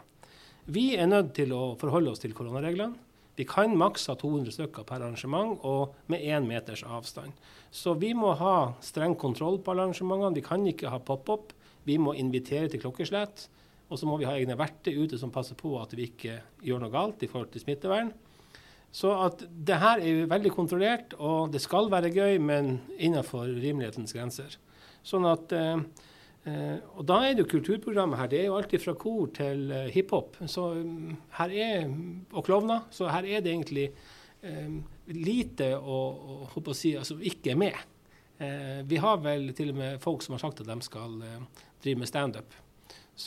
Vi 0.65 0.95
er 0.97 1.11
nødt 1.11 1.35
til 1.35 1.53
å 1.53 1.77
forholde 1.79 2.13
oss 2.15 2.23
til 2.23 2.35
koronareglene. 2.35 2.95
Vi 3.37 3.47
kan 3.49 3.73
maks 3.79 4.07
ha 4.11 4.17
200 4.19 4.53
stykker 4.53 4.85
per 4.89 5.01
arrangement 5.01 5.61
og 5.65 5.95
med 6.13 6.21
én 6.21 6.45
meters 6.45 6.83
avstand. 6.85 7.33
Så 7.73 7.95
vi 7.97 8.13
må 8.15 8.35
ha 8.37 8.75
streng 8.85 9.17
kontroll 9.17 9.59
på 9.65 9.73
arrangementene. 9.73 10.37
Vi 10.37 10.45
kan 10.45 10.67
ikke 10.69 10.93
ha 10.93 11.01
pop-up. 11.01 11.55
Vi 11.89 11.97
må 11.99 12.13
invitere 12.13 12.69
til 12.69 12.83
klokkeslett. 12.83 13.47
Og 13.89 13.99
så 14.01 14.09
må 14.09 14.19
vi 14.21 14.29
ha 14.29 14.37
egne 14.37 14.57
verter 14.61 14.97
ute 14.97 15.19
som 15.21 15.33
passer 15.33 15.57
på 15.57 15.75
at 15.81 15.97
vi 15.97 16.11
ikke 16.11 16.39
gjør 16.65 16.85
noe 16.85 16.93
galt 16.93 17.25
i 17.25 17.29
forhold 17.29 17.53
til 17.53 17.65
smittevern. 17.65 18.13
Så 18.93 19.09
at 19.25 19.41
det 19.49 19.81
her 19.81 20.01
er 20.01 20.09
jo 20.11 20.29
veldig 20.29 20.53
kontrollert, 20.53 21.15
og 21.17 21.53
det 21.53 21.63
skal 21.65 21.89
være 21.93 22.13
gøy, 22.13 22.37
men 22.37 22.75
innenfor 23.01 23.49
rimelighetens 23.49 24.13
grenser. 24.13 24.59
Sånn 25.05 25.25
at 25.29 25.53
Eh, 25.57 25.81
og 26.43 27.05
da 27.07 27.21
er 27.23 27.37
det 27.37 27.45
jo 27.45 27.51
kulturprogrammet 27.53 28.19
her. 28.19 28.31
Det 28.33 28.41
er 28.41 28.49
jo 28.49 28.57
alltid 28.59 28.83
fra 28.83 28.97
kor 28.99 29.29
til 29.37 29.69
uh, 29.71 29.85
hiphop. 29.95 30.41
Så 30.51 30.65
um, 30.81 31.13
her 31.39 31.55
er, 31.55 31.93
og 32.33 32.43
klovner. 32.49 32.89
Så 32.91 33.07
her 33.13 33.29
er 33.29 33.45
det 33.45 33.53
egentlig 33.53 33.85
um, 34.43 34.81
lite 35.15 35.71
å, 35.79 36.01
å, 36.49 36.51
å 36.59 36.75
si, 36.75 36.97
altså, 36.99 37.21
ikke 37.23 37.55
er 37.55 37.61
med. 37.67 37.89
Vi 38.91 38.99
har 38.99 39.21
vel 39.23 39.53
til 39.55 39.69
og 39.71 39.77
med 39.79 40.01
folk 40.03 40.25
som 40.25 40.35
har 40.35 40.41
sagt 40.43 40.65
at 40.65 40.67
de 40.67 40.75
skal 40.83 41.13
drive 41.85 42.01
med 42.01 42.09
standup. 42.11 42.57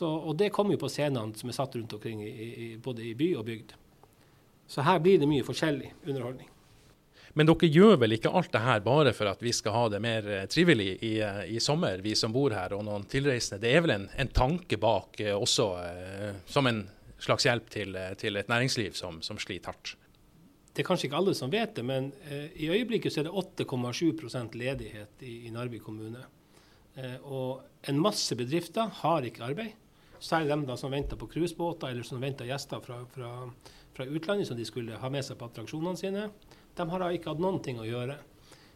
Og 0.04 0.34
det 0.36 0.50
kommer 0.52 0.76
jo 0.76 0.82
på 0.82 0.90
scenene 0.92 1.40
som 1.40 1.48
er 1.48 1.56
satt 1.56 1.78
rundt 1.78 1.94
omkring 1.96 2.20
i, 2.26 2.34
i, 2.34 2.68
både 2.76 3.06
i 3.06 3.14
by 3.16 3.30
og 3.40 3.46
bygd. 3.48 3.72
Så 4.68 4.84
her 4.84 5.00
blir 5.00 5.22
det 5.22 5.30
mye 5.30 5.46
forskjellig 5.46 5.94
underholdning. 6.04 6.50
Men 7.36 7.50
dere 7.50 7.68
gjør 7.68 7.98
vel 8.00 8.16
ikke 8.16 8.32
alt 8.32 8.54
det 8.54 8.62
her 8.64 8.84
bare 8.84 9.12
for 9.16 9.28
at 9.28 9.42
vi 9.44 9.52
skal 9.56 9.74
ha 9.76 9.88
det 9.92 10.00
mer 10.04 10.28
eh, 10.32 10.46
trivelig 10.48 10.94
i, 11.04 11.18
eh, 11.20 11.42
i 11.52 11.60
sommer, 11.60 12.00
vi 12.04 12.14
som 12.16 12.32
bor 12.32 12.56
her 12.56 12.72
og 12.78 12.86
noen 12.88 13.04
tilreisende. 13.12 13.60
Det 13.66 13.74
er 13.76 13.84
vel 13.84 13.96
en, 13.98 14.06
en 14.24 14.32
tanke 14.32 14.80
bak 14.80 15.20
eh, 15.20 15.36
også, 15.36 15.68
som 16.48 16.72
en 16.72 16.86
slags 17.20 17.48
hjelp 17.48 17.68
til, 17.74 18.00
til 18.22 18.40
et 18.40 18.52
næringsliv 18.52 18.96
som, 18.96 19.20
som, 19.26 19.40
sliter 19.42 19.74
hardt? 19.74 19.98
Det 20.72 20.84
er 20.84 20.88
kanskje 20.88 21.10
ikke 21.10 21.20
alle 21.20 21.36
som 21.36 21.52
vet 21.52 21.76
det, 21.76 21.84
men 21.88 22.10
i 22.56 22.68
øyeblikket 22.72 23.20
er 23.20 23.28
det 23.28 23.64
8,7 23.64 24.56
ledighet 24.56 25.24
i, 25.24 25.36
i, 25.48 25.52
Narvik 25.52 25.84
kommune. 25.88 26.24
Og 27.24 27.64
en 27.88 28.02
masse 28.04 28.36
bedrifter 28.36 28.92
har 29.00 29.28
ikke 29.28 29.44
arbeid. 29.48 29.72
Særlig 30.20 30.52
dem 30.52 30.66
da 30.68 30.76
som 30.80 30.92
venter 30.92 31.20
på 31.20 31.30
cruisebåter 31.32 31.92
eller 31.92 32.04
som 32.08 32.20
venter 32.20 32.48
gjester 32.48 32.84
fra, 32.84 33.00
fra, 33.16 33.32
fra 33.96 34.08
utlandet 34.08 34.52
som 34.52 34.60
de 34.60 34.68
skulle 34.68 35.00
ha 35.00 35.12
med 35.12 35.24
seg 35.24 35.40
på 35.40 35.48
attraksjonene 35.48 36.00
sine 36.00 36.28
de 36.76 36.90
har 36.90 37.02
da 37.02 37.12
ikke 37.14 37.32
hatt 37.32 37.44
noen 37.44 37.62
ting 37.64 37.80
å 37.82 37.88
gjøre. 37.88 38.18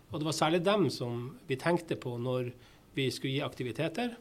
Og 0.09 0.21
det 0.21 0.27
var 0.27 0.37
særlig 0.37 0.63
dem 0.65 0.87
som 0.93 1.25
vi 1.47 1.57
tenkte 1.59 1.97
på 1.99 2.15
når 2.21 2.51
vi 2.97 3.09
skulle 3.13 3.37
gi 3.37 3.45
aktiviteter. 3.45 4.15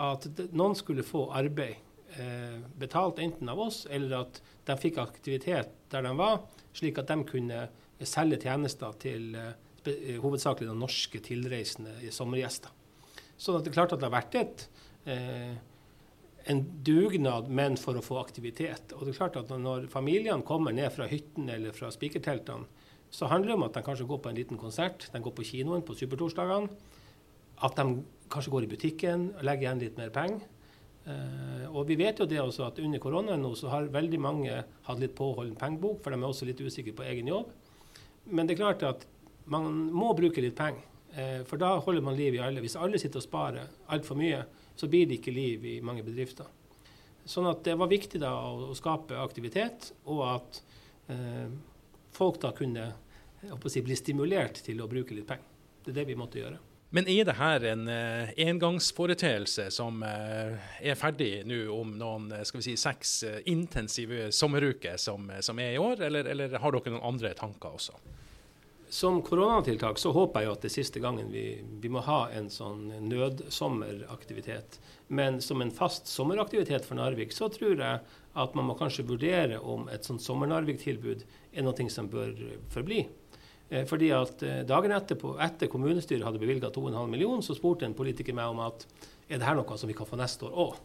At 0.00 0.28
noen 0.56 0.76
skulle 0.76 1.04
få 1.06 1.26
arbeid 1.36 1.76
eh, 2.20 2.56
betalt 2.78 3.20
enten 3.22 3.48
av 3.52 3.60
oss, 3.66 3.84
eller 3.90 4.22
at 4.22 4.40
de 4.68 4.76
fikk 4.80 5.00
aktivitet 5.02 5.72
der 5.92 6.06
de 6.06 6.12
var, 6.18 6.40
slik 6.76 7.00
at 7.00 7.12
de 7.12 7.20
kunne 7.28 7.66
selge 8.04 8.40
tjenester 8.44 8.98
til 9.02 9.36
eh, 9.36 9.54
eh 9.86 10.18
hovedsakelig 10.18 10.68
de 10.68 10.78
norske 10.78 11.20
tilreisende 11.22 12.10
sommergjester. 12.10 12.72
Så 13.36 13.58
det 13.58 13.70
er 13.70 13.76
klart 13.76 13.92
at 13.92 14.00
det 14.00 14.08
har 14.08 14.16
vært 14.16 14.34
et, 14.40 14.68
eh, 15.04 15.56
en 16.46 16.62
dugnad, 16.82 17.48
men 17.48 17.76
for 17.76 17.96
å 17.96 18.04
få 18.04 18.18
aktivitet. 18.20 18.92
Og 18.94 19.04
det 19.04 19.14
er 19.14 19.18
klart 19.18 19.36
at 19.36 19.48
Når 19.48 19.88
familiene 19.88 20.42
kommer 20.42 20.72
ned 20.72 20.92
fra 20.92 21.06
hyttene 21.06 21.54
eller 21.54 21.72
fra 21.72 21.90
spikerteltene, 21.90 22.66
så 23.16 23.28
handler 23.30 23.54
det 23.54 23.56
om 23.56 23.64
at 23.64 23.76
de 23.78 23.84
kanskje 23.84 24.04
går 24.10 24.18
på 24.20 24.28
en 24.28 24.36
liten 24.36 24.58
konsert, 24.60 25.06
de 25.12 25.20
går 25.24 25.32
på 25.32 25.44
kinoen 25.48 25.84
på 25.86 25.94
supertorsdagene. 25.96 26.68
At 27.64 27.78
de 27.78 28.02
kanskje 28.28 28.52
går 28.52 28.66
i 28.66 28.68
butikken 28.74 29.30
og 29.38 29.46
legger 29.48 29.64
igjen 29.64 29.80
litt 29.80 30.00
mer 30.00 30.10
penger. 30.12 30.42
Uh, 31.06 31.64
og 31.70 31.86
vi 31.88 31.96
vet 31.96 32.18
jo 32.18 32.26
det 32.28 32.40
også 32.42 32.66
at 32.66 32.80
under 32.82 33.00
koronaen 33.00 33.40
nå 33.40 33.52
så 33.56 33.70
har 33.72 33.88
veldig 33.94 34.18
mange 34.20 34.58
hatt 34.88 35.00
litt 35.00 35.14
påholden 35.16 35.54
pengebok, 35.56 36.02
for 36.02 36.12
de 36.12 36.18
er 36.18 36.26
også 36.28 36.48
litt 36.48 36.60
usikre 36.60 36.92
på 36.98 37.06
egen 37.06 37.30
jobb. 37.30 37.54
Men 38.26 38.48
det 38.48 38.56
er 38.56 38.60
klart 38.64 38.84
at 38.84 39.06
man 39.48 39.70
må 39.94 40.10
bruke 40.18 40.42
litt 40.44 40.58
penger. 40.58 40.84
Uh, 41.14 41.40
for 41.48 41.62
da 41.62 41.72
holder 41.80 42.04
man 42.04 42.18
liv 42.18 42.36
i 42.36 42.42
alle. 42.44 42.60
Hvis 42.60 42.76
alle 42.76 43.00
sitter 43.00 43.22
og 43.22 43.28
sparer 43.28 43.72
altfor 43.96 44.20
mye, 44.20 44.42
så 44.76 44.90
blir 44.92 45.08
det 45.08 45.22
ikke 45.22 45.32
liv 45.32 45.64
i 45.64 45.78
mange 45.80 46.04
bedrifter. 46.04 46.50
Sånn 47.24 47.48
at 47.48 47.64
det 47.64 47.78
var 47.80 47.88
viktig 47.88 48.20
da 48.20 48.34
å, 48.50 48.74
å 48.74 48.76
skape 48.76 49.16
aktivitet, 49.24 49.94
og 50.04 50.22
at 50.34 50.62
uh, 51.14 51.48
folk 52.18 52.42
da 52.44 52.52
kunne 52.52 52.90
si, 53.70 53.82
bli 53.82 53.96
stimulert 53.98 54.62
til 54.66 54.80
å 54.82 54.88
bruke 54.90 55.14
litt 55.16 55.28
penger. 55.28 55.52
Det 55.84 55.92
er 55.92 56.00
det 56.00 56.08
vi 56.08 56.18
måtte 56.18 56.40
gjøre. 56.40 56.58
Men 56.94 57.08
er 57.10 57.24
det 57.26 57.34
her 57.36 57.64
en 57.66 57.88
uh, 57.90 58.28
engangsforeteelse 58.40 59.66
som 59.74 60.04
uh, 60.06 60.54
er 60.78 60.98
ferdig 60.98 61.42
nå 61.48 61.64
om 61.74 61.96
noen 61.98 62.30
skal 62.46 62.62
vi 62.62 62.68
si, 62.68 62.76
seks 62.78 63.16
uh, 63.26 63.40
intensive 63.50 64.30
sommeruker 64.32 64.94
som, 65.02 65.26
som, 65.42 65.58
er 65.58 65.74
i 65.74 65.80
år, 65.82 66.04
eller, 66.06 66.30
eller, 66.30 66.54
har 66.62 66.76
dere 66.76 66.94
noen 66.94 67.08
andre 67.10 67.34
tanker 67.38 67.74
også? 67.74 67.98
Som 68.88 69.18
koronatiltak 69.26 69.98
så 69.98 70.12
håper 70.14 70.44
jeg 70.44 70.46
jo 70.46 70.54
at 70.54 70.62
det 70.62 70.70
er 70.70 70.76
siste 70.76 71.02
gangen 71.02 71.32
vi, 71.34 71.44
vi 71.82 71.90
må 71.90 72.04
ha 72.06 72.28
en 72.30 72.46
sånn 72.54 72.86
nødsommeraktivitet. 73.10 74.78
Men 75.10 75.40
som 75.42 75.60
en 75.62 75.74
fast 75.74 76.06
sommeraktivitet 76.06 76.86
for 76.86 76.98
Narvik 76.98 77.34
så 77.34 77.50
tror 77.50 77.82
jeg 77.82 78.22
at 78.36 78.54
man 78.54 78.70
må 78.70 78.76
kanskje 78.78 79.08
vurdere 79.08 79.58
om 79.58 79.90
et 79.90 80.06
sånt 80.06 80.22
sommer-Narvik-tilbud 80.22 81.26
er 81.56 81.66
noe 81.66 81.90
som 81.90 82.06
bør 82.12 82.30
forbli. 82.70 83.02
Eh, 83.68 83.86
fordi 83.88 84.10
at 84.14 84.42
eh, 84.46 84.60
Dagen 84.68 84.94
etterpå, 84.94 85.36
etter 85.42 85.70
kommunestyret 85.70 86.26
hadde 86.26 86.42
bevilga 86.42 86.70
2,5 86.74 86.98
millioner, 87.10 87.42
så 87.42 87.56
spurte 87.56 87.88
en 87.88 87.96
politiker 87.98 88.36
meg 88.36 88.52
om 88.52 88.62
at 88.66 88.86
er 89.26 89.40
det 89.40 89.46
her 89.48 89.58
noe 89.58 89.78
som 89.78 89.90
vi 89.90 89.96
kan 89.96 90.08
få 90.08 90.18
neste 90.20 90.46
år 90.46 90.60
òg. 90.68 90.76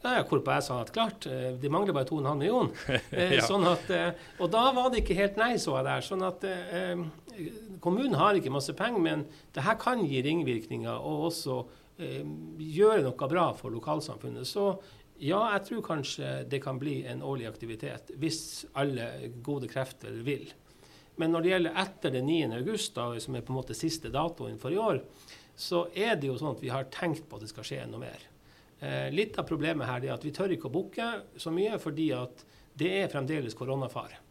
Ja, 0.00 0.22
hvorpå 0.24 0.54
jeg 0.54 0.64
sa 0.64 0.78
at 0.80 0.92
klart, 0.94 1.26
eh, 1.28 1.50
de 1.60 1.72
mangler 1.72 1.96
bare 1.96 2.08
2,5 2.08 2.38
millioner. 2.40 3.00
ja. 3.36 3.42
sånn 3.44 3.66
at, 3.68 3.90
og 4.40 4.52
da 4.52 4.68
var 4.76 4.92
det 4.92 5.02
ikke 5.02 5.18
helt 5.18 5.40
nei, 5.40 5.56
så 5.60 5.76
jeg 5.76 5.88
der. 5.90 6.06
sånn 6.06 6.24
at 6.28 6.46
eh, 6.48 7.02
Kommunen 7.80 8.16
har 8.20 8.36
ikke 8.36 8.52
masse 8.52 8.74
penger, 8.76 9.00
men 9.00 9.26
det 9.54 9.64
her 9.64 9.76
kan 9.80 10.02
gi 10.04 10.22
ringvirkninger 10.24 10.92
og 10.92 11.28
også 11.30 11.58
eh, 12.00 12.24
gjøre 12.60 13.04
noe 13.06 13.28
bra 13.30 13.50
for 13.56 13.72
lokalsamfunnet. 13.72 14.48
Så 14.48 14.72
ja, 15.20 15.40
jeg 15.54 15.66
tror 15.68 15.84
kanskje 15.84 16.32
det 16.48 16.62
kan 16.64 16.80
bli 16.80 17.02
en 17.08 17.22
årlig 17.26 17.48
aktivitet, 17.50 18.12
hvis 18.20 18.64
alle 18.80 19.30
gode 19.44 19.68
krefter 19.68 20.22
vil. 20.24 20.48
Men 21.20 21.34
når 21.34 21.44
det 21.44 21.52
gjelder 21.52 21.78
etter 21.82 22.14
den 22.14 22.28
9. 22.30 22.40
august, 22.60 22.94
da, 22.96 23.10
som 23.20 23.36
er 23.36 23.44
på 23.44 23.52
en 23.52 23.60
måte 23.60 23.76
siste 23.76 24.12
datoen 24.12 24.58
for 24.60 24.72
i 24.72 24.80
år, 24.80 25.02
så 25.60 25.84
er 25.92 26.16
det 26.16 26.30
jo 26.30 26.38
sånn 26.40 26.54
at 26.54 26.64
vi 26.64 26.72
har 26.72 26.88
tenkt 26.92 27.26
på 27.28 27.36
at 27.36 27.44
det 27.44 27.50
skal 27.52 27.66
skje 27.68 27.82
noe 27.90 28.00
mer. 28.00 28.24
Eh, 28.80 29.10
litt 29.12 29.36
av 29.36 29.44
problemet 29.48 29.88
her 29.88 30.06
er 30.06 30.14
at 30.14 30.24
vi 30.24 30.32
tør 30.32 30.54
ikke 30.54 30.70
å 30.70 30.72
booke 30.72 31.10
så 31.36 31.52
mye 31.52 31.76
fordi 31.82 32.08
at 32.16 32.44
det 32.80 32.94
er 33.02 33.12
fremdeles 33.12 33.56
koronafare. 33.58 34.22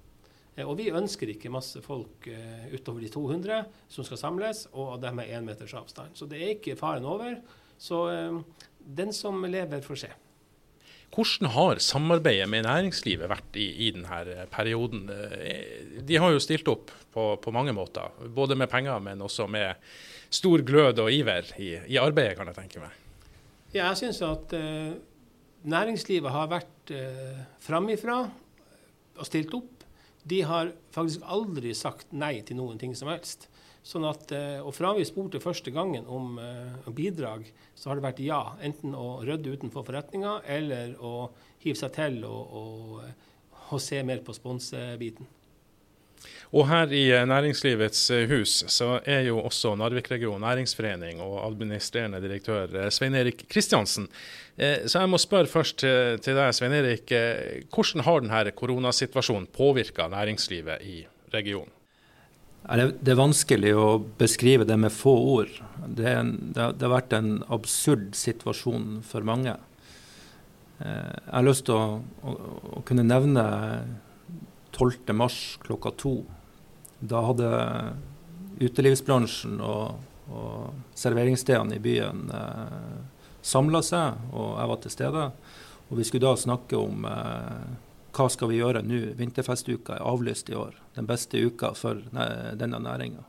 Eh, 0.55 0.65
og 0.65 0.77
vi 0.79 0.89
ønsker 0.91 1.31
ikke 1.31 1.51
masse 1.53 1.81
folk 1.85 2.27
eh, 2.31 2.69
utover 2.73 3.05
de 3.05 3.11
200 3.13 3.61
som 3.91 4.07
skal 4.07 4.21
samles, 4.21 4.65
og 4.73 4.97
de 5.03 5.13
med 5.15 5.29
én 5.29 5.45
meters 5.45 5.75
avstand. 5.77 6.17
Så 6.17 6.27
det 6.29 6.41
er 6.41 6.55
ikke 6.57 6.79
faren 6.79 7.07
over. 7.07 7.37
Så 7.79 8.01
eh, 8.11 8.65
den 8.79 9.13
som 9.15 9.45
lever, 9.45 9.85
får 9.85 10.03
se. 10.05 10.11
Hvordan 11.09 11.49
har 11.55 11.81
samarbeidet 11.81 12.47
med 12.51 12.67
næringslivet 12.67 13.29
vært 13.31 13.57
i, 13.57 13.65
i 13.87 13.91
denne 13.95 14.45
perioden? 14.53 15.07
De 16.05 16.19
har 16.21 16.31
jo 16.35 16.41
stilt 16.43 16.69
opp 16.69 16.93
på, 17.13 17.25
på, 17.41 17.53
mange 17.55 17.73
måter, 17.73 18.13
både 18.29 18.57
med 18.59 18.69
penger, 18.69 19.01
men 19.03 19.21
også 19.25 19.47
med 19.49 19.79
stor 20.29 20.61
glød 20.61 21.01
og 21.01 21.11
iver 21.13 21.49
i, 21.57 21.73
i 21.89 21.97
arbeidet, 21.97 22.37
kan 22.37 22.51
jeg 22.51 22.59
tenke 22.59 22.83
meg. 22.83 22.93
Ja, 23.73 23.89
jeg 23.89 23.99
syns 24.03 24.21
at 24.25 24.53
eh, 24.57 24.93
næringslivet 25.69 26.33
har 26.33 26.49
vært 26.49 26.93
eh, 26.93 27.41
framifra 27.61 28.21
og 29.19 29.27
stilt 29.27 29.53
opp. 29.57 29.85
De 30.29 30.41
har 30.45 30.71
faktisk 30.93 31.25
aldri 31.25 31.73
sagt 31.77 32.13
nei 32.13 32.39
til 32.45 32.59
noen 32.59 32.79
ting 32.81 32.95
som 32.97 33.11
helst. 33.11 33.47
Sånn 33.85 34.05
at, 34.09 34.31
eh, 34.35 34.59
og 34.59 34.73
Fra 34.75 34.91
vi 34.97 35.07
spurte 35.07 35.41
første 35.41 35.71
gangen 35.71 36.07
om 36.11 36.37
uh, 36.37 36.91
bidrag, 36.93 37.47
så 37.75 37.89
har 37.89 37.99
det 37.99 38.07
vært 38.09 38.21
ja. 38.23 38.41
Enten 38.65 38.95
å 38.95 39.21
rydde 39.23 39.55
utenfor 39.55 39.87
forretninga, 39.87 40.41
eller 40.45 40.97
å 40.99 41.31
hive 41.63 41.79
seg 41.79 41.93
til 41.95 42.21
og, 42.27 42.55
og, 42.59 43.27
og 43.69 43.83
se 43.83 44.01
mer 44.03 44.23
på 44.25 44.35
sponsebiten. 44.35 45.29
Og 46.51 46.65
her 46.67 46.91
i 46.91 47.05
eh, 47.13 47.23
Næringslivets 47.29 48.01
hus 48.27 48.57
så 48.73 48.97
er 49.07 49.29
jo 49.29 49.39
også 49.39 49.71
Narvik-region 49.79 50.43
næringsforening 50.43 51.23
og 51.23 51.39
administrerende 51.45 52.19
direktør 52.19 52.91
Svein 52.91 53.15
Erik 53.15 53.45
Kristiansen. 53.47 54.09
Så 54.59 54.99
jeg 54.99 55.07
må 55.07 55.15
spørre 55.21 55.47
først 55.47 55.85
til 55.85 56.35
deg, 56.35 56.51
Svein 56.57 56.75
Erik. 56.75 57.13
Hvordan 57.71 58.03
har 58.03 58.25
denne 58.25 58.51
koronasituasjonen 58.51 59.47
påvirka 59.55 60.09
næringslivet 60.11 60.83
i 60.83 61.05
regionen? 61.31 61.78
Det 62.67 63.13
er 63.13 63.17
vanskelig 63.17 63.71
å 63.73 63.87
beskrive 64.19 64.67
det 64.67 64.75
med 64.77 64.93
få 64.93 65.13
ord. 65.37 65.53
Det, 65.87 66.09
en, 66.11 66.33
det, 66.53 66.67
har 66.83 66.91
vært 66.91 67.15
en 67.17 67.39
absurd 67.49 68.11
situasjon 68.19 68.99
for 69.07 69.25
mange. 69.25 69.55
Eh, 70.83 71.15
jeg 71.15 71.33
har 71.33 71.47
lyst 71.47 71.65
til 71.69 71.79
å, 71.79 72.01
å, 72.21 72.35
å 72.79 72.83
kunne 72.85 73.07
nevne 73.07 73.45
12.3 74.75 75.29
klokka 75.65 75.93
to. 75.97 76.13
Da 76.99 77.23
hadde 77.29 77.49
utelivsbransjen 78.59 79.59
og, 79.63 79.97
og 80.29 80.95
serveringsstedene 80.99 81.79
i 81.79 81.83
byen 81.83 82.27
eh, 82.35 82.99
samla 83.41 83.81
seg, 83.85 84.19
og 84.33 84.57
jeg 84.59 84.71
var 84.73 84.81
til 84.83 84.93
stede. 84.93 85.27
Og 85.89 85.97
vi 85.97 86.05
skulle 86.05 86.27
da 86.27 86.37
snakke 86.37 86.77
om 86.77 87.07
eh, 87.09 87.69
hva 88.15 88.29
skal 88.29 88.51
vi 88.51 88.59
gjøre 88.59 88.81
nå? 88.85 89.01
Vinterfestuka 89.19 89.97
er 89.97 90.07
avlyst 90.07 90.49
i 90.49 90.57
år. 90.57 90.77
Den 90.95 91.09
beste 91.09 91.37
uka 91.37 91.73
for 91.77 92.01
denne 92.09 92.79
næringa. 92.81 93.25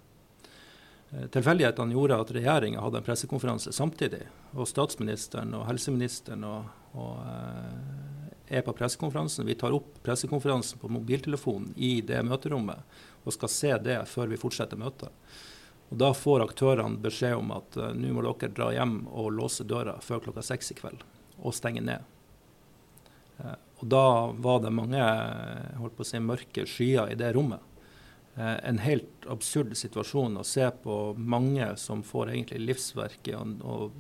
Eh, 1.11 1.27
tilfeldighetene 1.27 1.95
gjorde 1.95 2.19
at 2.23 2.31
regjeringa 2.35 2.81
hadde 2.81 3.01
en 3.01 3.07
pressekonferanse 3.07 3.73
samtidig. 3.75 4.23
Og 4.55 4.69
statsministeren 4.71 5.55
og 5.59 5.67
helseministeren 5.67 6.45
og, 6.47 6.71
og, 6.95 7.17
eh, 7.27 8.59
er 8.59 8.63
på 8.67 8.75
pressekonferansen. 8.75 9.47
Vi 9.47 9.55
tar 9.55 9.75
opp 9.75 10.03
pressekonferansen 10.03 10.79
på 10.79 10.91
mobiltelefonen 10.91 11.73
i 11.77 12.01
det 12.01 12.23
møterommet 12.27 12.83
og 13.25 13.35
skal 13.35 13.49
se 13.53 13.73
det 13.79 14.01
før 14.11 14.31
vi 14.31 14.41
fortsetter 14.41 14.79
møtet. 14.79 15.11
Og 15.91 15.99
Da 15.99 16.13
får 16.15 16.45
aktørene 16.45 16.99
beskjed 17.03 17.35
om 17.35 17.51
at 17.51 17.77
uh, 17.77 17.93
nå 17.95 18.13
må 18.15 18.23
dere 18.23 18.51
dra 18.55 18.71
hjem 18.75 19.09
og 19.11 19.33
låse 19.35 19.65
døra 19.67 19.97
før 20.01 20.23
klokka 20.23 20.43
seks 20.43 20.71
i 20.71 20.75
kveld 20.79 21.03
og 21.43 21.55
stenge 21.55 21.83
ned. 21.83 22.03
Uh, 23.39 23.55
og 23.81 23.89
da 23.89 24.05
var 24.37 24.61
det 24.61 24.73
mange 24.77 25.01
holdt 25.81 25.97
på 25.97 26.05
å 26.05 26.09
si, 26.09 26.21
mørke 26.21 26.67
skyer 26.69 27.13
i 27.13 27.19
det 27.19 27.33
rommet. 27.37 27.63
Eh, 28.37 28.57
en 28.69 28.81
helt 28.85 29.29
absurd 29.31 29.73
situasjon 29.77 30.39
å 30.39 30.47
se 30.47 30.69
på 30.85 30.99
mange 31.17 31.67
som 31.81 32.05
får 32.07 32.35
egentlig 32.35 32.61
livsverket 32.69 33.65
og, 33.65 33.97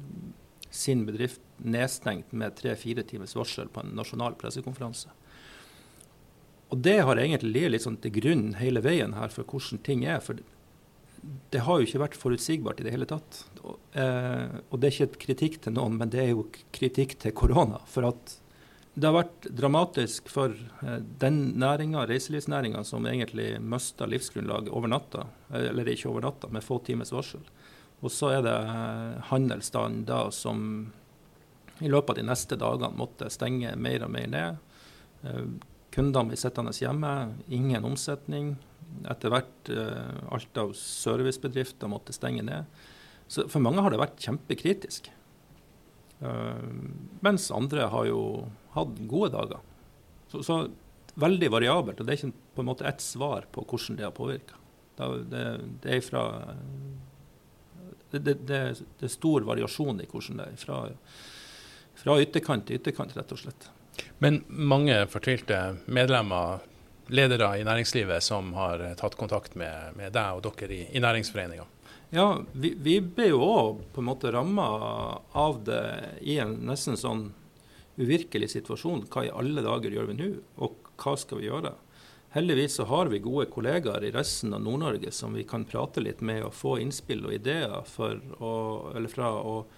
sin 0.70 1.02
bedrift 1.02 1.42
nedstengt 1.58 2.30
med 2.30 2.54
tre-fire 2.54 3.02
timers 3.02 3.34
varsel 3.34 3.66
på 3.74 3.82
en 3.82 3.96
nasjonal 3.98 4.36
pressekonferanse. 4.38 5.10
Og 6.70 6.78
det 6.86 7.00
har 7.02 7.18
egentlig 7.18 7.50
ligget 7.56 7.72
litt 7.74 7.84
sånn 7.88 7.98
til 7.98 8.14
grunn 8.20 8.44
hele 8.60 8.78
veien 8.84 9.16
her 9.16 9.32
for 9.34 9.48
hvordan 9.50 9.82
ting 9.82 10.04
er. 10.06 10.20
For 10.22 10.38
det 11.50 11.64
har 11.66 11.80
jo 11.80 11.88
ikke 11.88 12.04
vært 12.04 12.20
forutsigbart 12.20 12.80
i 12.80 12.86
det 12.86 12.94
hele 12.94 13.08
tatt. 13.10 13.42
Og, 13.64 13.80
eh, 13.98 14.60
og 14.70 14.78
det 14.78 14.86
er 14.86 14.94
ikke 14.94 15.08
et 15.08 15.18
kritikk 15.26 15.58
til 15.64 15.74
noen, 15.74 15.98
men 15.98 16.14
det 16.14 16.22
er 16.22 16.30
jo 16.30 16.46
kritikk 16.76 17.18
til 17.18 17.34
korona. 17.34 17.82
For 17.90 18.06
at 18.12 18.36
det 18.94 19.06
har 19.06 19.14
vært 19.14 19.46
dramatisk 19.54 20.28
for 20.32 20.54
eh, 20.82 20.96
den 21.22 21.38
næringa, 21.62 22.02
reiselivsnæringa, 22.10 22.82
som 22.84 23.06
egentlig 23.06 23.52
mista 23.62 24.06
livsgrunnlaget 24.10 24.72
over 24.74 24.90
natta. 24.90 25.26
Eller 25.54 25.92
ikke 25.92 26.10
over 26.10 26.26
natta, 26.26 26.50
med 26.50 26.64
få 26.66 26.80
timers 26.86 27.12
varsel. 27.14 27.44
Og 28.00 28.10
så 28.10 28.32
er 28.34 28.42
det 28.46 28.56
eh, 28.56 29.20
handelsstanden 29.30 30.06
da 30.08 30.24
som 30.34 30.64
i 31.80 31.88
løpet 31.88 32.12
av 32.12 32.18
de 32.18 32.26
neste 32.28 32.58
dagene 32.60 32.98
måtte 32.98 33.30
stenge 33.32 33.76
mer 33.78 34.04
og 34.04 34.10
mer 34.16 34.26
ned. 34.34 34.58
Eh, 35.22 35.46
kundene 35.94 36.32
blir 36.32 36.42
sittende 36.42 36.74
hjemme, 36.74 37.14
ingen 37.46 37.86
omsetning. 37.86 38.56
Etter 39.06 39.30
hvert 39.30 39.70
alt 40.34 40.58
av 40.58 40.72
servicebedrifter 40.74 41.90
måtte 41.90 42.14
stenge 42.14 42.42
ned. 42.42 42.66
Så 43.30 43.44
for 43.50 43.62
mange 43.62 43.82
har 43.84 43.94
det 43.94 44.00
vært 44.02 44.18
kjempekritisk. 44.22 45.10
Mens 46.20 47.48
andre 47.54 47.88
har 47.92 48.06
jo 48.10 48.22
hatt 48.74 48.98
gode 49.08 49.32
dager. 49.32 49.62
Så, 50.30 50.42
så, 50.46 50.60
veldig 51.20 51.48
variabelt. 51.52 52.00
Og 52.00 52.06
det 52.06 52.14
er 52.14 52.20
ikke 52.20 52.54
på 52.56 52.62
en 52.62 52.68
måte 52.68 52.86
ett 52.88 53.02
svar 53.02 53.48
på 53.52 53.64
hvordan 53.66 53.98
det 53.98 54.06
har 54.06 54.14
påvirka. 54.16 54.60
Det, 55.00 55.42
det, 55.80 55.96
er 55.96 56.04
fra 56.04 56.22
det, 58.12 58.20
det, 58.20 58.34
det, 58.46 58.60
er 59.00 59.12
stor 59.12 59.46
variasjon 59.48 60.02
i 60.04 60.08
hvordan 60.08 60.42
det 60.42 60.48
er. 60.52 60.60
Fra 60.60 60.82
fra 62.00 62.16
ytterkant 62.22 62.66
til 62.68 62.80
ytterkant, 62.80 63.14
rett 63.16 63.32
og 63.34 63.40
slett. 63.42 63.68
Men 64.24 64.40
mange 64.48 64.96
fortvilte 65.12 65.58
medlemmer, 65.92 66.62
ledere 67.12 67.50
i 67.58 67.66
næringslivet, 67.66 68.22
som 68.24 68.54
har 68.56 68.82
tatt 69.00 69.18
kontakt 69.20 69.56
med, 69.58 69.96
med 69.98 70.14
deg 70.14 70.38
og 70.38 70.46
dere 70.46 70.76
i, 70.76 70.84
i 70.94 71.02
Næringsforeninga? 71.02 71.66
Ja, 72.10 72.40
vi, 72.52 72.74
vi, 72.74 72.96
ble 73.00 73.28
jo 73.30 73.42
òg 73.46 73.84
på 73.94 74.02
en 74.02 74.08
måte 74.08 74.32
ramma 74.34 74.64
av 75.30 75.60
det 75.66 75.82
i 76.26 76.40
en 76.42 76.56
nesten 76.66 76.98
sånn 76.98 77.28
uvirkelig 78.00 78.48
situasjon. 78.56 79.04
Hva 79.12 79.28
i 79.28 79.30
alle 79.30 79.62
dager 79.62 79.94
gjør 79.94 80.08
vi 80.10 80.16
nå, 80.18 80.30
og 80.58 80.90
hva 80.98 81.14
skal 81.20 81.38
vi 81.38 81.46
gjøre? 81.46 81.76
Heldigvis 82.34 82.76
så 82.78 82.86
har 82.90 83.10
vi 83.10 83.18
gode 83.22 83.46
kollegaer 83.50 84.04
i 84.06 84.12
resten 84.14 84.54
av 84.54 84.62
Nord-Norge 84.62 85.10
som 85.14 85.34
vi 85.34 85.44
kan 85.46 85.64
prate 85.66 86.02
litt 86.02 86.20
med 86.22 86.44
og 86.46 86.54
få 86.54 86.76
innspill 86.82 87.24
og 87.26 87.34
ideer 87.34 87.72
å, 87.74 88.50
fra. 89.10 89.30
Og, 89.50 89.72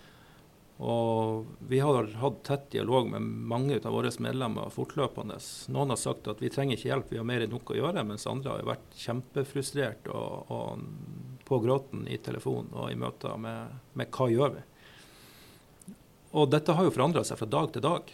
og, 0.85 1.47
vi 1.69 1.81
har 1.81 2.11
hatt 2.21 2.43
tett 2.49 2.67
dialog 2.75 3.09
med 3.13 3.25
mange 3.25 3.81
av 3.81 3.93
våre 3.93 4.13
medlemmer 4.21 4.73
fortløpende. 4.73 5.37
Noen 5.73 5.93
har 5.93 6.01
sagt 6.01 6.29
at 6.29 6.45
vi 6.45 6.53
trenger 6.53 6.77
ikke 6.77 6.91
hjelp, 6.91 7.13
vi 7.13 7.21
har 7.21 7.29
mer 7.29 7.45
enn 7.45 7.53
nok 7.57 7.73
å 7.73 7.79
gjøre. 7.79 8.05
Mens 8.09 8.29
andre 8.29 8.57
har 8.57 8.69
vært 8.75 9.01
kjempefrustrert 9.01 10.13
og, 10.13 10.53
og 10.53 11.32
på 11.53 11.61
gråten 11.61 12.07
i 12.09 12.17
telefon 12.25 12.71
og 12.73 12.89
i 12.89 12.97
møter 12.97 13.37
med, 13.41 13.81
med 13.99 14.09
hva 14.15 14.29
gjør 14.33 14.55
vi. 14.57 14.63
Og 16.41 16.49
dette 16.49 16.73
har 16.73 16.87
jo 16.87 16.95
forandra 16.95 17.25
seg 17.29 17.41
fra 17.41 17.51
dag 17.53 17.75
til 17.75 17.85
dag. 17.85 18.13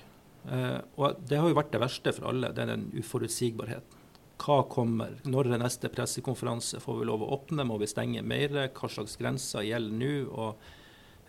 Eh, 0.51 0.79
og 0.99 1.21
det 1.31 1.39
har 1.39 1.51
jo 1.51 1.59
vært 1.59 1.71
det 1.75 1.83
verste 1.83 2.15
for 2.17 2.31
alle, 2.33 2.51
det 2.55 2.65
er 2.65 2.73
den 2.73 2.89
uforutsigbarheten. 2.99 3.95
Hva 4.39 4.61
kommer? 4.71 5.17
Når 5.27 5.53
er 5.53 5.63
neste 5.63 5.91
pressekonferanse? 5.91 6.79
Får 6.83 7.01
vi 7.01 7.07
lov 7.09 7.25
å 7.25 7.31
åpne? 7.35 7.67
Må 7.67 7.79
vi 7.83 7.89
stenge 7.91 8.23
mer? 8.23 8.55
Hva 8.75 8.91
slags 8.91 9.19
grenser 9.19 9.67
gjelder 9.67 9.99
nå? 9.99 10.13
Og, 10.31 10.69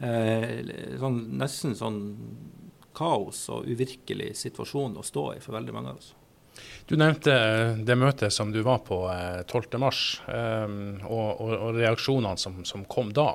eh, 0.06 0.98
sånn, 1.02 1.24
nesten 1.42 1.74
sånn 1.78 2.02
kaos 2.94 3.48
og 3.54 3.70
uvirkelig 3.70 4.36
situasjon 4.38 4.98
å 4.98 5.06
stå 5.06 5.26
i 5.36 5.42
for 5.42 5.58
veldig 5.58 5.74
mange 5.74 5.94
av 5.94 6.02
oss. 6.02 6.14
Du 6.90 6.96
nevnte 6.98 7.34
eh, 7.34 7.76
det 7.86 7.96
møtet 8.02 8.34
som 8.34 8.50
du 8.50 8.64
var 8.66 8.80
på 8.82 8.98
12.3, 9.46 9.90
eh, 10.34 10.64
um, 10.66 10.80
og, 11.06 11.28
og, 11.36 11.52
og, 11.54 11.78
reaksjonene 11.78 12.42
som, 12.42 12.64
som, 12.66 12.86
kom 12.90 13.12
da. 13.14 13.28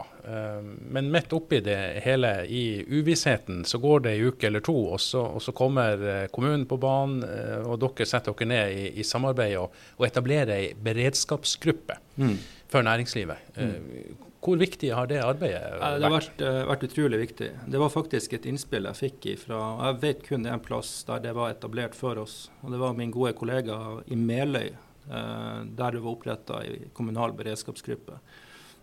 Men 0.90 1.10
midt 1.12 1.32
oppi 1.36 1.60
det 1.62 1.76
hele, 2.02 2.32
i 2.48 2.80
uvissheten, 2.82 3.62
så 3.68 3.78
går 3.78 4.06
det 4.06 4.14
en 4.16 4.32
uke 4.32 4.48
eller 4.48 4.64
to, 4.64 4.74
og 4.96 5.00
så, 5.04 5.22
og 5.36 5.44
så 5.44 5.54
kommer 5.54 6.02
eh, 6.02 6.26
kommunen 6.34 6.66
på 6.66 6.80
banen, 6.82 7.22
og 7.62 7.78
dere 7.84 8.08
setter 8.10 8.34
dere 8.34 8.50
ned 8.50 8.74
i, 8.74 8.84
i 8.98 9.06
samarbeid 9.06 9.58
og 9.60 10.06
etablerer 10.08 10.56
ei 10.56 10.68
beredskapsgruppe 10.74 12.00
mm. 12.18 12.36
for 12.72 12.86
næringslivet. 12.86 13.54
Mm. 13.54 14.16
Hvor 14.44 14.58
viktig 14.60 14.90
har 14.92 15.06
det 15.08 15.22
arbeidet 15.24 15.60
vært? 15.72 15.94
Det 15.96 16.04
har 16.04 16.12
vært, 16.12 16.42
uh, 16.44 16.58
vært, 16.68 16.82
utrolig 16.84 17.20
viktig. 17.22 17.46
Det 17.72 17.78
var 17.80 17.92
faktisk 17.92 18.34
et 18.36 18.48
innspill 18.50 18.84
jeg 18.90 18.98
fikk 18.98 19.28
fra 19.40 19.60
Jeg 19.86 20.00
vet 20.02 20.24
kun 20.26 20.44
én 20.44 20.60
plass 20.60 20.90
der 21.08 21.22
det 21.24 21.32
var 21.32 21.54
etablert 21.54 21.96
før 21.96 22.20
oss. 22.26 22.50
og 22.60 22.74
Det 22.74 22.80
var 22.82 22.92
min 22.92 23.14
gode 23.14 23.32
kollega 23.38 23.78
i 24.04 24.18
Meløy, 24.20 24.74
uh, 25.08 25.64
der 25.64 25.96
det 25.96 26.02
var 26.04 26.10
oppretta 26.10 26.60
ei 26.60 26.90
kommunal 26.92 27.32
beredskapsgruppe 27.38 28.18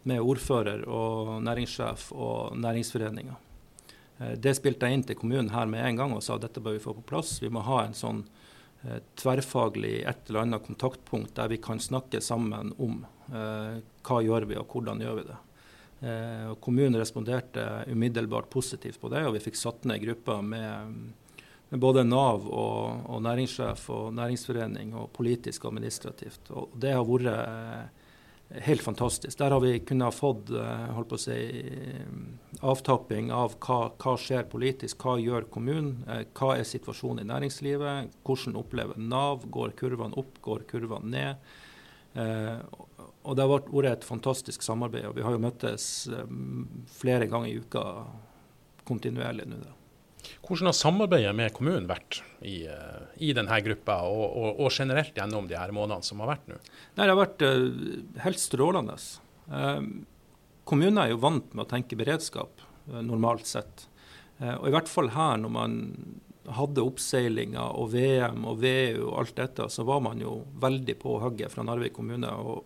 med 0.10 0.24
ordfører 0.26 0.82
og 0.90 1.44
næringssjef 1.46 2.08
og 2.12 2.58
næringsforeninger. 2.58 3.38
Uh, 4.18 4.34
det 4.42 4.56
spilte 4.58 4.90
jeg 4.90 4.98
inn 4.98 5.06
til 5.06 5.20
kommunen 5.22 5.54
her 5.54 5.70
med 5.70 5.86
en 5.86 6.02
gang 6.02 6.18
og 6.18 6.26
sa 6.26 6.40
at 6.40 6.48
dette 6.48 6.64
bør 6.64 6.80
vi 6.80 6.82
få 6.88 6.96
på 6.98 7.06
plass. 7.14 7.36
Vi 7.38 7.54
må 7.54 7.62
ha 7.70 7.84
en 7.86 7.94
sånn 7.98 8.26
tverrfaglig 9.14 10.00
et 10.10 10.26
eller 10.26 10.42
annet 10.42 10.64
kontaktpunkt 10.66 11.36
der 11.38 11.52
vi 11.52 11.60
kan 11.62 11.78
snakke 11.78 12.18
sammen 12.18 12.72
om 12.82 13.04
hva 13.30 14.22
gjør 14.26 14.48
vi 14.50 14.58
og 14.58 14.74
hvordan 14.74 15.04
gjør 15.06 15.20
vi 15.20 15.26
det. 15.28 15.38
Eh, 16.02 16.56
kommunen 16.60 17.00
responderte 17.00 17.84
umiddelbart 17.88 18.50
positivt 18.50 19.02
på 19.02 19.10
det, 19.14 19.22
og 19.28 19.36
vi 19.36 19.44
fikk 19.44 19.60
satt 19.60 19.84
ned 19.86 20.02
grupper 20.02 20.42
med, 20.42 20.96
med 21.70 21.82
både 21.84 22.02
Nav 22.08 22.48
og, 22.50 23.04
og, 23.06 23.20
næringssjef 23.22 23.84
og 23.94 24.08
næringsforening 24.18 24.96
og 24.98 25.12
politisk 25.14 25.68
og 25.68 25.76
administrativt. 25.76 26.50
Og 26.58 26.74
det 26.82 26.96
har 26.98 27.06
vært 27.06 27.30
eh, 27.36 28.02
helt 28.66 28.82
fantastisk. 28.82 29.38
Der 29.38 29.54
har 29.54 29.62
vi 29.62 29.78
kunnet 29.86 30.10
ha 30.10 30.16
fått 30.16 30.50
eh, 30.50 30.90
holdt 30.98 31.12
på 31.14 31.20
å 31.20 31.22
si, 31.22 31.38
avtapping 32.66 33.30
av 33.38 33.60
hva, 33.62 33.80
hva 34.02 34.18
skjer 34.18 34.50
politisk, 34.50 35.06
hva 35.06 35.20
gjør 35.22 35.52
kommunen, 35.54 36.00
eh, 36.10 36.26
hva 36.34 36.56
er 36.58 36.66
situasjonen 36.66 37.22
i 37.22 37.30
næringslivet, 37.30 38.18
hvordan 38.26 38.58
opplever 38.58 38.98
Nav, 38.98 39.46
går 39.54 39.78
kurvene 39.78 40.18
opp, 40.18 40.42
går 40.42 40.66
kurvene 40.72 41.14
ned. 41.14 41.52
Eh, 43.22 43.30
og 43.30 43.38
det 43.38 43.46
har 43.46 43.52
vært 43.52 43.92
et 43.92 44.08
fantastisk 44.08 44.64
samarbeid. 44.64 45.06
og 45.10 45.16
Vi 45.16 45.26
har 45.26 45.32
jo 45.32 45.42
møttes 45.42 46.08
um, 46.08 46.86
flere 46.88 47.28
ganger 47.28 47.50
i 47.50 47.60
uka 47.62 47.84
kontinuerlig 48.86 49.48
nå. 49.50 49.62
Hvordan 50.46 50.70
har 50.70 50.78
samarbeidet 50.78 51.34
med 51.34 51.54
kommunen 51.54 51.88
vært 51.90 52.22
i, 52.46 52.68
uh, 52.70 53.10
i 53.18 53.32
denne 53.34 53.62
gruppa, 53.66 54.02
og, 54.06 54.26
og, 54.38 54.60
og, 54.62 54.72
generelt 54.72 55.16
gjennom 55.18 55.48
de 55.50 55.58
her 55.58 55.74
månedene 55.74 56.06
som 56.06 56.22
har 56.22 56.36
vært 56.36 56.50
nå? 56.52 56.60
Nei, 56.98 57.06
det 57.06 57.12
har 57.14 57.22
vært 57.22 57.46
uh, 57.46 58.20
helt 58.26 58.42
strålende. 58.42 58.98
Kommuner 59.52 60.08
kommunen 60.72 61.00
er 61.02 61.10
jo 61.12 61.24
vant 61.24 61.56
med 61.56 61.66
å 61.66 61.72
tenke 61.72 61.98
beredskap, 62.00 62.62
normalt 63.04 63.48
sett. 63.50 63.88
og 64.40 64.68
i 64.70 64.72
hvert 64.72 64.88
fall 64.88 65.10
her, 65.12 65.42
når 65.42 65.52
man 65.52 65.74
hadde 66.56 66.84
oppseilinger 66.86 67.78
og 67.80 67.92
VM 67.94 68.46
og 68.50 68.60
VU 68.62 69.08
og 69.08 69.16
alt 69.22 69.36
dette, 69.38 69.68
så 69.72 69.86
var 69.88 70.02
man 70.06 70.22
jo 70.24 70.42
veldig 70.62 70.96
på 71.02 71.18
hugget 71.24 71.54
fra 71.54 71.66
Narvik 71.68 71.94
kommune. 71.96 72.30
Og, 72.32 72.66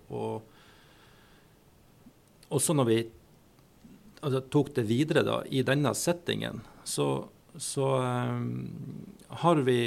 og, 2.49 2.59
så 2.61 2.75
når 2.77 2.89
vi 2.89 2.99
altså, 4.21 4.41
tok 4.51 4.73
det 4.77 4.85
videre 4.89 5.25
da, 5.27 5.39
i 5.47 5.63
denne 5.65 5.93
settingen, 5.97 6.61
så, 6.87 7.07
så 7.57 7.87
um, 8.01 8.49
har 9.41 9.63
vi 9.67 9.79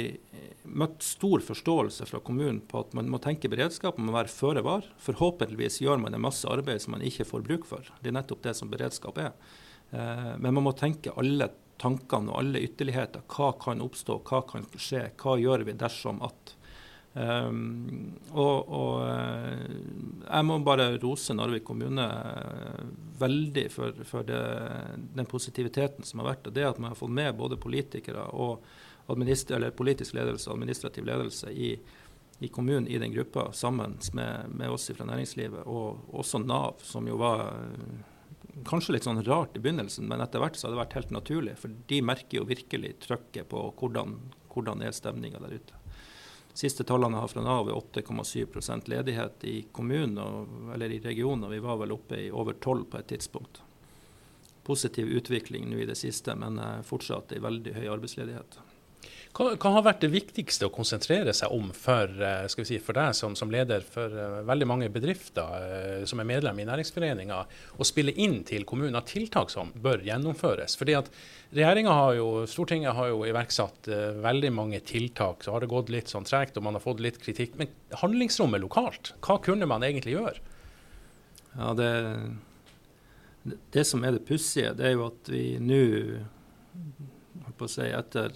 møtt 0.69 1.01
stor 1.03 1.41
forståelse 1.41 2.05
fra 2.09 2.19
kommunen 2.21 2.59
på 2.69 2.83
at 2.83 2.93
man 2.97 3.09
må 3.09 3.17
tenke 3.23 3.49
beredskap, 3.51 3.97
man 3.97 4.11
må 4.11 4.17
være 4.19 4.33
føre 4.33 4.61
var. 4.65 4.85
Forhåpentligvis 5.01 5.81
gjør 5.81 5.97
man 6.03 6.13
en 6.13 6.25
masse 6.27 6.47
arbeid 6.49 6.83
som 6.83 6.93
man 6.97 7.05
ikke 7.05 7.27
får 7.27 7.47
bruk 7.47 7.65
for. 7.69 7.87
Det 8.03 8.11
er 8.11 8.19
nettopp 8.19 8.43
det 8.45 8.55
som 8.59 8.69
beredskap 8.71 9.17
er. 9.23 9.33
Uh, 9.89 10.35
men 10.37 10.53
man 10.53 10.65
må 10.67 10.75
tenke 10.77 11.15
alle 11.17 11.49
tankene 11.79 12.33
og 12.33 12.41
alle 12.41 12.63
ytterligheter. 12.67 13.25
Hva 13.31 13.53
kan 13.61 13.83
oppstå, 13.83 14.21
hva 14.27 14.43
kan 14.47 14.67
skje, 14.75 15.09
hva 15.19 15.37
gjør 15.39 15.65
vi 15.67 15.77
dersom 15.79 16.21
at. 16.25 16.55
Um, 17.13 18.19
og, 18.31 18.69
og, 18.69 18.91
eh, 19.09 19.63
jeg 20.27 20.45
må 20.45 20.59
bare 20.61 20.91
rose 21.01 21.33
Narvik 21.33 21.63
kommune 21.65 22.05
eh, 22.05 22.83
veldig 23.19 23.63
for, 23.73 24.03
for 24.05 24.27
det, 24.27 24.41
den 25.17 25.27
positiviteten 25.27 26.05
som 26.05 26.21
har 26.21 26.29
vært. 26.33 26.47
Og 26.47 26.55
det 26.55 26.67
at 26.67 26.79
man 26.79 26.93
har 26.93 26.99
fått 26.99 27.15
med 27.15 27.33
både 27.39 27.57
politikere 27.59 28.27
og 28.29 28.61
politisk 29.09 30.13
ledelse 30.13 30.51
og 30.51 30.59
administrativ 30.59 31.07
ledelse 31.09 31.49
i, 31.49 31.73
i, 32.39 32.47
kommunen 32.47 32.87
i 32.87 32.99
den 33.01 33.11
gruppa, 33.15 33.49
sammen 33.57 33.97
med, 34.13 34.53
med 34.53 34.69
oss 34.69 34.91
fra 34.93 35.07
næringslivet, 35.09 35.65
og 35.65 36.13
også 36.13 36.43
Nav, 36.45 36.77
som 36.85 37.09
jo 37.09 37.17
var 37.17 37.49
kanskje 38.67 38.95
litt 38.95 39.07
sånn 39.07 39.23
rart 39.25 39.57
i 39.57 39.61
begynnelsen, 39.63 40.07
men 40.09 40.21
etter 40.23 40.41
hvert 40.41 40.57
så 40.57 40.67
har 40.67 40.73
det 40.73 40.81
vært 40.81 40.95
helt 40.97 41.13
naturlig. 41.15 41.55
For 41.61 41.73
de 41.91 42.01
merker 42.05 42.39
jo 42.39 42.47
virkelig 42.49 42.95
trøkket 43.05 43.49
på 43.51 43.63
hvordan, 43.79 44.17
hvordan 44.53 44.83
er 44.85 44.95
stemninga 44.95 45.41
der 45.43 45.57
ute. 45.59 45.79
De 46.49 46.61
Siste 46.63 46.83
tallene 46.83 47.15
jeg 47.17 47.23
har 47.23 47.31
fra 47.31 47.43
Nav 47.45 47.69
er 47.69 47.77
8,7% 47.77 48.89
ledighet 48.91 49.45
i 49.47 49.55
kommunen 49.71 50.71
eller 50.73 50.91
i 50.91 51.01
regionen. 51.03 51.45
og 51.47 51.53
Vi 51.53 51.61
var 51.63 51.77
vel 51.79 51.93
oppe 51.95 52.23
i 52.25 52.31
over 52.31 52.57
12 52.57 52.85
på 52.89 52.99
et 52.99 53.11
tidspunkt. 53.13 53.61
Positiv 54.67 55.07
utvikling 55.07 55.69
nå 55.69 55.79
i 55.79 55.87
det 55.89 55.97
siste, 55.97 56.35
men 56.35 56.59
fortsatt 56.85 57.31
i 57.33 57.41
veldig 57.41 57.77
høy 57.77 57.87
arbeidsledighet. 57.93 58.59
Hva, 59.29 59.51
hva, 59.61 59.71
har 59.75 59.83
vært 59.85 60.01
det 60.01 60.09
viktigste 60.09 60.65
å 60.65 60.71
konsentrere 60.73 61.33
seg 61.37 61.53
om 61.53 61.67
for, 61.75 62.09
eh, 62.25 62.47
si, 62.49 62.79
for 62.81 62.97
deg 62.97 63.13
som, 63.13 63.35
som, 63.37 63.51
leder 63.53 63.85
for 63.85 64.09
uh, 64.09 64.39
veldig 64.47 64.67
mange 64.67 64.89
bedrifter 64.89 65.45
uh, 65.45 66.05
som 66.09 66.19
er 66.19 66.27
medlem 66.31 66.59
i 66.59 66.65
næringsforeninga, 66.65 67.37
å 67.77 67.87
spille 67.87 68.15
inn 68.17 68.39
til 68.49 68.65
kommunen 68.67 68.97
av 68.97 69.05
tiltak 69.07 69.53
som 69.53 69.69
bør 69.77 70.01
gjennomføres? 70.07 70.75
Fordi 70.81 70.97
at 70.97 71.13
har 71.53 72.17
jo, 72.17 72.27
Stortinget 72.49 72.97
har 72.97 73.13
jo 73.13 73.23
iverksatt 73.25 73.87
veldig 74.21 74.51
mange 74.53 74.81
tiltak. 74.85 75.41
Så 75.41 75.53
har 75.53 75.63
det 75.63 75.71
gått 75.71 75.89
litt 75.89 76.11
sånn 76.11 76.27
tregt 76.27 76.57
og 76.57 76.65
man 76.67 76.77
har 76.77 76.83
fått 76.83 77.01
litt 77.01 77.17
kritikk. 77.21 77.55
Men 77.57 77.71
handlingsrommet 78.01 78.61
lokalt, 78.61 79.15
hva 79.25 79.39
kunne 79.41 79.65
man 79.69 79.85
egentlig 79.85 80.13
gjøre? 80.13 80.37
Ja, 81.55 81.73
det, 81.77 81.89
det 83.73 83.85
som 83.89 84.05
er 84.05 84.17
det 84.17 84.27
pussige, 84.29 84.75
det 84.77 84.91
er 84.91 84.95
jo 84.97 85.07
at 85.09 85.31
vi 85.31 85.43
nå, 85.61 85.81
holdt 87.45 87.57
på 87.57 87.69
å 87.69 87.73
si, 87.79 87.89
etter 87.89 88.33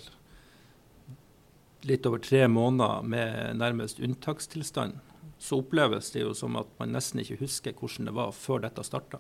litt 1.88 2.06
over 2.06 2.22
tre 2.24 2.46
måneder 2.48 3.04
med 3.04 3.58
nærmest 3.60 4.00
unntakstilstand, 4.00 5.00
så 5.40 5.60
oppleves 5.60 6.12
det 6.14 6.24
jo 6.24 6.32
som 6.38 6.56
at 6.60 6.70
man 6.80 6.94
nesten 6.96 7.20
ikke 7.24 7.42
husker 7.42 7.76
hvordan 7.76 8.08
det 8.08 8.16
var 8.16 8.32
før 8.36 8.64
dette 8.64 8.86
starta. 8.88 9.20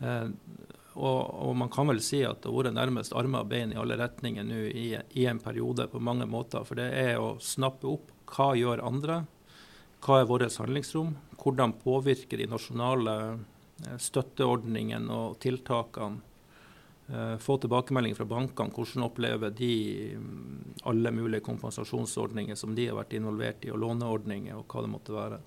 Eh, 0.00 0.30
og, 0.94 1.20
og, 1.42 1.52
man 1.58 1.70
kan 1.74 1.88
vel 1.90 2.00
si 2.04 2.22
at 2.22 2.42
det 2.42 2.50
har 2.50 2.56
vært 2.56 2.76
nærmest 2.76 3.14
armer 3.18 3.42
og 3.42 3.50
bein 3.50 3.72
i 3.74 3.78
alle 3.80 3.98
retninger 3.98 4.46
nå 4.46 4.60
i, 4.70 4.86
i, 4.94 5.24
en 5.26 5.42
periode 5.42 5.88
på 5.90 6.02
mange 6.02 6.26
måter. 6.30 6.64
For 6.66 6.78
det 6.78 6.90
er 6.94 7.18
å 7.18 7.34
snappe 7.42 7.90
opp 7.90 8.12
hva 8.30 8.52
gjør 8.56 8.84
andre, 8.86 9.24
hva 10.04 10.20
er 10.20 10.28
vårt 10.30 10.46
handlingsrom, 10.60 11.14
hvordan 11.40 11.74
påvirker 11.82 12.40
de 12.40 12.48
nasjonale 12.52 13.16
eh, 13.34 13.98
støtteordningene 14.00 15.12
og 15.12 15.40
tiltakene 15.42 16.22
få 17.38 17.58
tilbakemeldinger 17.60 18.16
fra 18.16 18.26
bankene. 18.28 18.72
Hvordan 18.72 19.04
opplever 19.04 19.52
de 19.52 19.74
mm, 20.16 20.74
alle 20.88 21.10
mulige 21.12 21.44
kompensasjonsordninger 21.44 22.56
som 22.56 22.72
de 22.74 22.88
har 22.88 22.96
vært 22.96 23.12
involvert 23.18 23.64
i, 23.66 23.72
og 23.74 23.82
låneordninger 23.82 24.56
og 24.56 24.64
hva 24.68 24.84
det 24.84 24.92
måtte 24.92 25.16
være. 25.16 25.40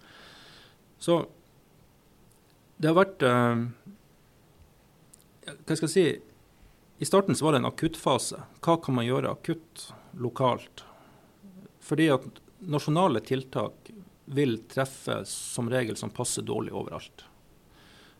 Så 1.02 1.18
det 2.78 2.92
har 2.92 2.98
vært 2.98 3.26
eh, 3.26 3.62
Hva 5.66 5.78
skal 5.78 5.88
jeg 5.88 5.94
si 5.94 6.08
I 7.02 7.08
starten 7.10 7.38
så 7.38 7.48
var 7.48 7.56
det 7.56 7.64
en 7.64 7.72
akuttfase. 7.72 8.42
Hva 8.62 8.78
kan 8.82 8.98
man 8.98 9.08
gjøre 9.08 9.34
akutt 9.34 9.88
lokalt? 10.18 10.84
Fordi 11.82 12.10
at 12.14 12.26
nasjonale 12.68 13.22
tiltak 13.26 13.92
vil 14.34 14.58
treffe 14.68 15.22
som 15.30 15.70
regel 15.72 15.96
som 15.96 16.12
passer 16.12 16.44
dårlig 16.44 16.74
overalt. 16.76 17.27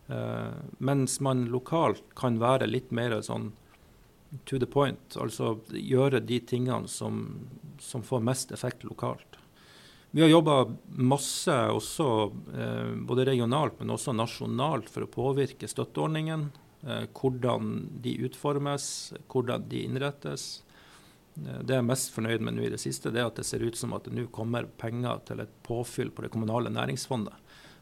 Uh, 0.08 0.56
mens 0.78 1.18
man 1.20 1.44
lokalt 1.52 2.04
kan 2.16 2.38
være 2.40 2.68
litt 2.68 2.92
mer 2.96 3.18
sånn 3.20 3.50
to 4.48 4.56
the 4.60 4.68
point, 4.68 5.16
altså 5.20 5.58
gjøre 5.72 6.22
de 6.24 6.38
tingene 6.48 6.88
som, 6.88 7.26
som 7.80 8.04
får 8.04 8.24
mest 8.24 8.54
effekt 8.56 8.86
lokalt. 8.88 9.36
Vi 10.16 10.22
har 10.24 10.30
jobba 10.32 10.62
masse 10.96 11.52
også, 11.52 12.06
uh, 12.56 12.94
både 13.08 13.28
regionalt, 13.28 13.76
men 13.80 13.92
også 13.92 14.16
nasjonalt, 14.16 14.88
for 14.88 15.04
å 15.04 15.12
påvirke 15.12 15.68
støtteordningen. 15.68 16.48
Uh, 16.86 17.04
hvordan 17.12 17.74
de 18.00 18.16
utformes, 18.24 18.88
hvordan 19.28 19.68
de 19.68 19.84
innrettes. 19.84 20.48
Det 21.38 21.74
jeg 21.74 21.82
er 21.82 21.86
mest 21.86 22.10
fornøyd 22.14 22.42
med 22.42 22.56
nå 22.56 22.64
i 22.66 22.72
det 22.72 22.80
siste, 22.82 23.12
det 23.14 23.20
er 23.20 23.28
at 23.28 23.36
det 23.38 23.44
ser 23.46 23.62
ut 23.62 23.76
som 23.78 23.92
at 23.94 24.08
det 24.08 24.16
nå 24.16 24.24
kommer 24.34 24.66
penger 24.80 25.20
til 25.28 25.44
et 25.44 25.52
påfyll 25.66 26.10
på 26.10 26.24
det 26.24 26.32
kommunale 26.34 26.72
næringsfondet. 26.72 27.36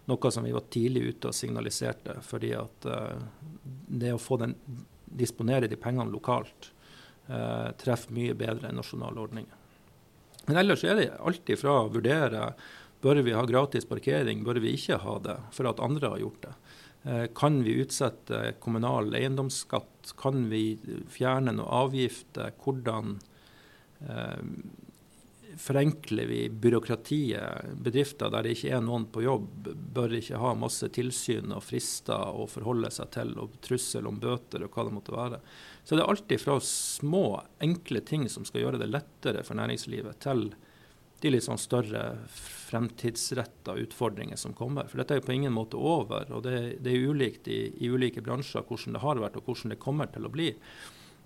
Noe 0.06 0.30
som 0.30 0.44
vi 0.46 0.54
var 0.54 0.66
tidlig 0.70 1.02
ute 1.10 1.30
og 1.30 1.34
signaliserte. 1.34 2.20
fordi 2.22 2.52
at 2.54 2.86
uh, 2.86 3.18
det 3.86 4.14
å 4.14 4.22
få 4.22 4.38
den, 4.42 4.54
disponere 5.06 5.66
de 5.66 5.76
pengene 5.76 6.12
lokalt 6.12 6.70
uh, 7.28 7.72
treffer 7.78 8.14
mye 8.14 8.34
bedre 8.38 8.70
enn 8.70 8.78
nasjonale 8.78 9.20
ordninger. 9.20 9.62
Men 10.46 10.62
ellers 10.62 10.84
er 10.86 10.94
det 10.94 11.08
alltid 11.18 11.58
fra 11.58 11.80
å 11.82 11.90
vurdere 11.90 12.52
bør 13.02 13.20
vi 13.26 13.34
ha 13.34 13.42
gratis 13.46 13.86
parkering, 13.86 14.44
bør 14.46 14.60
vi 14.62 14.76
ikke 14.76 15.00
ha 15.02 15.18
det, 15.22 15.36
for 15.52 15.68
at 15.68 15.82
andre 15.82 16.14
har 16.14 16.22
gjort 16.22 16.46
det. 16.46 16.54
Uh, 17.06 17.26
kan 17.34 17.60
vi 17.66 17.80
utsette 17.82 18.54
kommunal 18.62 19.10
eiendomsskatt? 19.14 20.14
Kan 20.18 20.46
vi 20.52 20.78
fjerne 21.10 21.58
noen 21.58 21.74
avgifter? 21.82 22.54
Hvordan 22.62 23.18
forenkler 25.56 26.26
vi 26.26 26.40
byråkratiet. 26.50 27.72
Bedrifter 27.82 28.30
der 28.32 28.44
det 28.44 28.56
ikke 28.56 28.74
er 28.76 28.84
noen 28.84 29.06
på 29.12 29.24
jobb, 29.24 29.70
bør 29.96 30.16
ikke 30.18 30.40
ha 30.40 30.52
masse 30.58 30.88
tilsyn 30.92 31.54
og 31.56 31.64
frister 31.64 32.36
å 32.36 32.46
forholde 32.50 32.90
seg 32.94 33.10
til, 33.16 33.32
og 33.40 33.56
trussel 33.64 34.08
om 34.08 34.20
bøter 34.20 34.66
og 34.66 34.76
hva 34.76 34.86
det 34.86 34.94
måtte 34.96 35.16
være. 35.16 35.40
Så 35.84 35.96
det 35.96 36.04
er 36.04 36.12
alltid 36.12 36.42
fra 36.42 36.58
små, 36.62 37.26
enkle 37.64 38.02
ting 38.04 38.28
som 38.32 38.46
skal 38.48 38.66
gjøre 38.66 38.82
det 38.82 38.90
lettere 38.92 39.44
for 39.46 39.58
næringslivet, 39.58 40.20
til 40.24 40.48
de 41.22 41.32
litt 41.32 41.46
sånn 41.46 41.60
større 41.60 42.02
fremtidsretta 42.28 43.76
utfordringer 43.80 44.36
som 44.36 44.52
kommer. 44.56 44.88
For 44.90 45.00
dette 45.00 45.16
er 45.16 45.22
jo 45.22 45.26
på 45.28 45.36
ingen 45.36 45.54
måte 45.56 45.80
over, 45.80 46.28
og 46.28 46.44
det, 46.44 46.82
det 46.84 46.92
er 46.92 47.08
ulikt 47.08 47.48
i, 47.48 47.60
i, 47.80 47.88
ulike 47.88 48.24
bransjer 48.24 48.66
hvordan 48.66 48.98
det 48.98 49.04
har 49.04 49.22
vært 49.22 49.38
og 49.40 49.48
hvordan 49.48 49.72
det 49.72 49.80
kommer 49.82 50.10
til 50.12 50.28
å 50.28 50.32
bli. 50.32 50.50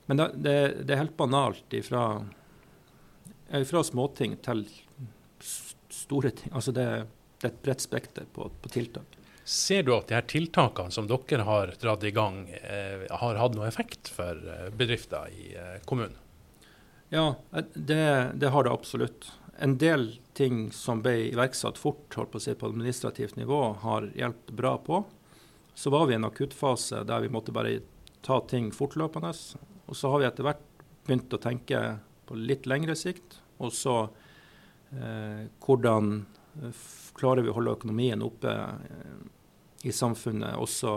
Men 0.06 0.20
det, 0.20 0.28
det, 0.46 0.58
det 0.86 0.94
er 0.94 1.02
helt 1.02 1.18
banalt 1.18 1.74
ifra 1.74 2.04
fra 3.50 3.82
småting 3.86 4.36
til 4.44 4.64
store 5.90 6.30
ting. 6.30 6.52
Altså 6.54 6.72
det, 6.72 6.86
det 7.40 7.48
er 7.48 7.52
et 7.54 7.62
bredt 7.64 7.82
spekter 7.84 8.28
på, 8.34 8.50
på, 8.62 8.72
tiltak. 8.72 9.18
Ser 9.44 9.82
du 9.82 9.94
at 9.96 10.10
de 10.10 10.14
her 10.18 10.26
tiltakene 10.28 10.92
som 10.94 11.08
dere 11.10 11.46
har 11.48 11.74
dratt 11.80 12.04
i 12.06 12.12
gang, 12.14 12.44
eh, 12.60 13.06
har 13.10 13.40
hatt 13.40 13.56
noe 13.56 13.68
effekt 13.68 14.12
for 14.14 14.38
eh, 14.38 14.68
bedrifter 14.76 15.32
i 15.34 15.54
eh, 15.58 15.78
kommunen? 15.88 16.18
Ja, 17.10 17.34
eh, 17.56 17.64
det, 17.74 18.02
det, 18.34 18.52
har 18.54 18.64
det 18.64 18.74
absolutt. 18.74 19.32
En 19.58 19.78
del 19.80 20.12
ting 20.38 20.68
som 20.72 21.02
ble 21.02 21.32
iverksatt 21.32 21.80
fort 21.80 22.14
holdt 22.16 22.34
på 22.34 22.40
å 22.40 22.44
si, 22.44 22.54
på 22.54 22.70
administrativt 22.70 23.40
nivå, 23.40 23.62
har 23.82 24.06
hjulpet 24.14 24.54
bra 24.60 24.76
på. 24.78 25.02
Så 25.74 25.90
var 25.90 26.06
vi 26.06 26.14
i 26.14 26.20
en 26.20 26.28
akuttfase 26.28 27.02
der 27.08 27.24
vi 27.24 27.32
måtte 27.32 27.54
bare 27.56 27.80
ta 28.22 28.38
ting 28.46 28.70
fortløpende. 28.74 29.32
Og 29.90 29.96
så 29.96 30.12
har 30.12 30.22
vi 30.22 30.28
etter 30.28 30.46
hvert 30.46 30.66
begynt 31.08 31.34
å 31.34 31.42
tenke 31.42 31.82
på 32.28 32.38
litt 32.38 32.68
lengre 32.70 32.94
sikt. 32.94 33.39
Og 33.60 33.72
så 33.76 33.96
eh, 34.96 35.44
hvordan 35.60 36.14
eh, 36.62 36.86
klarer 37.16 37.44
vi 37.44 37.52
å 37.52 37.58
holde 37.58 37.76
økonomien 37.76 38.24
oppe 38.24 38.54
eh, 38.54 39.20
i 39.82 39.92
samfunnet 39.96 40.58
også 40.60 40.94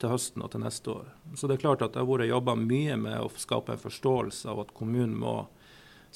til 0.00 0.12
høsten 0.12 0.44
og 0.44 0.50
til 0.52 0.64
neste 0.64 0.92
år. 0.92 1.12
Så 1.36 1.48
det 1.48 1.56
er 1.56 1.64
klart 1.64 1.84
at 1.84 1.94
det 1.94 2.02
har 2.02 2.08
vært 2.08 2.28
jobba 2.28 2.56
mye 2.60 2.96
med 3.00 3.20
å 3.22 3.30
skape 3.32 3.76
en 3.76 3.84
forståelse 3.84 4.50
av 4.52 4.66
at 4.66 4.74
kommunen 4.76 5.16
må 5.20 5.44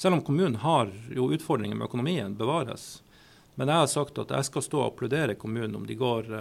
Selv 0.01 0.15
om 0.15 0.21
kommunen 0.25 0.55
har 0.63 0.87
jo 1.13 1.27
utfordringer 1.29 1.75
med 1.77 1.85
økonomien, 1.85 2.33
bevares. 2.33 3.03
Men 3.59 3.69
jeg 3.69 3.81
har 3.83 3.89
sagt 3.91 4.17
at 4.17 4.31
jeg 4.33 4.47
skal 4.47 4.63
stå 4.65 4.79
og 4.79 4.85
applaudere 4.87 5.35
kommunen 5.37 5.75
om 5.77 5.83
de, 5.85 5.93
går, 5.99 6.31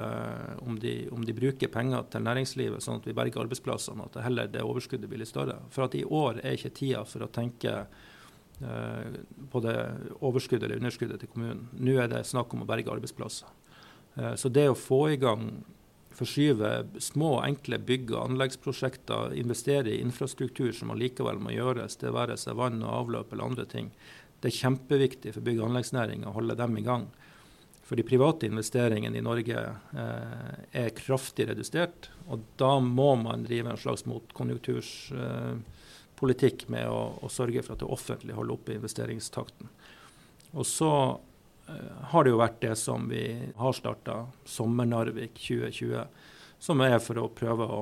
om 0.64 0.78
de, 0.80 0.94
om 1.12 1.26
de 1.26 1.34
bruker 1.36 1.68
penger 1.68 2.06
til 2.08 2.24
næringslivet 2.24 2.80
sånn 2.80 3.02
at 3.02 3.08
vi 3.10 3.16
berger 3.18 3.42
arbeidsplassene, 3.42 4.06
at 4.06 4.16
det 4.16 4.24
heller 4.24 4.48
det 4.48 4.62
overskuddet 4.64 5.10
blir 5.10 5.20
litt 5.20 5.32
større. 5.32 5.58
For 5.74 5.84
at 5.84 5.98
i 5.98 6.06
år 6.06 6.40
er 6.40 6.56
ikke 6.56 6.72
tida 6.78 7.02
for 7.04 7.26
å 7.26 7.28
tenke 7.34 7.74
Eh, 8.60 9.12
på 9.50 9.60
det 9.60 9.74
overskuddet 10.20 10.66
eller 10.66 10.76
underskuddet 10.82 11.22
til 11.22 11.30
kommunen. 11.32 11.68
Nå 11.80 11.94
er 11.96 12.10
det 12.12 12.26
snakk 12.28 12.52
om 12.52 12.60
å 12.60 12.68
berge 12.68 12.92
arbeidsplasser. 12.92 13.48
Eh, 14.16 14.34
så 14.36 14.50
det 14.52 14.66
å 14.68 14.76
få 14.76 15.06
i 15.14 15.16
gang, 15.20 15.62
forskyve 16.12 17.00
små, 17.00 17.38
enkle 17.46 17.78
bygg- 17.80 18.12
og 18.12 18.26
anleggsprosjekter, 18.26 19.32
investere 19.40 19.94
i 19.94 20.02
infrastruktur 20.04 20.74
som 20.76 20.92
allikevel 20.92 21.40
må 21.40 21.54
gjøres, 21.54 21.96
det 22.02 22.12
være 22.12 22.36
seg 22.36 22.58
vann 22.60 22.82
og 22.82 22.92
avløp 22.98 23.32
eller 23.32 23.48
andre 23.48 23.64
ting, 23.64 23.88
det 24.42 24.50
er 24.50 24.58
kjempeviktig 24.58 25.32
for 25.32 25.46
bygg- 25.46 25.62
og 25.62 25.70
anleggsnæringa 25.70 26.28
å 26.28 26.36
holde 26.36 26.58
dem 26.60 26.76
i 26.76 26.84
gang. 26.84 27.08
For 27.88 27.96
de 27.96 28.04
private 28.04 28.46
investeringene 28.46 29.16
i 29.16 29.24
Norge 29.24 29.56
eh, 29.56 30.54
er 30.84 30.96
kraftig 31.00 31.48
redusert, 31.48 32.12
og 32.28 32.44
da 32.60 32.76
må 32.78 33.14
man 33.24 33.48
drive 33.48 33.72
en 33.72 33.80
slags 33.80 34.04
motkonjunkturs... 34.04 35.12
Eh, 35.16 35.78
politikk 36.20 36.66
med 36.72 36.88
å, 36.88 37.00
å, 37.22 37.30
sørge 37.32 37.62
for 37.64 37.74
at 37.74 37.82
det 37.82 37.90
offentlige 37.90 38.36
holder 38.36 38.58
oppe 38.58 38.76
investeringstakten. 38.76 39.70
Og 40.52 40.66
så 40.68 40.90
eh, 41.70 42.02
har 42.12 42.26
det 42.26 42.34
jo 42.34 42.42
vært 42.42 42.60
det 42.62 42.74
som 42.78 43.08
vi 43.10 43.24
har 43.56 43.76
starta, 43.76 44.26
Sommer-Narvik 44.44 45.38
2020, 45.40 46.04
som 46.60 46.84
er 46.84 46.98
for 47.00 47.22
å 47.22 47.30
prøve 47.32 47.66
å 47.66 47.80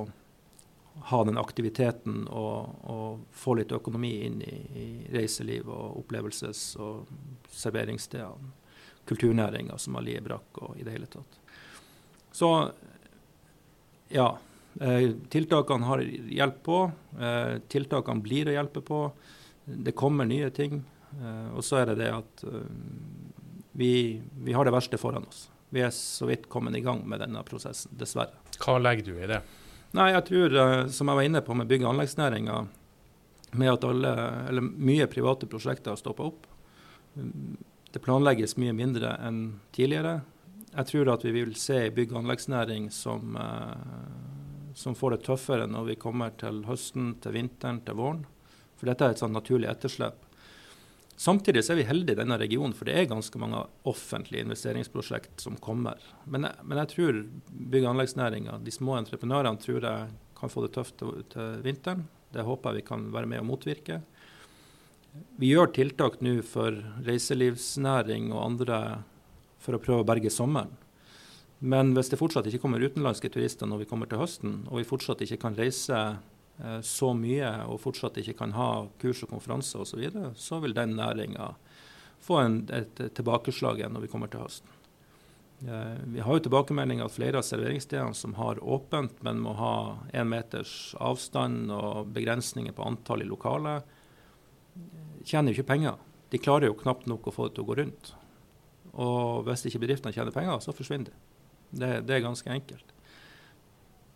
ha 1.09 1.23
den 1.23 1.37
aktiviteten 1.39 2.27
og, 2.27 2.75
og 2.83 3.19
få 3.31 3.55
litt 3.59 3.71
økonomi 3.75 4.13
inn 4.25 4.41
i, 4.43 4.55
i 4.75 4.87
reiseliv 5.13 5.69
og 5.71 6.01
opplevelses- 6.03 6.73
og 6.81 7.09
serveringsstedene. 7.55 8.55
Kulturnæringa 9.09 9.77
som 9.81 9.95
Alie 9.97 10.19
lie 10.19 10.25
brakk 10.25 10.59
og 10.61 10.77
i 10.77 10.83
det 10.85 10.93
hele 10.93 11.07
tatt. 11.09 11.39
Så 12.35 12.49
ja. 14.13 14.27
Eh, 14.79 15.11
tiltakene 15.29 15.85
har 15.85 15.99
hjelp 16.31 16.63
på. 16.63 16.91
Eh, 17.19 17.57
tiltakene 17.67 18.23
blir 18.23 18.47
å 18.47 18.55
hjelpe 18.55 18.81
på. 18.85 19.01
Det 19.65 19.91
kommer 19.91 20.25
nye 20.25 20.49
ting. 20.55 20.79
Eh, 21.19 21.47
og 21.51 21.63
så 21.67 21.81
er 21.81 21.91
det 21.91 21.99
det 22.05 22.11
at 22.15 22.43
vi, 23.79 24.21
vi, 24.39 24.53
har 24.55 24.65
det 24.65 24.75
verste 24.75 24.99
foran 24.99 25.27
oss. 25.27 25.49
Vi 25.69 25.83
er 25.83 25.91
så 25.93 26.29
vidt 26.29 26.47
kommet 26.49 26.75
i 26.79 26.83
gang 26.83 27.03
med 27.07 27.21
denne 27.21 27.43
prosessen, 27.45 27.91
dessverre. 27.99 28.39
Hva 28.59 28.79
legger 28.79 29.11
du 29.11 29.19
i 29.19 29.29
det? 29.29 29.43
Nei, 29.97 30.11
jeg 30.13 30.25
tror, 30.27 30.55
som 30.93 31.09
jeg 31.09 31.17
var 31.17 31.27
inne 31.27 31.41
på 31.45 31.55
med 31.57 31.69
bygg- 31.69 31.83
og 31.85 31.93
anleggsnæringa, 31.93 32.57
med 33.57 33.71
at 33.71 33.85
alle, 33.85 34.11
eller 34.49 34.65
mye 34.65 35.07
private 35.09 35.47
prosjekter 35.49 35.93
har 35.93 36.01
stoppa 36.01 36.27
opp. 36.27 36.45
Det 37.89 38.01
planlegges 38.05 38.57
mye 38.61 38.75
mindre 38.77 39.15
enn 39.25 39.39
tidligere. 39.73 40.19
Jeg 40.69 40.89
tror 40.91 41.13
at 41.15 41.25
vi 41.25 41.33
vil 41.33 41.55
se 41.57 41.79
en 41.87 41.95
bygg- 41.95 42.13
og 42.13 42.21
anleggsnæring 42.23 42.89
som 42.93 43.37
som 44.79 44.95
får 44.95 45.17
det 45.17 45.23
tøffere 45.27 45.67
når 45.67 45.91
vi 45.91 45.99
kommer 45.99 46.31
til 46.39 46.63
høsten, 46.69 47.13
til 47.19 47.35
vinteren, 47.35 47.81
til 47.83 47.97
våren. 47.99 48.23
For 48.79 48.87
dette 48.87 49.03
er 49.03 49.15
et 49.15 49.21
sånn 49.21 49.35
naturlig 49.35 49.67
etterslep. 49.67 50.25
Samtidig 51.19 51.65
er 51.67 51.75
vi 51.75 51.83
heldige 51.83 52.15
i 52.15 52.19
denne 52.21 52.37
regionen, 52.39 52.71
for 52.71 52.87
det 52.87 52.93
er 52.95 53.09
ganske 53.11 53.41
mange 53.41 53.65
offentlige 53.91 54.45
investeringsprosjekt 54.45 55.43
som 55.43 55.57
kommer. 55.59 55.99
Men 56.23 56.47
jeg, 56.47 56.63
men 56.63 56.79
jeg 56.79 56.91
tror 56.93 57.19
bygg- 57.49 57.83
og 57.83 57.89
anleggsnæringa, 57.91 58.55
de 58.63 58.71
små 58.71 58.95
entreprenørene, 59.01 59.59
tror 59.59 59.83
jeg 59.83 60.13
kan 60.39 60.53
få 60.53 60.63
det 60.63 60.71
tøft 60.77 60.95
til, 61.01 61.25
til 61.33 61.59
vinteren. 61.65 62.05
Det 62.31 62.47
håper 62.47 62.71
jeg 62.71 62.79
vi 62.79 62.87
kan 62.87 63.09
være 63.11 63.27
med 63.33 63.43
å 63.43 63.49
motvirke. 63.49 63.99
Vi 65.41 65.51
gjør 65.51 65.73
tiltak 65.75 66.21
nå 66.23 66.37
for 66.47 66.79
reiselivsnæring 67.03 68.31
og 68.31 68.45
andre 68.45 68.79
for 69.59 69.75
å 69.75 69.83
prøve 69.83 70.05
å 70.05 70.07
berge 70.07 70.31
sommeren. 70.31 70.71
Men 71.59 71.91
hvis 71.95 72.11
det 72.11 72.19
fortsatt 72.19 72.47
ikke 72.47 72.61
kommer 72.63 72.83
utenlandske 72.83 73.31
turister 73.33 73.67
når 73.67 73.83
vi 73.83 73.87
kommer 73.89 74.07
til 74.07 74.21
høsten, 74.21 74.61
og 74.69 74.79
vi 74.79 74.87
fortsatt 74.87 75.25
ikke 75.25 75.41
kan 75.41 75.57
reise 75.57 75.97
eh, 75.99 76.79
så 76.85 77.11
mye 77.17 77.51
og 77.67 77.81
fortsatt 77.83 78.19
ikke 78.21 78.37
kan 78.39 78.55
ha 78.55 78.69
kurs 79.01 79.25
og 79.25 79.33
konferanser 79.33 79.83
osv., 79.83 79.91
så, 79.91 79.99
videre, 79.99 80.33
så 80.39 80.61
vil 80.63 80.75
den 80.77 80.95
næringa 80.99 81.51
få 82.23 82.39
en, 82.45 82.61
et, 82.75 83.01
tilbakeslag 83.15 83.81
igjen 83.81 83.95
når 83.95 84.07
vi 84.07 84.11
kommer 84.11 84.31
til 84.31 84.45
høsten. 84.45 84.75
Eh, 85.67 85.99
vi 86.15 86.23
har 86.23 86.37
jo 86.37 86.45
tilbakemeldinger 86.47 87.09
at 87.09 87.15
flere 87.17 87.41
av 87.41 87.47
serveringsstedene 87.47 88.15
som 88.15 88.37
har 88.39 88.61
åpent, 88.63 89.19
men 89.27 89.43
må 89.43 89.57
ha 89.59 89.73
én 90.15 90.31
meters 90.31 90.93
avstand 90.95 91.73
og 91.75 92.13
begrensninger 92.15 92.75
på 92.75 92.87
antall 92.87 93.25
i 93.25 93.27
lokalet, 93.27 93.83
tjener 95.27 95.51
jo 95.51 95.59
ikke 95.59 95.73
penger. 95.73 95.99
De 96.31 96.39
klarer 96.39 96.69
jo 96.69 96.79
knapt 96.79 97.09
nok 97.09 97.27
å 97.27 97.35
få 97.35 97.49
det 97.49 97.57
til 97.57 97.65
å 97.65 97.69
gå 97.69 97.81
rundt. 97.81 98.13
Og 98.99 99.43
hvis 99.47 99.65
ikke 99.67 99.81
bedriftene 99.83 100.15
tjener 100.15 100.31
penger, 100.31 100.61
så 100.63 100.71
forsvinner 100.75 101.11
de. 101.11 101.28
Det, 101.69 101.99
det 102.07 102.15
er 102.15 102.25
ganske 102.25 102.51
enkelt. 102.53 102.85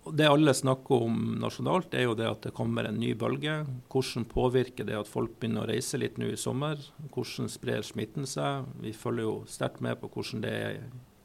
Det 0.03 0.27
alle 0.27 0.51
snakker 0.53 1.05
om 1.05 1.19
nasjonalt, 1.39 1.93
er 1.95 2.09
jo 2.09 2.15
det 2.19 2.27
at 2.27 2.43
det 2.43 2.55
kommer 2.57 2.89
en 2.89 2.99
ny 2.99 3.13
bølge. 3.15 3.61
Hvordan 3.91 4.25
påvirker 4.27 4.87
det 4.89 4.97
at 4.99 5.07
folk 5.07 5.37
begynner 5.39 5.63
å 5.63 5.69
reise 5.71 5.99
litt 6.01 6.19
nå 6.19 6.27
i 6.33 6.39
sommer? 6.39 6.81
Hvordan 7.13 7.47
sprer 7.51 7.85
smitten 7.87 8.27
seg? 8.27 8.67
Vi 8.83 8.91
følger 8.91 9.29
jo 9.29 9.37
sterkt 9.47 9.79
med 9.85 10.01
på 10.01 10.11
hvordan 10.11 10.43
det 10.43 10.53
er 10.57 10.81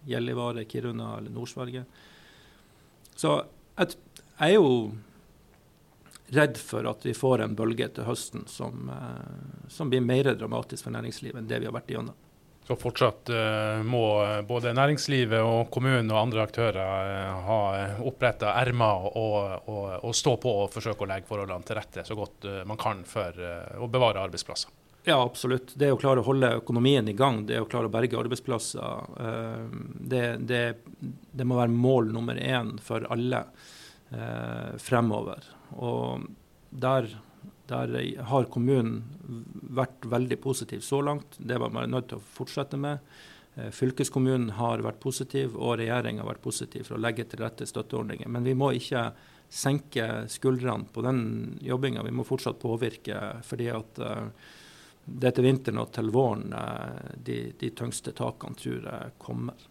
Gjellivare, 0.08 0.62
Kiruna 0.70 1.16
eller 1.18 1.34
Nord-Sverige. 1.34 1.82
Så 3.18 3.34
jeg, 3.80 3.98
er 4.38 4.54
jo 4.54 4.70
redd 6.38 6.60
for 6.62 6.86
at 6.86 7.02
vi 7.06 7.16
får 7.18 7.42
en 7.42 7.58
bølge 7.58 7.90
til 7.96 8.06
høsten 8.06 8.46
som, 8.50 8.90
eh, 8.94 9.68
som 9.74 9.90
blir 9.90 10.04
mer 10.04 10.30
dramatisk 10.38 10.86
for 10.86 10.94
næringslivet 10.94 11.42
enn 11.42 11.50
det 11.50 11.58
vi 11.64 11.66
har 11.66 11.74
vært 11.74 11.90
igjennom. 11.90 12.27
Så 12.68 12.76
fortsatt 12.76 13.30
uh, 13.32 13.80
må 13.80 14.02
både 14.44 14.74
næringslivet 14.76 15.40
og 15.40 15.70
kommunen 15.72 16.10
og 16.12 16.20
andre 16.20 16.42
aktører 16.44 16.82
uh, 16.84 17.38
ha 17.46 17.60
oppretta 18.10 18.52
ermer 18.60 19.08
og, 19.08 19.38
og, 19.64 19.86
og, 20.02 20.12
stå 20.12 20.36
på 20.42 20.52
og 20.64 20.68
forsøke 20.74 21.06
å 21.06 21.08
legge 21.08 21.30
forholdene 21.30 21.64
til 21.64 21.80
rette 21.80 22.04
så 22.04 22.18
godt 22.18 22.44
uh, 22.44 22.60
man 22.68 22.80
kan 22.80 23.00
for 23.08 23.40
å 23.80 23.88
bevare 23.88 24.20
arbeidsplasser. 24.28 24.76
Ja, 25.08 25.22
absolutt. 25.22 25.72
Det 25.74 25.88
å 25.92 25.96
klare 25.96 26.20
å 26.20 26.26
holde 26.26 26.50
økonomien 26.58 27.06
i 27.08 27.14
gang, 27.16 27.40
det 27.48 27.60
å 27.62 27.68
klare 27.70 27.88
å 27.88 27.92
berge 27.92 28.18
arbeidsplasser, 28.20 29.06
eh, 29.24 29.62
det, 30.12 30.24
det, 30.50 30.62
det 31.32 31.46
må 31.48 31.56
være 31.56 31.72
mål 31.72 32.10
nummer 32.12 32.36
én 32.36 32.74
for 32.84 33.06
alle 33.08 33.44
eh, 34.12 34.74
fremover. 34.82 35.46
Og 35.80 36.26
der, 36.68 37.08
der, 37.68 37.96
har 38.30 38.50
kommunen 38.52 39.02
vært 39.76 40.06
veldig 40.08 40.40
positiv 40.42 40.84
så 40.84 41.02
langt. 41.04 41.38
Det 41.38 41.58
var 41.60 41.72
man 41.74 41.90
nødt 41.92 42.10
til 42.12 42.20
å 42.20 42.28
fortsette 42.38 42.80
med. 42.80 43.02
Eh, 43.56 43.70
fylkeskommunen 43.74 44.54
har 44.58 44.84
vært 44.84 45.00
positiv, 45.02 45.56
og 45.56 45.78
regjeringa 45.82 46.24
har 46.24 46.32
vært 46.32 46.46
positiv 46.46 46.88
for 46.88 46.98
å 46.98 47.02
legge 47.02 47.28
til 47.28 47.44
rette 47.44 47.68
støtteordninger. 47.68 48.28
Men 48.28 48.48
vi 48.48 48.56
må 48.58 48.72
ikke 48.76 49.10
senke 49.48 50.08
skuldrene 50.28 50.88
på 50.92 51.04
den 51.04 51.20
jobbinga. 51.64 52.04
Vi 52.04 52.16
må 52.16 52.26
fortsatt 52.28 52.60
påvirke. 52.60 53.20
fordi 53.44 53.68
at 53.72 54.00
det 55.08 55.30
er 55.30 55.34
til 55.36 55.46
vinteren 55.46 55.80
og 55.82 55.90
til 55.94 56.10
våren 56.12 56.52
eh, 56.52 57.16
de, 57.24 57.38
de 57.58 57.72
tyngste 57.76 58.14
takene 58.16 58.58
tror 58.58 58.88
jeg 58.90 59.16
kommer. 59.20 59.68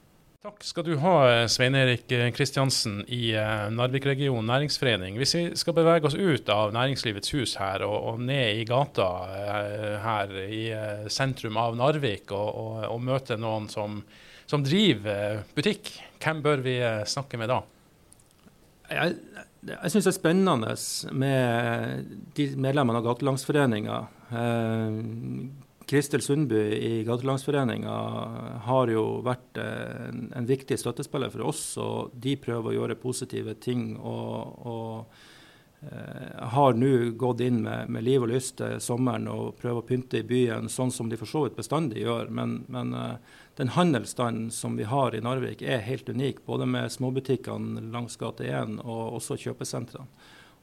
Takk 0.47 0.63
skal 0.63 0.85
du 0.87 0.93
ha, 1.03 1.13
Svein 1.51 1.75
Erik 1.75 2.05
Kristiansen 2.31 3.01
i 3.11 3.33
eh, 3.35 3.65
Narvik-regionen 3.75 4.47
næringsforening. 4.47 5.17
Hvis 5.19 5.33
vi 5.35 5.41
skal 5.59 5.75
bevege 5.75 6.07
oss 6.07 6.15
ut 6.15 6.47
av 6.53 6.71
Næringslivets 6.71 7.33
hus 7.35 7.57
her 7.59 7.83
og, 7.83 7.97
og 8.13 8.21
ned 8.23 8.61
i 8.61 8.63
gata 8.69 9.09
eh, 9.35 9.97
her 10.05 10.31
i 10.45 10.61
sentrum 11.11 11.59
av 11.59 11.75
Narvik 11.75 12.31
og, 12.31 12.47
og, 12.47 12.79
og 12.93 13.03
møte 13.09 13.35
noen 13.35 13.67
som, 13.67 13.99
som, 14.47 14.63
driver 14.63 15.41
butikk, 15.57 15.91
hvem 16.23 16.39
bør 16.45 16.63
vi 16.63 16.79
snakke 17.11 17.41
med 17.43 17.51
da? 17.51 17.59
Jeg, 18.87 19.17
jeg 19.67 19.91
syns 19.97 20.07
det 20.07 20.13
er 20.13 20.19
spennende 20.21 20.77
med 21.11 22.15
de 22.39 22.53
medlemmene 22.55 23.03
av 23.03 23.09
Gatelangsforeninga 23.11 24.05
Eh, 24.27 24.91
Kristel 25.87 26.21
Sundby 26.21 26.59
i 26.73 27.03
Gatelagsforeninga 27.03 27.95
har 28.67 28.89
jo 28.91 29.05
vært 29.23 29.59
eh, 29.61 30.09
en, 30.09 30.25
en, 30.35 30.47
viktig 30.49 30.75
støttespiller 30.79 31.31
for 31.31 31.47
oss, 31.47 31.61
og 31.79 32.11
de 32.11 32.35
prøver 32.43 32.73
å 32.73 32.75
gjøre 32.81 32.97
positive 32.99 33.55
ting. 33.63 33.93
og, 33.95 34.65
og 34.67 35.87
eh, 35.87 36.43
har 36.57 36.75
nå 36.75 36.91
gått 37.15 37.45
inn 37.45 37.61
med, 37.63 37.87
med, 37.87 38.03
liv 38.03 38.25
og 38.25 38.33
lyst 38.33 38.57
til 38.59 38.81
sommeren 38.83 39.29
og 39.31 39.55
prøver 39.61 39.79
å 39.79 39.87
pynte 39.87 40.19
i 40.19 40.27
byen, 40.27 40.67
sånn 40.67 40.91
som 40.91 41.07
de 41.07 41.19
for 41.21 41.31
så 41.31 41.45
vidt 41.45 41.55
bestandig 41.55 42.03
gjør. 42.03 42.33
Men, 42.35 42.57
men 42.67 42.91
eh, 42.91 43.37
den 43.55 43.71
handelsstanden 43.77 44.51
som 44.51 44.75
vi 44.75 44.89
har 44.91 45.15
i 45.15 45.23
Narvik 45.23 45.63
er 45.63 45.87
helt 45.87 46.11
unik, 46.11 46.43
både 46.49 46.67
med 46.67 46.91
småbutikkene 46.91 47.87
langs 47.95 48.19
gate 48.19 48.43
1 48.43 48.81
og 48.83 49.21
også 49.21 49.39
kjøpesentrene. 49.47 50.11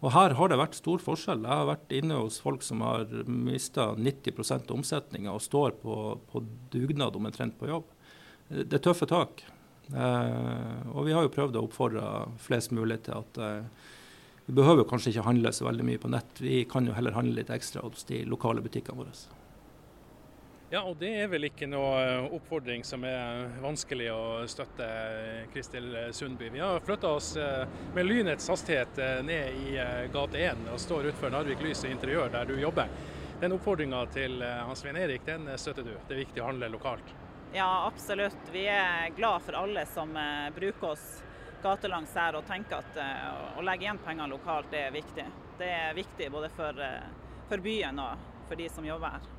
Og 0.05 0.13
her 0.13 0.35
har 0.37 0.51
det 0.51 0.61
vært 0.61 0.77
stor 0.77 1.01
forskjell. 1.01 1.47
Jeg 1.47 1.61
har 1.63 1.69
vært 1.71 1.93
inne 1.97 2.19
hos 2.21 2.37
folk 2.45 2.65
som 2.67 2.83
har 2.85 3.09
mista 3.25 3.95
90 3.97 4.53
av 4.53 4.75
omsetninga 4.77 5.33
og 5.33 5.41
står 5.41 5.79
på, 5.81 5.97
på 6.29 6.43
dugnad 6.75 7.17
omtrent 7.17 7.57
på 7.57 7.71
jobb. 7.71 7.87
Det 8.53 8.77
er 8.77 8.85
tøffe 8.85 9.09
tak. 9.09 9.41
Eh, 9.93 10.83
og 10.93 11.07
vi 11.09 11.15
har 11.17 11.25
jo 11.25 11.33
prøvd 11.33 11.57
å 11.57 11.65
oppfordre 11.65 12.05
flest 12.41 12.73
mulig 12.77 13.01
til 13.07 13.17
at 13.17 13.41
eh, 13.41 13.89
vi 14.45 14.57
behøver 14.59 14.85
kanskje 14.89 15.15
ikke 15.15 15.25
handle 15.29 15.53
så 15.57 15.69
veldig 15.71 15.89
mye 15.89 16.03
på 16.03 16.13
nett. 16.13 16.41
Vi 16.41 16.61
kan 16.69 16.85
jo 16.85 16.97
heller 16.97 17.17
handle 17.17 17.41
litt 17.41 17.53
ekstra 17.53 17.85
hos 17.85 18.05
de 18.09 18.27
lokale 18.29 18.65
butikkene 18.65 19.01
våre. 19.01 19.17
Ja, 20.75 20.81
og 20.83 20.97
det 20.99 21.13
er 21.23 21.29
vel 21.31 21.47
ikke 21.47 21.69
noe 21.71 21.91
eh, 22.03 22.25
oppfordring 22.35 22.81
som 22.83 23.05
er 23.07 23.45
vanskelig 23.63 24.09
å 24.11 24.23
støtte, 24.51 24.87
Kristel 25.53 25.93
Sundby. 26.11 26.49
Vi 26.51 26.59
har 26.59 26.81
flytta 26.83 27.13
oss 27.15 27.29
eh, 27.39 27.61
med 27.95 28.09
lynets 28.09 28.49
hastighet 28.51 28.99
eh, 28.99 29.21
ned 29.23 29.61
i 29.69 29.77
gate 30.11 30.41
1 30.49 30.65
og 30.73 30.81
står 30.83 31.07
utenfor 31.13 31.31
Narvik 31.31 31.63
Lys 31.63 31.85
og 31.87 31.93
Interiør, 31.95 32.33
der 32.33 32.51
du 32.51 32.59
jobber. 32.59 32.91
Den 33.39 33.55
oppfordringa 33.55 34.01
til 34.17 34.43
Hans 34.43 34.83
Svein 34.83 34.99
Erik, 34.99 35.23
den 35.29 35.47
støtter 35.55 35.87
du. 35.87 35.93
Det 36.09 36.17
er 36.17 36.23
viktig 36.25 36.43
å 36.43 36.49
handle 36.49 36.73
lokalt. 36.75 37.15
Ja, 37.55 37.69
absolutt. 37.87 38.51
Vi 38.51 38.67
er 38.67 39.15
glad 39.15 39.47
for 39.47 39.61
alle 39.61 39.87
som 39.93 40.11
bruker 40.59 40.89
oss 40.89 41.07
gatelangs 41.63 42.17
her 42.19 42.41
og 42.41 42.51
tenker 42.51 42.83
at 42.83 42.99
å 43.55 43.63
legge 43.63 43.87
igjen 43.87 44.03
penger 44.03 44.35
lokalt, 44.35 44.75
det 44.75 44.83
er 44.89 44.99
viktig. 44.99 45.31
Det 45.63 45.71
er 45.71 45.95
viktig 45.95 46.33
både 46.35 46.51
for, 46.59 46.83
for 47.47 47.63
byen 47.63 48.03
og 48.09 48.29
for 48.49 48.59
de 48.59 48.71
som 48.75 48.91
jobber 48.91 49.21
her. 49.21 49.35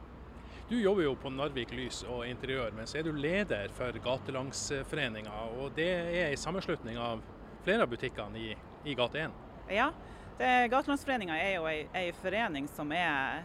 Du 0.69 0.81
jobber 0.81 1.03
jo 1.03 1.15
på 1.15 1.29
Narvik 1.29 1.69
Lys 1.77 1.99
og 2.09 2.23
Interiør, 2.25 2.71
men 2.73 2.87
så 2.89 2.97
er 2.97 3.05
du 3.05 3.11
leder 3.13 3.69
for 3.77 3.93
Gatelangsforeninga. 4.01 5.33
Og 5.61 5.75
det 5.77 5.85
er 5.93 6.31
en 6.31 6.39
sammenslutning 6.41 6.95
av 6.97 7.19
flere 7.61 7.85
av 7.85 7.91
butikkene 7.91 8.39
i, 8.41 8.55
i 8.89 8.95
gate 8.97 9.27
1? 9.27 9.35
Ja, 9.69 9.91
Gatelangsforeninga 10.39 11.37
er 11.37 11.51
jo 11.59 11.67
ei, 11.69 12.07
forening 12.17 12.65
som 12.73 12.89
er 12.97 13.43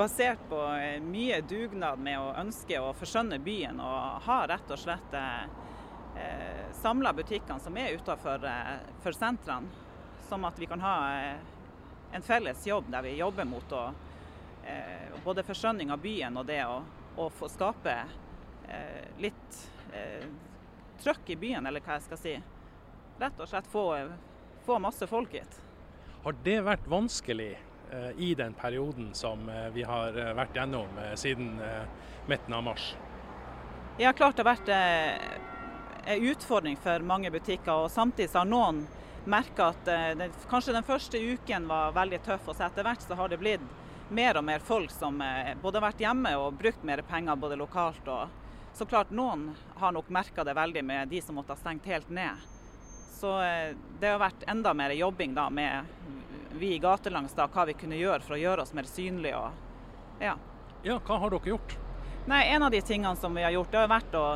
basert 0.00 0.42
på 0.50 0.58
mye 1.06 1.38
dugnad 1.46 2.02
med 2.02 2.18
å 2.18 2.32
ønske 2.42 2.80
å 2.82 2.90
forskjønne 2.98 3.38
byen, 3.44 3.78
og 3.78 4.26
har 4.26 4.50
rett 4.50 4.74
og 4.74 4.80
slett 4.82 5.14
eh, 5.14 6.64
samla 6.80 7.12
butikkene 7.14 7.62
som 7.62 7.78
er 7.78 7.94
utenfor 7.94 8.42
eh, 8.50 9.12
sentrene. 9.14 9.86
sånn 10.26 10.50
at 10.50 10.58
vi 10.58 10.66
kan 10.66 10.82
ha 10.82 10.96
eh, 11.14 11.38
en 12.10 12.26
felles 12.26 12.66
jobb 12.66 12.90
der 12.90 13.06
vi 13.06 13.14
jobber 13.22 13.46
mot 13.46 13.72
å 13.78 13.84
eh, 14.66 15.20
både 15.24 15.44
forskjønning 15.46 15.92
av 15.94 16.02
byen 16.02 16.36
og 16.40 16.46
det 16.48 16.62
å, 16.66 16.80
å 17.16 17.28
få 17.30 17.48
skape 17.52 17.94
eh, 18.68 19.04
litt 19.22 19.60
eh, 19.92 20.26
trøkk 21.02 21.30
i 21.34 21.36
byen, 21.36 21.66
eller 21.66 21.84
hva 21.84 21.98
jeg 21.98 22.06
skal 22.08 22.20
si. 22.20 22.34
Rett 23.20 23.40
og 23.40 23.48
slett 23.50 23.68
få, 23.70 23.84
få 24.66 24.78
masse 24.82 25.06
folk 25.06 25.34
hit. 25.36 25.60
Har 26.24 26.36
det 26.44 26.60
vært 26.64 26.86
vanskelig 26.88 27.52
eh, 27.52 28.10
i 28.16 28.32
den 28.38 28.54
perioden 28.56 29.10
som 29.14 29.48
eh, 29.48 29.68
vi 29.74 29.84
har 29.84 30.16
eh, 30.16 30.32
vært 30.36 30.56
gjennom 30.56 31.00
siden 31.20 31.58
midten 32.30 32.54
av 32.56 32.64
mars? 32.64 32.94
Ja, 34.00 34.12
klart 34.16 34.38
det 34.38 34.46
har 34.46 34.54
vært 34.56 34.70
en 36.08 36.24
utfordring 36.30 36.78
for 36.80 37.04
mange 37.06 37.30
butikker. 37.30 37.84
og 37.84 37.92
Samtidig 37.92 38.32
har 38.34 38.48
noen 38.48 38.86
merka 39.28 39.70
at 39.72 39.86
det, 40.18 40.30
kanskje 40.50 40.74
den 40.74 40.84
første 40.84 41.20
uken 41.20 41.68
var 41.68 41.94
veldig 41.96 42.18
tøff, 42.24 42.48
og 42.48 42.56
så 42.56 42.66
etter 42.66 42.84
hvert 42.84 43.04
så 43.04 43.16
har 43.20 43.30
det 43.30 43.38
blitt 43.40 43.62
mer 44.08 44.38
og 44.38 44.44
mer 44.44 44.58
folk 44.58 44.90
som 44.90 45.20
eh, 45.20 45.54
både 45.62 45.78
har 45.80 45.88
vært 45.88 46.02
hjemme 46.04 46.34
og 46.36 46.58
brukt 46.58 46.82
mer 46.84 47.02
penger 47.08 47.36
både 47.36 47.56
lokalt 47.60 48.08
og 48.08 48.40
Så 48.74 48.84
klart 48.90 49.10
noen 49.14 49.52
har 49.78 49.92
nok 49.94 50.08
merka 50.10 50.44
det 50.44 50.54
veldig 50.54 50.82
med 50.84 51.08
de 51.08 51.20
som 51.22 51.36
måtte 51.38 51.54
ha 51.54 51.60
stengt 51.60 51.84
helt 51.86 52.08
ned. 52.10 52.40
Så 53.14 53.36
eh, 53.42 53.76
det 54.00 54.08
har 54.10 54.18
vært 54.18 54.42
enda 54.50 54.74
mer 54.74 54.90
jobbing 54.90 55.34
da 55.34 55.46
med 55.50 55.86
vi 56.58 56.74
i 56.74 56.78
gatelangs 56.78 57.34
da, 57.34 57.46
hva 57.46 57.64
vi 57.66 57.76
kunne 57.78 57.96
gjøre 57.96 58.20
for 58.26 58.34
å 58.34 58.40
gjøre 58.40 58.62
oss 58.62 58.74
mer 58.74 58.88
synlige. 58.90 59.38
Og, 59.38 60.18
ja. 60.22 60.34
ja, 60.82 60.98
hva 60.98 61.20
har 61.22 61.30
dere 61.30 61.54
gjort? 61.54 61.76
Nei, 62.26 62.42
En 62.50 62.66
av 62.66 62.74
de 62.74 62.82
tingene 62.82 63.16
som 63.16 63.34
vi 63.34 63.42
har 63.46 63.54
gjort, 63.54 63.70
det 63.70 63.78
har 63.78 63.94
vært 63.94 64.18
å 64.18 64.26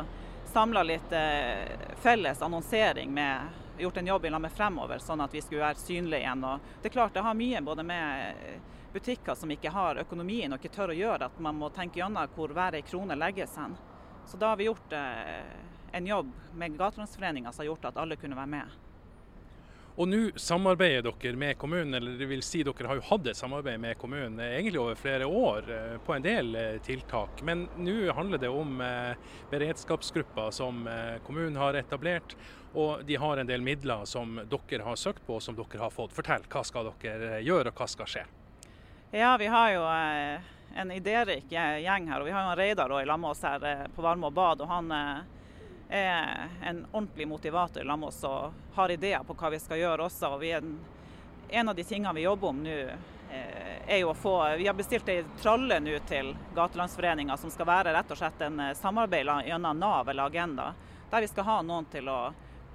samle 0.53 0.83
litt 0.87 1.11
eh, 1.11 1.67
felles 1.99 2.41
annonsering 2.41 3.11
med 3.13 3.83
gjort 3.83 3.97
en 3.97 4.07
jobb 4.07 4.25
i 4.25 4.29
lag 4.29 4.41
med 4.41 4.51
Fremover, 4.51 4.99
sånn 4.99 5.21
at 5.21 5.33
vi 5.33 5.41
skulle 5.41 5.63
være 5.63 5.79
synlige 5.79 6.23
igjen. 6.23 6.43
Og 6.43 6.71
det 6.81 6.89
er 6.89 6.95
klart 6.95 7.15
det 7.15 7.23
har 7.23 7.37
mye 7.37 7.61
både 7.63 7.85
med 7.87 8.78
butikker 8.93 9.35
som 9.35 9.51
ikke 9.51 9.71
har 9.73 10.01
økonomien 10.01 10.53
og 10.53 10.59
ikke 10.59 10.75
tør 10.75 10.93
å 10.93 10.97
gjøre 10.97 11.29
at 11.29 11.39
man 11.43 11.57
må 11.59 11.69
tenke 11.73 12.01
gjennom 12.01 12.29
hvor 12.35 12.53
hver 12.55 12.77
ei 12.79 12.85
krone 12.85 13.17
legges 13.17 13.55
hen. 13.59 13.77
Så 14.29 14.37
da 14.37 14.51
har 14.51 14.57
vi 14.57 14.67
gjort 14.67 14.93
eh, 14.93 15.41
en 15.91 16.07
jobb 16.07 16.31
med 16.53 16.77
Gatelandsforeninga 16.77 17.51
som 17.51 17.63
har 17.63 17.71
gjort 17.71 17.85
at 17.85 17.97
alle 17.97 18.15
kunne 18.15 18.37
være 18.37 18.51
med. 18.51 18.77
Og 19.99 20.07
nå 20.07 20.19
samarbeider 20.39 21.09
dere 21.09 21.35
med 21.35 21.57
kommunen, 21.59 21.97
eller 21.97 22.13
det 22.15 22.27
vil 22.29 22.43
si 22.45 22.61
dere 22.63 22.87
har 22.87 22.99
jo 22.99 23.07
hatt 23.09 23.25
et 23.27 23.39
samarbeid 23.39 23.81
med 23.81 23.97
kommunen 23.99 24.37
eh, 24.39 24.53
egentlig 24.59 24.83
over 24.83 25.01
flere 25.01 25.25
år 25.25 25.73
eh, 25.73 25.97
på 26.05 26.13
en 26.13 26.27
del 26.27 26.55
tiltak. 26.85 27.41
Men 27.43 27.65
nå 27.75 28.13
handler 28.13 28.41
det 28.45 28.53
om 28.53 28.79
beredskapsgrupper 29.49 30.53
som 30.55 30.85
kommunen 31.25 31.57
har 31.57 31.81
etablert. 31.81 32.37
Og 32.77 33.01
de 33.01 33.17
har 33.17 33.41
en 33.41 33.49
del 33.49 33.65
midler 33.65 34.05
som 34.05 34.37
dere 34.45 34.85
har 34.85 34.99
søkt 35.01 35.25
på 35.25 35.39
og 35.39 35.41
som 35.41 35.57
dere 35.57 35.81
har 35.81 35.93
fått. 35.93 36.13
Fortell, 36.13 36.45
hva 36.53 36.61
skal 36.61 36.93
dere 37.01 37.41
gjøre 37.41 37.73
og 37.73 37.81
hva 37.81 37.89
skal 37.89 38.13
skje? 38.13 38.29
Ja, 39.11 39.37
vi 39.37 39.47
har 39.47 39.71
jo 39.71 39.83
en 40.75 40.91
idérik 40.91 41.45
gjeng 41.49 42.07
her. 42.07 42.19
Og 42.19 42.25
vi 42.25 42.31
har 42.31 42.43
jo 42.43 42.49
en 42.49 42.55
Reidar 42.55 43.01
i 43.01 43.05
lag 43.05 43.19
med 43.19 43.29
oss 43.29 43.41
her 43.43 43.87
på 43.95 44.01
Varme 44.01 44.27
og 44.27 44.33
bad. 44.33 44.61
og 44.61 44.67
han 44.67 44.91
er 45.89 46.49
en 46.63 46.85
ordentlig 46.91 47.27
motivator 47.27 47.81
sammen 47.81 47.99
med 47.99 48.07
oss 48.07 48.23
og 48.23 48.53
har 48.75 48.91
ideer 48.91 49.23
på 49.25 49.33
hva 49.33 49.49
vi 49.49 49.59
skal 49.59 49.79
gjøre 49.81 50.05
også. 50.05 50.29
Og 50.35 50.43
en, 50.45 50.75
en, 51.49 51.69
av 51.69 51.75
de 51.75 51.83
tingene 51.83 52.13
vi 52.13 52.27
jobber 52.27 52.47
om 52.47 52.59
nå, 52.63 52.75
eh, 53.31 53.79
er 53.87 53.97
jo 53.97 54.11
å 54.11 54.13
få 54.13 54.35
Vi 54.57 54.67
har 54.67 54.77
bestilt 54.77 55.09
ei 55.09 55.23
tralle 55.41 55.79
nå 55.79 55.97
til 56.05 56.35
Gatelandsforeninga 56.55 57.37
som 57.37 57.49
skal 57.49 57.65
være 57.65 57.95
rett 57.95 58.11
og 58.13 58.21
slett 58.21 58.45
en 58.45 58.59
eh, 58.59 58.75
samarbeid 58.77 59.33
gjennom 59.49 59.79
Nav 59.79 60.09
eller 60.09 60.29
Agenda. 60.29 60.73
Der 61.09 61.25
vi 61.25 61.33
skal 61.33 61.49
ha 61.49 61.57
noen 61.65 61.89
til 61.89 62.13
å 62.13 62.19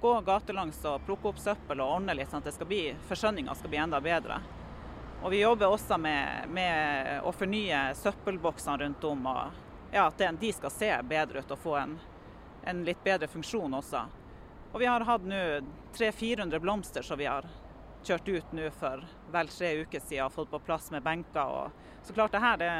gå 0.01 0.13
gatelangs 0.21 0.83
og 0.85 1.07
plukke 1.07 1.31
opp 1.31 1.39
søppel 1.39 1.79
og 1.79 1.95
ordne 1.95 2.13
litt, 2.13 2.27
sånn 2.29 2.43
at 2.43 2.51
det 2.51 2.57
skal 2.57 2.67
bli, 2.67 2.83
forsøninga 3.07 3.55
skal 3.55 3.71
bli 3.71 3.79
enda 3.79 4.03
bedre. 4.03 4.43
Og 5.25 5.31
Vi 5.33 5.41
jobber 5.41 5.73
også 5.73 5.97
med, 5.97 6.49
med 6.53 7.23
å 7.25 7.31
fornye 7.33 7.95
søppelboksene 7.97 8.77
rundt 8.83 9.07
om, 9.09 9.23
og 9.25 9.95
ja, 9.95 10.05
at 10.05 10.21
de 10.37 10.51
skal 10.53 10.73
se 10.73 10.91
bedre 11.09 11.41
ut 11.41 11.53
og 11.55 11.63
få 11.63 11.79
en 11.79 11.95
en 12.65 12.83
litt 12.83 13.03
bedre 13.03 13.27
funksjon 13.27 13.73
også. 13.73 14.01
Og 14.73 14.79
vi 14.81 14.89
har 14.89 15.05
hatt 15.05 15.23
nå 15.23 15.41
300-400 15.95 16.59
blomster 16.59 17.05
som 17.05 17.19
vi 17.19 17.27
har 17.29 17.45
kjørt 18.03 18.27
ut 18.27 18.53
nå 18.57 18.69
for 18.75 19.05
vel 19.31 19.49
tre 19.53 19.71
uker 19.85 20.01
siden 20.01 20.25
og 20.25 20.33
fått 20.33 20.51
på 20.51 20.61
plass 20.65 20.89
med 20.91 21.05
benker. 21.05 21.45
Og 21.45 22.05
så 22.05 22.13
klart 22.13 22.33
det 22.33 22.43
her 22.43 22.57
det, 22.59 22.71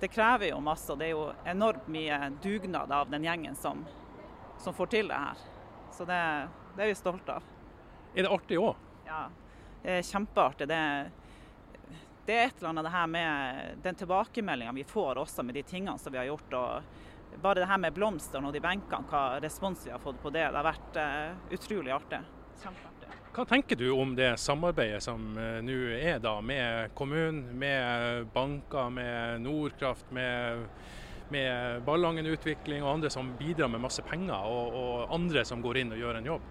det 0.00 0.12
krever 0.14 0.52
jo 0.52 0.62
masse. 0.64 0.88
og 0.92 0.98
Det 0.98 1.10
er 1.10 1.16
jo 1.16 1.26
enormt 1.44 1.90
mye 1.90 2.30
dugnad 2.42 2.92
av 2.94 3.10
den 3.10 3.26
gjengen 3.26 3.58
som, 3.58 3.84
som 4.58 4.76
får 4.76 4.94
til 4.94 5.10
det 5.10 5.18
her. 5.18 5.44
Så 5.92 6.06
det, 6.08 6.22
det 6.76 6.86
er 6.86 6.92
vi 6.92 6.98
stolte 6.98 7.40
av. 7.40 7.50
Er 8.14 8.26
det 8.26 8.32
artig 8.32 8.58
òg? 8.62 8.78
Ja, 9.06 9.24
det 9.82 9.98
er 9.98 10.06
kjempeartig. 10.06 10.70
Det, 10.70 10.82
det, 12.30 12.36
er 12.38 12.48
et 12.48 12.60
eller 12.60 12.70
annet 12.70 12.86
det 12.86 12.94
her 12.94 13.06
med 13.10 13.78
den 13.82 13.96
tilbakemeldinga 13.98 14.74
vi 14.76 14.86
får 14.86 15.18
også 15.24 15.42
med 15.46 15.58
de 15.58 15.64
tingene 15.66 15.98
som 15.98 16.14
vi 16.14 16.20
har 16.20 16.28
gjort. 16.30 16.52
og 16.54 17.38
bare 17.42 17.60
det 17.60 17.70
her 17.70 17.78
med 17.78 17.94
blomstene 17.94 18.48
og 18.48 18.54
de 18.54 18.62
benkene, 18.62 19.06
hva 19.10 19.38
respons 19.42 19.84
vi 19.86 19.92
har 19.92 20.02
fått 20.02 20.20
på 20.22 20.32
det, 20.34 20.48
det 20.50 20.58
har 20.58 20.66
vært 20.66 20.98
uh, 20.98 21.54
utrolig 21.54 21.94
artig. 21.94 22.20
Hva 23.30 23.44
tenker 23.46 23.78
du 23.78 23.86
om 23.94 24.16
det 24.18 24.32
samarbeidet 24.42 25.02
som 25.04 25.30
uh, 25.38 25.60
nå 25.64 25.78
er 25.96 26.18
da 26.22 26.36
med 26.42 26.94
kommunen, 26.98 27.44
med 27.58 28.26
banker, 28.34 28.90
med 28.94 29.44
Nordkraft, 29.46 30.10
med, 30.10 30.66
med 31.30 31.86
Ballangen 31.86 32.26
Utvikling 32.26 32.82
og 32.82 32.96
andre 32.96 33.12
som 33.14 33.30
bidrar 33.38 33.70
med 33.70 33.84
masse 33.86 34.02
penger, 34.06 34.50
og, 34.50 34.80
og 34.82 35.14
andre 35.14 35.46
som 35.46 35.62
går 35.62 35.84
inn 35.84 35.94
og 35.94 36.02
gjør 36.02 36.20
en 36.20 36.32
jobb? 36.34 36.50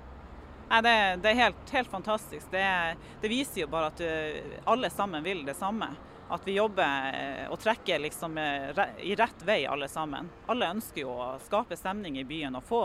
Nei, 0.70 0.82
det, 0.86 0.96
det, 1.24 1.32
er 1.32 1.40
helt, 1.44 1.72
helt 1.72 1.90
fantastisk. 1.90 2.52
Det, 2.52 2.96
det, 3.22 3.30
viser 3.32 3.64
jo 3.64 3.72
bare 3.72 3.90
at 3.90 3.98
du, 3.98 4.54
alle 4.70 4.90
sammen 4.94 5.26
vil 5.26 5.42
det 5.48 5.58
samme 5.58 5.90
at 6.30 6.46
vi 6.46 6.54
jobber 6.60 7.14
eh, 7.14 7.46
og 7.50 7.58
trekker 7.60 8.00
liksom 8.04 8.38
eh, 8.38 8.82
i 9.02 9.16
rett 9.18 9.42
vei 9.46 9.64
alle 9.66 9.88
sammen. 9.90 10.30
Alle 10.46 10.70
ønsker 10.70 11.02
jo 11.02 11.10
å 11.10 11.32
skape 11.42 11.78
stemning 11.78 12.20
i 12.22 12.26
byen 12.28 12.60
og 12.60 12.68
få 12.70 12.84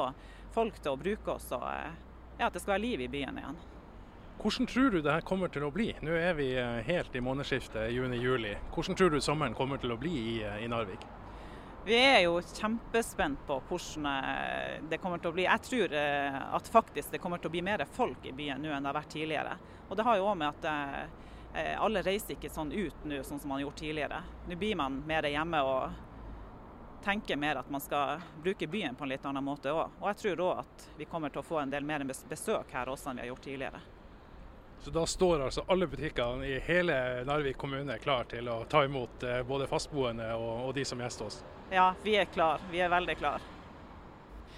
folk 0.55 0.78
til 0.80 0.95
å 0.95 1.01
bruke 1.01 1.37
oss, 1.37 1.51
og 1.53 1.66
eh, 1.68 1.93
ja, 2.39 2.49
at 2.49 2.57
det 2.57 2.62
skal 2.64 2.78
være 2.78 2.85
liv 2.87 3.05
i 3.05 3.11
byen 3.12 3.43
igjen. 3.43 3.61
Hvordan 4.41 4.66
tror 4.66 4.91
du 4.91 4.99
det 5.05 5.12
her 5.12 5.26
kommer 5.28 5.53
til 5.53 5.66
å 5.68 5.70
bli? 5.72 5.93
Nå 6.03 6.16
er 6.16 6.35
vi 6.35 6.49
helt 6.89 7.14
i 7.14 7.22
månedsskiftet 7.22 7.93
juni-juli. 7.95 8.57
Hvordan 8.74 8.99
tror 8.99 9.12
du 9.12 9.20
sommeren 9.22 9.55
kommer 9.55 9.78
til 9.78 9.95
å 9.95 10.01
bli 10.01 10.16
i, 10.32 10.35
i 10.64 10.66
Narvik? 10.72 11.05
Vi 11.85 11.97
er 12.01 12.22
jo 12.24 12.39
kjempespent 12.41 13.43
på 13.45 13.59
hvordan 13.68 14.87
det 14.89 14.99
kommer 15.03 15.20
til 15.20 15.32
å 15.32 15.37
bli. 15.37 15.45
Jeg 15.45 15.64
tror 15.66 15.93
at 15.95 16.70
faktisk 16.72 17.12
det 17.12 17.20
kommer 17.20 17.43
til 17.43 17.51
å 17.51 17.53
bli 17.53 17.61
mer 17.66 17.85
folk 17.93 18.24
i 18.24 18.32
byen 18.32 18.64
nå 18.64 18.72
enn 18.72 18.87
det 18.87 18.89
har 18.89 18.97
vært 18.97 19.12
tidligere. 19.12 19.59
Og 19.91 19.99
det 19.99 20.07
har 20.07 20.16
jo 20.16 20.30
òg 20.30 20.39
med 20.41 20.49
at 20.49 21.12
Eh, 21.55 21.82
alle 21.82 22.03
reiser 22.03 22.35
ikke 22.35 22.51
sånn 22.51 22.72
ut 22.72 23.05
nå, 23.07 23.20
sånn 23.22 23.39
som 23.39 23.49
man 23.49 23.61
har 23.61 23.68
gjort 23.68 23.76
tidligere. 23.78 24.22
Nå 24.49 24.57
blir 24.59 24.74
man 24.76 24.99
mer 25.07 25.22
hjemme 25.30 25.61
og 25.62 27.05
tenker 27.05 27.39
mer 27.39 27.61
at 27.61 27.70
man 27.70 27.82
skal 27.85 28.24
bruke 28.43 28.66
byen 28.66 28.97
på 28.99 29.07
en 29.07 29.12
litt 29.12 29.26
annen 29.28 29.45
måte 29.45 29.70
òg. 29.70 30.01
Og 30.01 30.09
jeg 30.11 30.18
tror 30.22 30.43
òg 30.49 30.62
at 30.64 30.87
vi 30.99 31.07
kommer 31.07 31.30
til 31.30 31.45
å 31.45 31.47
få 31.47 31.61
en 31.62 31.70
del 31.70 31.87
mer 31.87 32.03
besøk 32.03 32.74
her 32.74 32.91
også 32.91 33.12
enn 33.12 33.20
vi 33.20 33.26
har 33.26 33.30
gjort 33.30 33.47
tidligere. 33.47 33.82
Så 34.82 34.91
da 34.91 35.07
står 35.07 35.47
altså 35.47 35.62
alle 35.70 35.87
butikkene 35.89 36.49
i 36.49 36.59
hele 36.66 36.97
Narvik 37.24 37.57
kommune 37.57 38.01
klar 38.03 38.26
til 38.28 38.51
å 38.51 38.64
ta 38.68 38.82
imot 38.85 39.22
eh, 39.22 39.45
både 39.47 39.70
fastboende 39.70 40.32
og, 40.35 40.53
og 40.66 40.74
de 40.74 40.85
som 40.85 41.01
gjester 41.07 41.30
oss? 41.30 41.39
Ja, 41.70 41.94
vi 42.04 42.16
er 42.20 42.28
klar. 42.30 42.60
Vi 42.70 42.80
er 42.80 42.92
veldig 42.92 43.16
klar. 43.18 43.42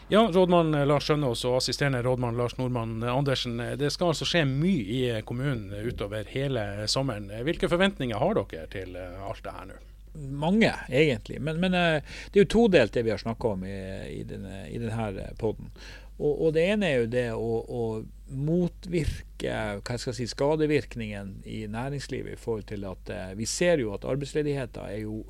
Ja, 0.08 0.20
rådmann 0.30 0.70
Lars 0.86 1.08
Skjønås 1.08 1.40
og 1.48 1.56
assisterende 1.58 1.98
rådmann 2.06 2.36
Lars 2.38 2.54
Nordmann 2.60 3.02
Andersen. 3.02 3.58
Det 3.78 3.90
skal 3.90 4.12
altså 4.12 4.28
skje 4.28 4.44
mye 4.46 5.18
i 5.18 5.22
kommunen 5.26 5.72
utover 5.82 6.28
hele 6.30 6.86
sommeren. 6.86 7.26
Hvilke 7.46 7.70
forventninger 7.72 8.22
har 8.22 8.38
dere 8.38 8.68
til 8.70 8.94
alt 8.96 9.42
det 9.42 9.54
her 9.56 9.70
nå? 9.72 9.82
Mange, 10.16 10.72
egentlig. 10.88 11.40
Men, 11.42 11.60
men 11.60 11.74
eh, 11.74 12.02
det 12.32 12.40
er 12.40 12.46
jo 12.46 12.52
todelt 12.54 12.94
det 12.94 13.04
vi 13.04 13.12
har 13.12 13.20
snakka 13.20 13.54
om 13.56 13.64
i, 13.68 13.76
i, 14.14 14.22
denne, 14.24 14.64
i 14.70 14.78
denne 14.80 15.26
poden. 15.40 15.68
Og, 16.16 16.30
og, 16.32 16.52
det 16.56 16.64
ene 16.72 16.88
er 16.88 17.02
jo 17.02 17.08
det 17.12 17.26
å, 17.36 17.56
å 17.68 17.82
motvirke 18.32 19.56
hva 19.84 19.98
skal 19.98 20.14
jeg 20.14 20.18
si, 20.22 20.28
skadevirkningen 20.32 21.34
i 21.44 21.66
næringslivet 21.70 22.38
i 22.38 22.40
forhold 22.40 22.64
til 22.70 22.86
at 22.88 23.12
eh, 23.12 23.34
vi 23.36 23.48
ser 23.50 23.82
jo 23.82 23.92
at 23.94 24.06
arbeidsledigheten 24.08 24.88
er 24.88 25.02
jo 25.02 25.20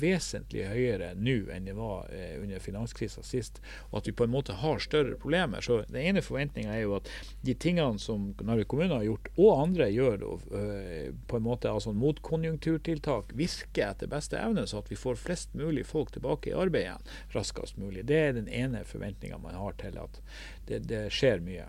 vesentlig 0.00 0.66
høyere 0.70 1.12
nå 1.18 1.36
enn 1.52 1.68
det 1.68 1.76
var 1.76 2.10
eh, 2.14 2.36
under 2.40 2.62
finanskrisa 2.62 3.22
sist, 3.26 3.60
og 3.90 4.00
at 4.00 4.10
vi 4.10 4.14
på 4.16 4.26
en 4.26 4.34
måte 4.34 4.56
har 4.60 4.82
større 4.82 5.16
problemer. 5.20 5.64
Så 5.64 5.82
Den 5.88 6.02
ene 6.02 6.24
forventninga 6.24 6.74
er 6.74 6.84
jo 6.84 6.96
at 6.98 7.10
de 7.46 7.54
tingene 7.54 8.00
som 8.02 8.32
Narvik 8.42 8.68
kommune 8.72 8.94
har 8.94 9.06
gjort, 9.06 9.30
og 9.36 9.62
andre 9.62 9.90
gjør 9.92 10.26
øh, 10.26 11.12
på 11.26 11.38
en 11.38 11.46
måte 11.46 11.70
altså 11.70 11.94
motkonjunkturtiltak, 11.96 13.34
virker 13.36 13.90
etter 13.90 14.10
beste 14.10 14.40
evne, 14.40 14.66
så 14.66 14.82
at 14.82 14.90
vi 14.90 14.98
får 14.98 15.20
flest 15.20 15.54
mulig 15.54 15.86
folk 15.86 16.12
tilbake 16.14 16.50
i 16.50 16.56
arbeid 16.56 16.86
igjen 16.86 17.08
raskest 17.34 17.80
mulig. 17.80 18.06
Det 18.06 18.20
er 18.20 18.36
den 18.36 18.48
ene 18.48 18.84
forventninga 18.84 19.38
man 19.42 19.58
har 19.58 19.76
til 19.80 19.98
at 20.00 20.20
det, 20.68 20.84
det 20.90 21.06
skjer 21.14 21.42
mye. 21.44 21.68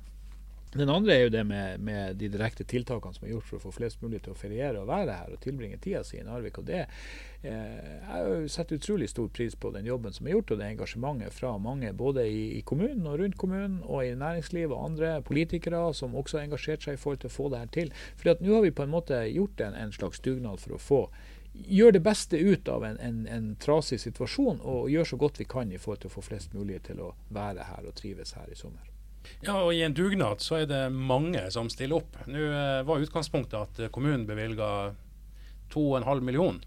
Den 0.76 0.90
andre 0.92 1.14
er 1.16 1.22
jo 1.24 1.30
det 1.32 1.44
med, 1.48 1.80
med, 1.80 2.18
de 2.20 2.28
direkte 2.28 2.66
tiltakene 2.68 3.16
som 3.16 3.24
er 3.24 3.32
gjort 3.32 3.46
for 3.48 3.58
å 3.58 3.64
få 3.64 3.72
flest 3.78 4.02
mulig 4.04 4.20
til 4.26 4.34
å 4.34 4.38
feriere 4.38 4.82
og 4.82 4.90
være 4.90 5.16
her 5.16 5.32
og 5.32 5.40
tilbringe 5.40 5.80
tida 5.80 6.02
si 6.04 6.20
i 6.20 6.26
Narvik. 6.28 6.60
og 6.60 6.68
det 6.68 6.82
eh, 6.84 7.94
Jeg 8.04 8.50
setter 8.52 8.82
utrolig 8.82 9.08
stor 9.10 9.30
pris 9.32 9.56
på 9.56 9.72
den 9.72 9.88
jobben 9.88 10.14
som 10.14 10.28
er 10.28 10.36
gjort 10.36 10.52
og 10.52 10.60
det 10.60 10.68
engasjementet 10.74 11.34
fra 11.38 11.54
mange 11.58 11.94
både 11.96 12.28
i, 12.28 12.44
i 12.60 12.62
kommunen 12.68 13.08
og 13.08 13.16
rundt 13.22 13.40
kommunen 13.40 13.80
og 13.86 14.04
i 14.04 14.12
næringslivet 14.20 14.76
og 14.76 14.90
andre 14.90 15.14
politikere 15.22 15.94
som 15.96 16.20
også 16.20 16.42
har 16.42 16.50
engasjert 16.50 16.84
seg 16.84 16.98
i 16.98 17.02
forhold 17.02 17.24
til 17.24 17.32
å 17.32 17.38
få 17.38 17.48
det 17.54 17.64
her 17.64 17.74
til. 17.80 17.96
Fordi 18.20 18.36
at 18.36 18.44
Nå 18.44 18.60
har 18.60 18.68
vi 18.68 18.76
på 18.76 18.84
en 18.84 18.92
måte 18.92 19.24
gjort 19.32 19.64
en, 19.64 19.80
en 19.86 19.96
slags 19.96 20.20
dugnad 20.20 20.60
for 20.60 20.76
å 20.76 20.84
få 20.84 21.02
gjøre 21.54 21.96
det 21.96 22.04
beste 22.06 22.38
ut 22.38 22.68
av 22.70 22.84
en, 22.86 23.00
en, 23.02 23.24
en, 23.32 23.48
trasig 23.56 24.02
situasjon 24.04 24.60
og 24.62 24.92
gjøre 24.92 25.10
så 25.10 25.18
godt 25.18 25.40
vi 25.42 25.48
kan 25.50 25.72
i 25.72 25.80
forhold 25.82 26.04
til 26.04 26.12
å 26.12 26.18
få 26.20 26.28
flest 26.28 26.54
mulig 26.54 26.84
til 26.86 27.02
å 27.02 27.14
være 27.34 27.72
her 27.72 27.88
og 27.88 27.96
trives 27.98 28.36
her 28.38 28.52
i 28.52 28.60
sommer. 28.60 28.97
Ja, 29.46 29.60
og 29.62 29.74
I 29.74 29.84
en 29.86 29.94
dugnad 29.98 30.42
så 30.42 30.62
er 30.62 30.70
det 30.70 30.86
mange 30.94 31.44
som 31.54 31.70
stiller 31.70 32.02
opp. 32.02 32.18
Nå 32.30 32.48
eh, 32.48 32.86
var 32.88 33.04
utgangspunktet 33.04 33.60
at 33.60 33.92
kommunen 33.94 34.26
bevilga 34.30 34.94
2,5 35.74 36.22
millioner. 36.22 36.66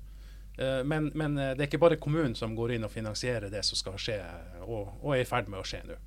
Eh, 0.58 0.84
men, 0.84 1.10
men, 1.14 1.38
eh, 1.38 1.54
det 1.56 1.64
er 1.64 1.70
ikke 1.70 1.82
bare 1.82 2.00
kommunen 2.00 2.36
som 2.36 2.54
går 2.56 2.76
inn 2.76 2.86
og 2.86 2.92
finansierer 2.92 3.50
det 3.52 3.64
som 3.66 3.78
skal 3.78 3.98
skje, 4.00 4.20
og, 4.66 4.94
og 5.00 5.14
er 5.16 5.24
i 5.24 5.28
ferd 5.28 5.50
med 5.50 5.62
å 5.62 5.66
skje 5.66 5.82
nå. 5.88 5.98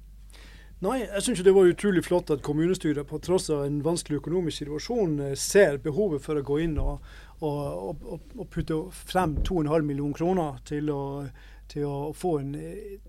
Nei, 0.84 0.98
jeg 1.06 1.24
syns 1.24 1.42
det 1.46 1.54
var 1.56 1.70
utrolig 1.70 2.02
flott 2.04 2.32
at 2.34 2.42
kommunestyret 2.44 3.08
på 3.08 3.22
tross 3.24 3.48
av 3.54 3.62
en 3.64 3.78
vanskelig 3.86 4.20
økonomisk 4.20 4.66
situasjon 4.66 5.14
ser 5.40 5.78
behovet 5.84 6.20
for 6.26 6.36
å 6.36 6.44
gå 6.44 6.58
inn 6.66 6.74
og, 6.82 7.06
og, 7.40 8.02
og, 8.04 8.26
og 8.36 8.50
putte 8.52 8.82
frem 8.92 9.38
2,5 9.48 9.88
millioner 9.88 10.18
kroner 10.18 10.58
til 10.68 10.92
å, 10.92 11.04
til 11.72 11.88
å 11.88 12.12
få 12.18 12.34
en, 12.42 12.52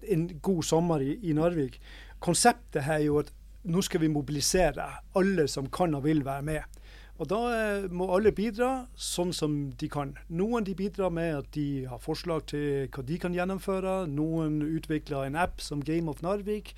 en, 0.06 0.28
god 0.38 0.62
sommer 0.64 1.02
i, 1.02 1.16
i 1.26 1.34
Narvik. 1.34 1.80
Konseptet 2.24 2.86
er 2.88 3.02
jo 3.04 3.18
at 3.20 3.32
nå 3.68 3.80
skal 3.84 4.00
vi 4.00 4.12
mobilisere 4.12 4.86
alle 5.16 5.44
som 5.48 5.68
kan 5.72 5.94
og 5.96 6.04
vil 6.04 6.24
være 6.24 6.42
med. 6.42 6.80
Og 7.18 7.28
Da 7.30 7.38
eh, 7.54 7.84
må 7.94 8.08
alle 8.10 8.32
bidra 8.34 8.86
sånn 8.98 9.32
som 9.32 9.54
de 9.78 9.88
kan. 9.88 10.16
Noen 10.28 10.66
de 10.66 10.74
bidrar 10.74 11.12
med 11.14 11.36
at 11.38 11.50
de 11.54 11.86
har 11.86 12.02
forslag 12.02 12.48
til 12.50 12.88
hva 12.90 13.04
de 13.06 13.18
kan 13.22 13.36
gjennomføre. 13.36 14.04
Noen 14.10 14.62
utvikler 14.66 15.28
en 15.28 15.38
app 15.38 15.62
som 15.62 15.84
Game 15.84 16.10
of 16.10 16.24
Narvik. 16.26 16.74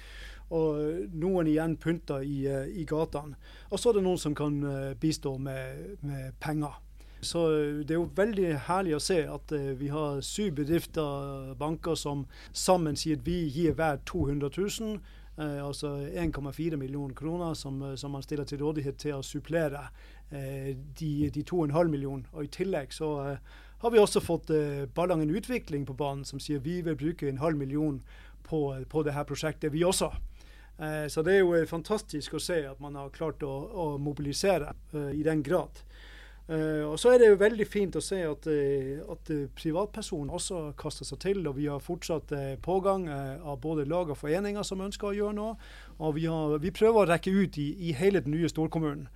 Og 0.53 1.09
noen 1.17 1.49
igjen 1.51 1.79
pynter 1.81 2.23
i, 2.23 2.45
eh, 2.47 2.69
i 2.69 2.85
gatene. 2.85 3.39
Og 3.71 3.81
så 3.81 3.91
er 3.91 3.99
det 3.99 4.05
noen 4.05 4.21
som 4.21 4.35
kan 4.37 4.61
eh, 4.63 4.95
bistå 5.01 5.39
med, 5.39 5.97
med 6.03 6.37
penger. 6.39 6.77
Så 7.25 7.49
det 7.83 7.95
er 7.95 8.03
jo 8.03 8.11
veldig 8.15 8.51
herlig 8.69 8.93
å 8.95 9.03
se 9.03 9.23
at 9.25 9.53
vi 9.81 9.89
har 9.89 10.21
syv 10.23 10.59
bedrifter, 10.61 11.55
banker, 11.59 11.97
som 11.97 12.27
sammen 12.53 12.95
sier 12.95 13.17
at 13.17 13.25
vi 13.27 13.47
gir 13.49 13.73
hver 13.75 14.03
200 14.05 14.53
000 14.53 15.01
Eh, 15.39 15.61
altså 15.67 15.97
1,4 16.09 16.77
millioner 16.81 17.15
kroner 17.15 17.55
som, 17.55 17.83
som, 17.97 18.11
man 18.11 18.23
stiller 18.25 18.45
til 18.49 18.63
rådighet 18.65 18.97
til 18.97 19.19
å 19.19 19.25
supplere 19.27 19.83
eh, 20.31 20.73
de, 20.99 21.31
de 21.31 21.43
2,5 21.45 21.93
millioner. 21.93 22.29
Og 22.33 22.47
I 22.47 22.53
tillegg 22.53 22.95
så 22.97 23.11
eh, 23.27 23.57
har 23.85 23.93
vi 23.93 24.01
også 24.01 24.23
fått 24.25 24.51
eh, 24.51 24.87
Ballangen 24.95 25.31
Utvikling 25.31 25.85
på 25.87 25.97
banen, 25.97 26.25
som 26.25 26.41
sier 26.41 26.63
vi 26.65 26.81
vil 26.87 26.97
bruke 26.97 27.29
en 27.29 27.43
halv 27.43 27.61
million 27.61 28.01
på, 28.47 28.63
på 28.89 29.05
dette 29.05 29.27
prosjektet, 29.29 29.73
vi 29.73 29.85
også. 29.85 30.13
Eh, 30.79 31.07
så 31.09 31.23
det 31.23 31.37
er 31.37 31.45
jo 31.45 31.61
fantastisk 31.69 32.37
å 32.37 32.43
se 32.43 32.63
at 32.69 32.81
man 32.81 32.97
har 32.97 33.13
klart 33.13 33.45
å, 33.45 33.53
å 33.53 33.87
mobilisere 34.01 34.73
eh, 34.93 35.13
i 35.21 35.23
den 35.27 35.45
grad. 35.45 35.85
Uh, 36.47 36.87
og 36.93 36.99
Så 36.99 37.11
er 37.11 37.19
det 37.19 37.29
jo 37.33 37.39
veldig 37.41 37.65
fint 37.67 37.97
å 37.99 38.01
se 38.05 38.21
at, 38.23 38.45
uh, 38.47 39.01
at 39.11 39.31
uh, 39.35 39.47
privatpersoner 39.59 40.35
også 40.35 40.61
kaster 40.79 41.09
seg 41.09 41.19
til. 41.25 41.41
og 41.43 41.57
Vi 41.59 41.67
har 41.67 41.83
fortsatt 41.83 42.31
pågang 42.63 43.09
av 43.11 43.59
både 43.61 43.85
lag 43.85 44.11
og 44.11 44.21
foreninger 44.21 44.63
som 44.63 44.85
ønsker 44.85 45.11
å 45.11 45.17
gjøre 45.17 45.35
noe. 45.35 45.57
og 45.99 46.15
Vi, 46.15 46.29
har, 46.31 46.59
vi 46.63 46.71
prøver 46.71 47.03
å 47.03 47.09
rekke 47.11 47.35
ut 47.35 47.59
i, 47.59 47.73
i 47.89 47.97
hele 47.99 48.23
den 48.23 48.37
nye 48.37 48.49
storkommunen. 48.49 49.09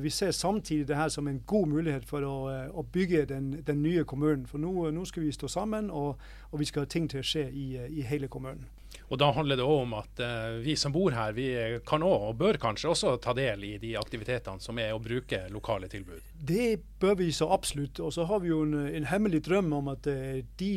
Vi 0.00 0.10
ser 0.10 0.30
samtidig 0.32 0.86
det 0.88 0.96
her 0.96 1.08
som 1.12 1.28
en 1.28 1.42
god 1.46 1.68
mulighet 1.68 2.06
for 2.08 2.24
å, 2.24 2.36
å 2.72 2.84
bygge 2.92 3.26
den, 3.28 3.50
den, 3.66 3.82
nye 3.84 4.06
kommunen. 4.08 4.46
For 4.48 4.62
nå, 4.62 4.88
nå, 4.94 5.04
skal 5.04 5.26
vi 5.26 5.32
stå 5.36 5.50
sammen, 5.52 5.90
og, 5.92 6.20
og 6.50 6.62
vi 6.62 6.68
skal 6.68 6.86
ha 6.86 6.88
ting 6.88 7.10
til 7.12 7.20
å 7.20 7.26
skje 7.26 7.44
i, 7.52 7.66
i 8.00 8.06
hele 8.08 8.30
kommunen. 8.32 8.64
Og 9.10 9.18
Da 9.18 9.30
handler 9.34 9.58
det 9.58 9.66
òg 9.66 9.84
om 9.84 9.94
at 9.98 10.22
uh, 10.22 10.60
vi 10.62 10.76
som 10.78 10.94
bor 10.94 11.14
her, 11.14 11.34
vi 11.34 11.48
kan 11.86 12.02
òg, 12.06 12.28
og 12.30 12.38
bør 12.38 12.58
kanskje 12.62 12.92
også 12.92 13.16
ta 13.22 13.34
del 13.34 13.64
i 13.66 13.72
de 13.82 13.96
aktivitetene 13.98 14.62
som 14.62 14.78
er 14.78 14.94
å 14.94 15.02
bruke 15.02 15.42
lokale 15.50 15.90
tilbud. 15.90 16.22
Det 16.46 16.78
bør 17.02 17.18
vi 17.18 17.30
så 17.34 17.50
absolutt. 17.54 18.00
Og 18.00 18.14
så 18.14 18.26
har 18.30 18.42
vi 18.44 18.52
jo 18.52 18.62
en, 18.66 18.76
en 18.86 19.08
hemmelig 19.10 19.42
drøm 19.50 19.72
om 19.80 19.90
at 19.92 20.06
uh, 20.10 20.38
de 20.62 20.72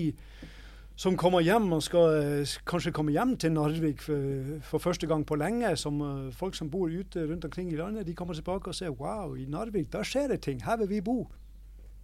som 0.95 1.17
kommer 1.17 1.41
hjem 1.41 1.71
og 1.73 1.83
skal 1.85 2.17
uh, 2.43 2.55
kanskje 2.69 2.93
komme 2.93 3.15
hjem 3.15 3.35
til 3.41 3.55
Narvik 3.55 4.01
for, 4.05 4.57
for 4.67 4.83
første 4.83 5.09
gang 5.09 5.25
på 5.25 5.37
lenge, 5.41 5.75
som 5.77 6.01
folk 6.37 6.55
som 6.55 6.69
bor 6.69 6.91
ute 6.91 7.27
rundt 7.29 7.45
omkring 7.45 7.71
i 7.73 7.79
landet, 7.79 8.07
de 8.07 8.13
kommer 8.17 8.37
tilbake 8.37 8.69
og 8.69 8.77
ser 8.77 8.93
wow, 8.93 9.33
i 9.35 9.47
Narvik 9.49 9.89
der 9.93 10.05
skjer 10.05 10.29
det 10.35 10.43
ting, 10.45 10.61
her 10.65 10.77
vil 10.83 10.91
vi 10.91 11.01
bo. 11.01 11.23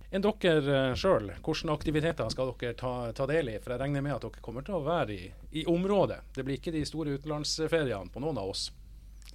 Enn 0.09 0.23
dere 0.25 0.73
eh, 0.73 0.95
sjøl, 0.97 1.27
hvilke 1.37 1.69
aktiviteter 1.69 2.31
skal 2.33 2.55
dere 2.57 2.73
ta, 2.77 2.93
ta, 3.13 3.27
del 3.29 3.51
i? 3.51 3.59
For 3.61 3.75
jeg 3.75 3.81
regner 3.83 4.01
med 4.01 4.15
at 4.15 4.23
dere 4.25 4.41
kommer 4.41 4.65
til 4.65 4.79
å 4.79 4.85
være 4.85 5.13
i, 5.13 5.27
i 5.61 5.65
området. 5.69 6.23
Det 6.33 6.45
blir 6.45 6.57
ikke 6.57 6.73
de 6.73 6.81
store 6.87 7.13
utenlandsferiene 7.19 8.09
på 8.09 8.23
noen 8.23 8.39
av 8.41 8.49
oss. 8.49 8.71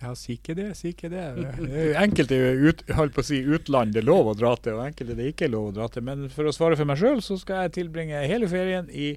Ja, 0.03 0.11
si 0.19 0.35
ikke 0.35 0.57
det, 0.59 0.71
si 0.77 0.91
ikke 0.91 1.09
det. 1.13 1.25
Enkelte 2.05 2.37
ut, 2.61 2.83
holdt 2.97 3.15
på 3.15 3.23
å 3.23 3.27
si 3.27 3.39
utland 3.47 3.95
det 3.95 4.03
er 4.03 4.09
lov 4.09 4.33
å 4.33 4.39
dra 4.39 4.55
til, 4.59 4.79
og 4.79 4.89
enkelte 4.89 5.17
det 5.19 5.29
ikke 5.31 5.47
er 5.47 5.55
lov 5.55 5.71
å 5.71 5.77
dra 5.77 5.87
til. 5.93 6.05
Men 6.07 6.27
for 6.35 6.51
å 6.51 6.55
svare 6.55 6.79
for 6.79 6.89
meg 6.91 6.99
sjøl, 7.01 7.23
så 7.25 7.39
skal 7.41 7.67
jeg 7.67 7.77
tilbringe 7.79 8.25
hele 8.29 8.51
ferien 8.51 8.91
i 8.91 9.15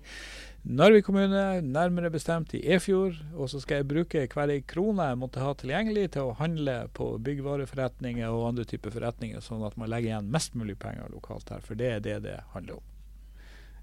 Narvik 0.67 1.05
kommune, 1.07 1.61
nærmere 1.63 2.09
bestemt 2.11 2.51
i 2.57 2.59
Efjord. 2.75 3.15
Og 3.39 3.47
så 3.51 3.61
skal 3.63 3.79
jeg 3.79 3.87
bruke 3.87 4.25
hver 4.33 4.51
ei 4.51 4.59
krone 4.67 5.05
jeg 5.07 5.19
måtte 5.21 5.39
ha 5.39 5.53
tilgjengelig 5.55 6.09
til 6.17 6.27
å 6.27 6.35
handle 6.41 6.75
på 6.97 7.13
byggvareforretninger 7.23 8.27
og 8.27 8.49
andre 8.49 8.65
typer 8.67 8.91
forretninger, 8.91 9.39
sånn 9.43 9.63
at 9.63 9.77
man 9.79 9.87
legger 9.93 10.11
igjen 10.11 10.31
mest 10.33 10.57
mulig 10.59 10.75
penger 10.81 11.07
lokalt 11.13 11.53
her. 11.53 11.63
For 11.63 11.79
det 11.79 11.91
er 11.93 12.03
det 12.03 12.17
det 12.25 12.35
handler 12.55 12.81
om. 12.81 12.87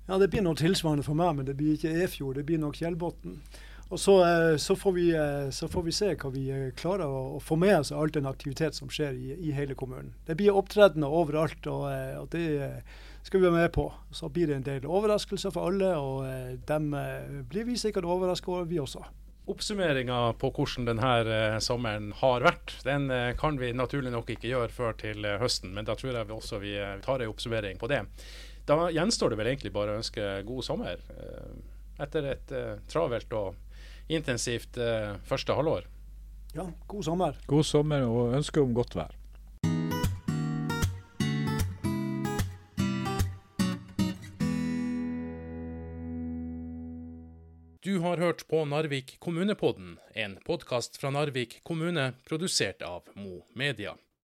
Ja, 0.04 0.18
Det 0.18 0.28
blir 0.28 0.44
noe 0.44 0.60
tilsvarende 0.60 1.06
for 1.06 1.16
meg, 1.16 1.38
men 1.38 1.46
det 1.48 1.56
blir 1.56 1.78
ikke 1.78 1.94
Efjord, 2.04 2.36
det 2.36 2.44
blir 2.44 2.60
nok 2.60 2.76
Fjellbotn. 2.76 3.38
Og 3.94 4.00
så, 4.00 4.14
eh, 4.26 4.56
så, 4.56 4.74
får 4.76 4.92
vi, 4.92 5.10
eh, 5.14 5.50
så, 5.50 5.68
får 5.68 5.82
vi, 5.86 5.92
se 5.94 6.08
hva 6.18 6.28
vi 6.34 6.48
eh, 6.50 6.70
klarer 6.74 7.06
å, 7.06 7.38
få 7.38 7.54
med 7.62 7.76
oss 7.78 7.92
av 7.94 8.00
all 8.02 8.10
den 8.10 8.26
aktivitet 8.26 8.74
som 8.74 8.90
skjer 8.90 9.14
i, 9.14 9.36
i 9.38 9.52
hele 9.54 9.76
kommunen. 9.78 10.10
Det 10.26 10.34
blir 10.40 10.56
opptredener 10.58 11.14
overalt, 11.14 11.68
og, 11.70 11.84
og 12.18 12.26
det 12.32 12.42
skal 13.22 13.38
vi 13.38 13.46
være 13.46 13.60
med 13.60 13.70
på. 13.76 13.84
Så 14.10 14.32
blir 14.34 14.50
det 14.50 14.56
en 14.58 14.66
del 14.66 14.88
overraskelser 14.90 15.54
for 15.54 15.70
alle, 15.70 15.92
og 15.94 16.64
dem 16.66 16.88
blir 17.46 17.68
vi 17.68 17.78
sikkert 17.78 18.08
overraska 18.10 18.50
over, 18.50 18.66
vi 18.66 18.80
også. 18.82 19.04
Oppsummeringa 19.54 20.18
på 20.40 20.50
hvordan 20.56 20.88
denne 20.88 21.60
sommeren 21.62 22.10
har 22.18 22.42
vært, 22.48 22.74
den 22.82 23.06
kan 23.38 23.60
vi 23.60 23.70
naturlig 23.76 24.10
nok 24.10 24.32
ikke 24.34 24.50
gjøre 24.50 24.74
før 24.74 24.96
til 24.98 25.28
høsten, 25.38 25.70
men 25.76 25.86
da 25.86 25.94
tror 25.94 26.16
jeg 26.16 26.30
vi 26.32 26.34
også 26.34 26.58
vi 26.64 26.74
tar 27.04 27.22
en 27.22 27.30
oppsummering 27.30 27.78
på 27.78 27.92
det. 27.92 28.02
Da 28.66 28.88
gjenstår 28.90 29.30
det 29.30 29.38
vel 29.38 29.52
egentlig 29.52 29.74
bare 29.76 29.94
å 29.94 30.02
ønske 30.02 30.40
god 30.48 30.66
sommer 30.66 31.04
etter 32.02 32.26
et 32.32 32.56
travelt 32.90 33.38
og 33.38 33.60
intensivt 34.08 34.78
første 35.24 35.56
halvår. 35.56 35.88
Ja, 36.54 36.68
god 36.86 37.02
sommer. 37.02 37.38
God 37.50 37.64
sommer 37.66 38.06
og 38.06 38.36
ønske 38.38 38.62
om 38.62 38.74
godt 38.76 38.94
vær. 38.94 39.14
Du 47.84 47.98
har 48.00 48.16
hørt 48.16 48.46
på 48.48 48.62
Narvik 48.64 49.16
kommunepodden, 49.20 49.98
en 50.14 50.38
podkast 50.46 50.96
fra 50.96 51.10
Narvik 51.12 51.58
kommune 51.68 52.14
produsert 52.24 52.80
av 52.82 53.10
Mo 53.14 53.42
Media. 53.52 53.92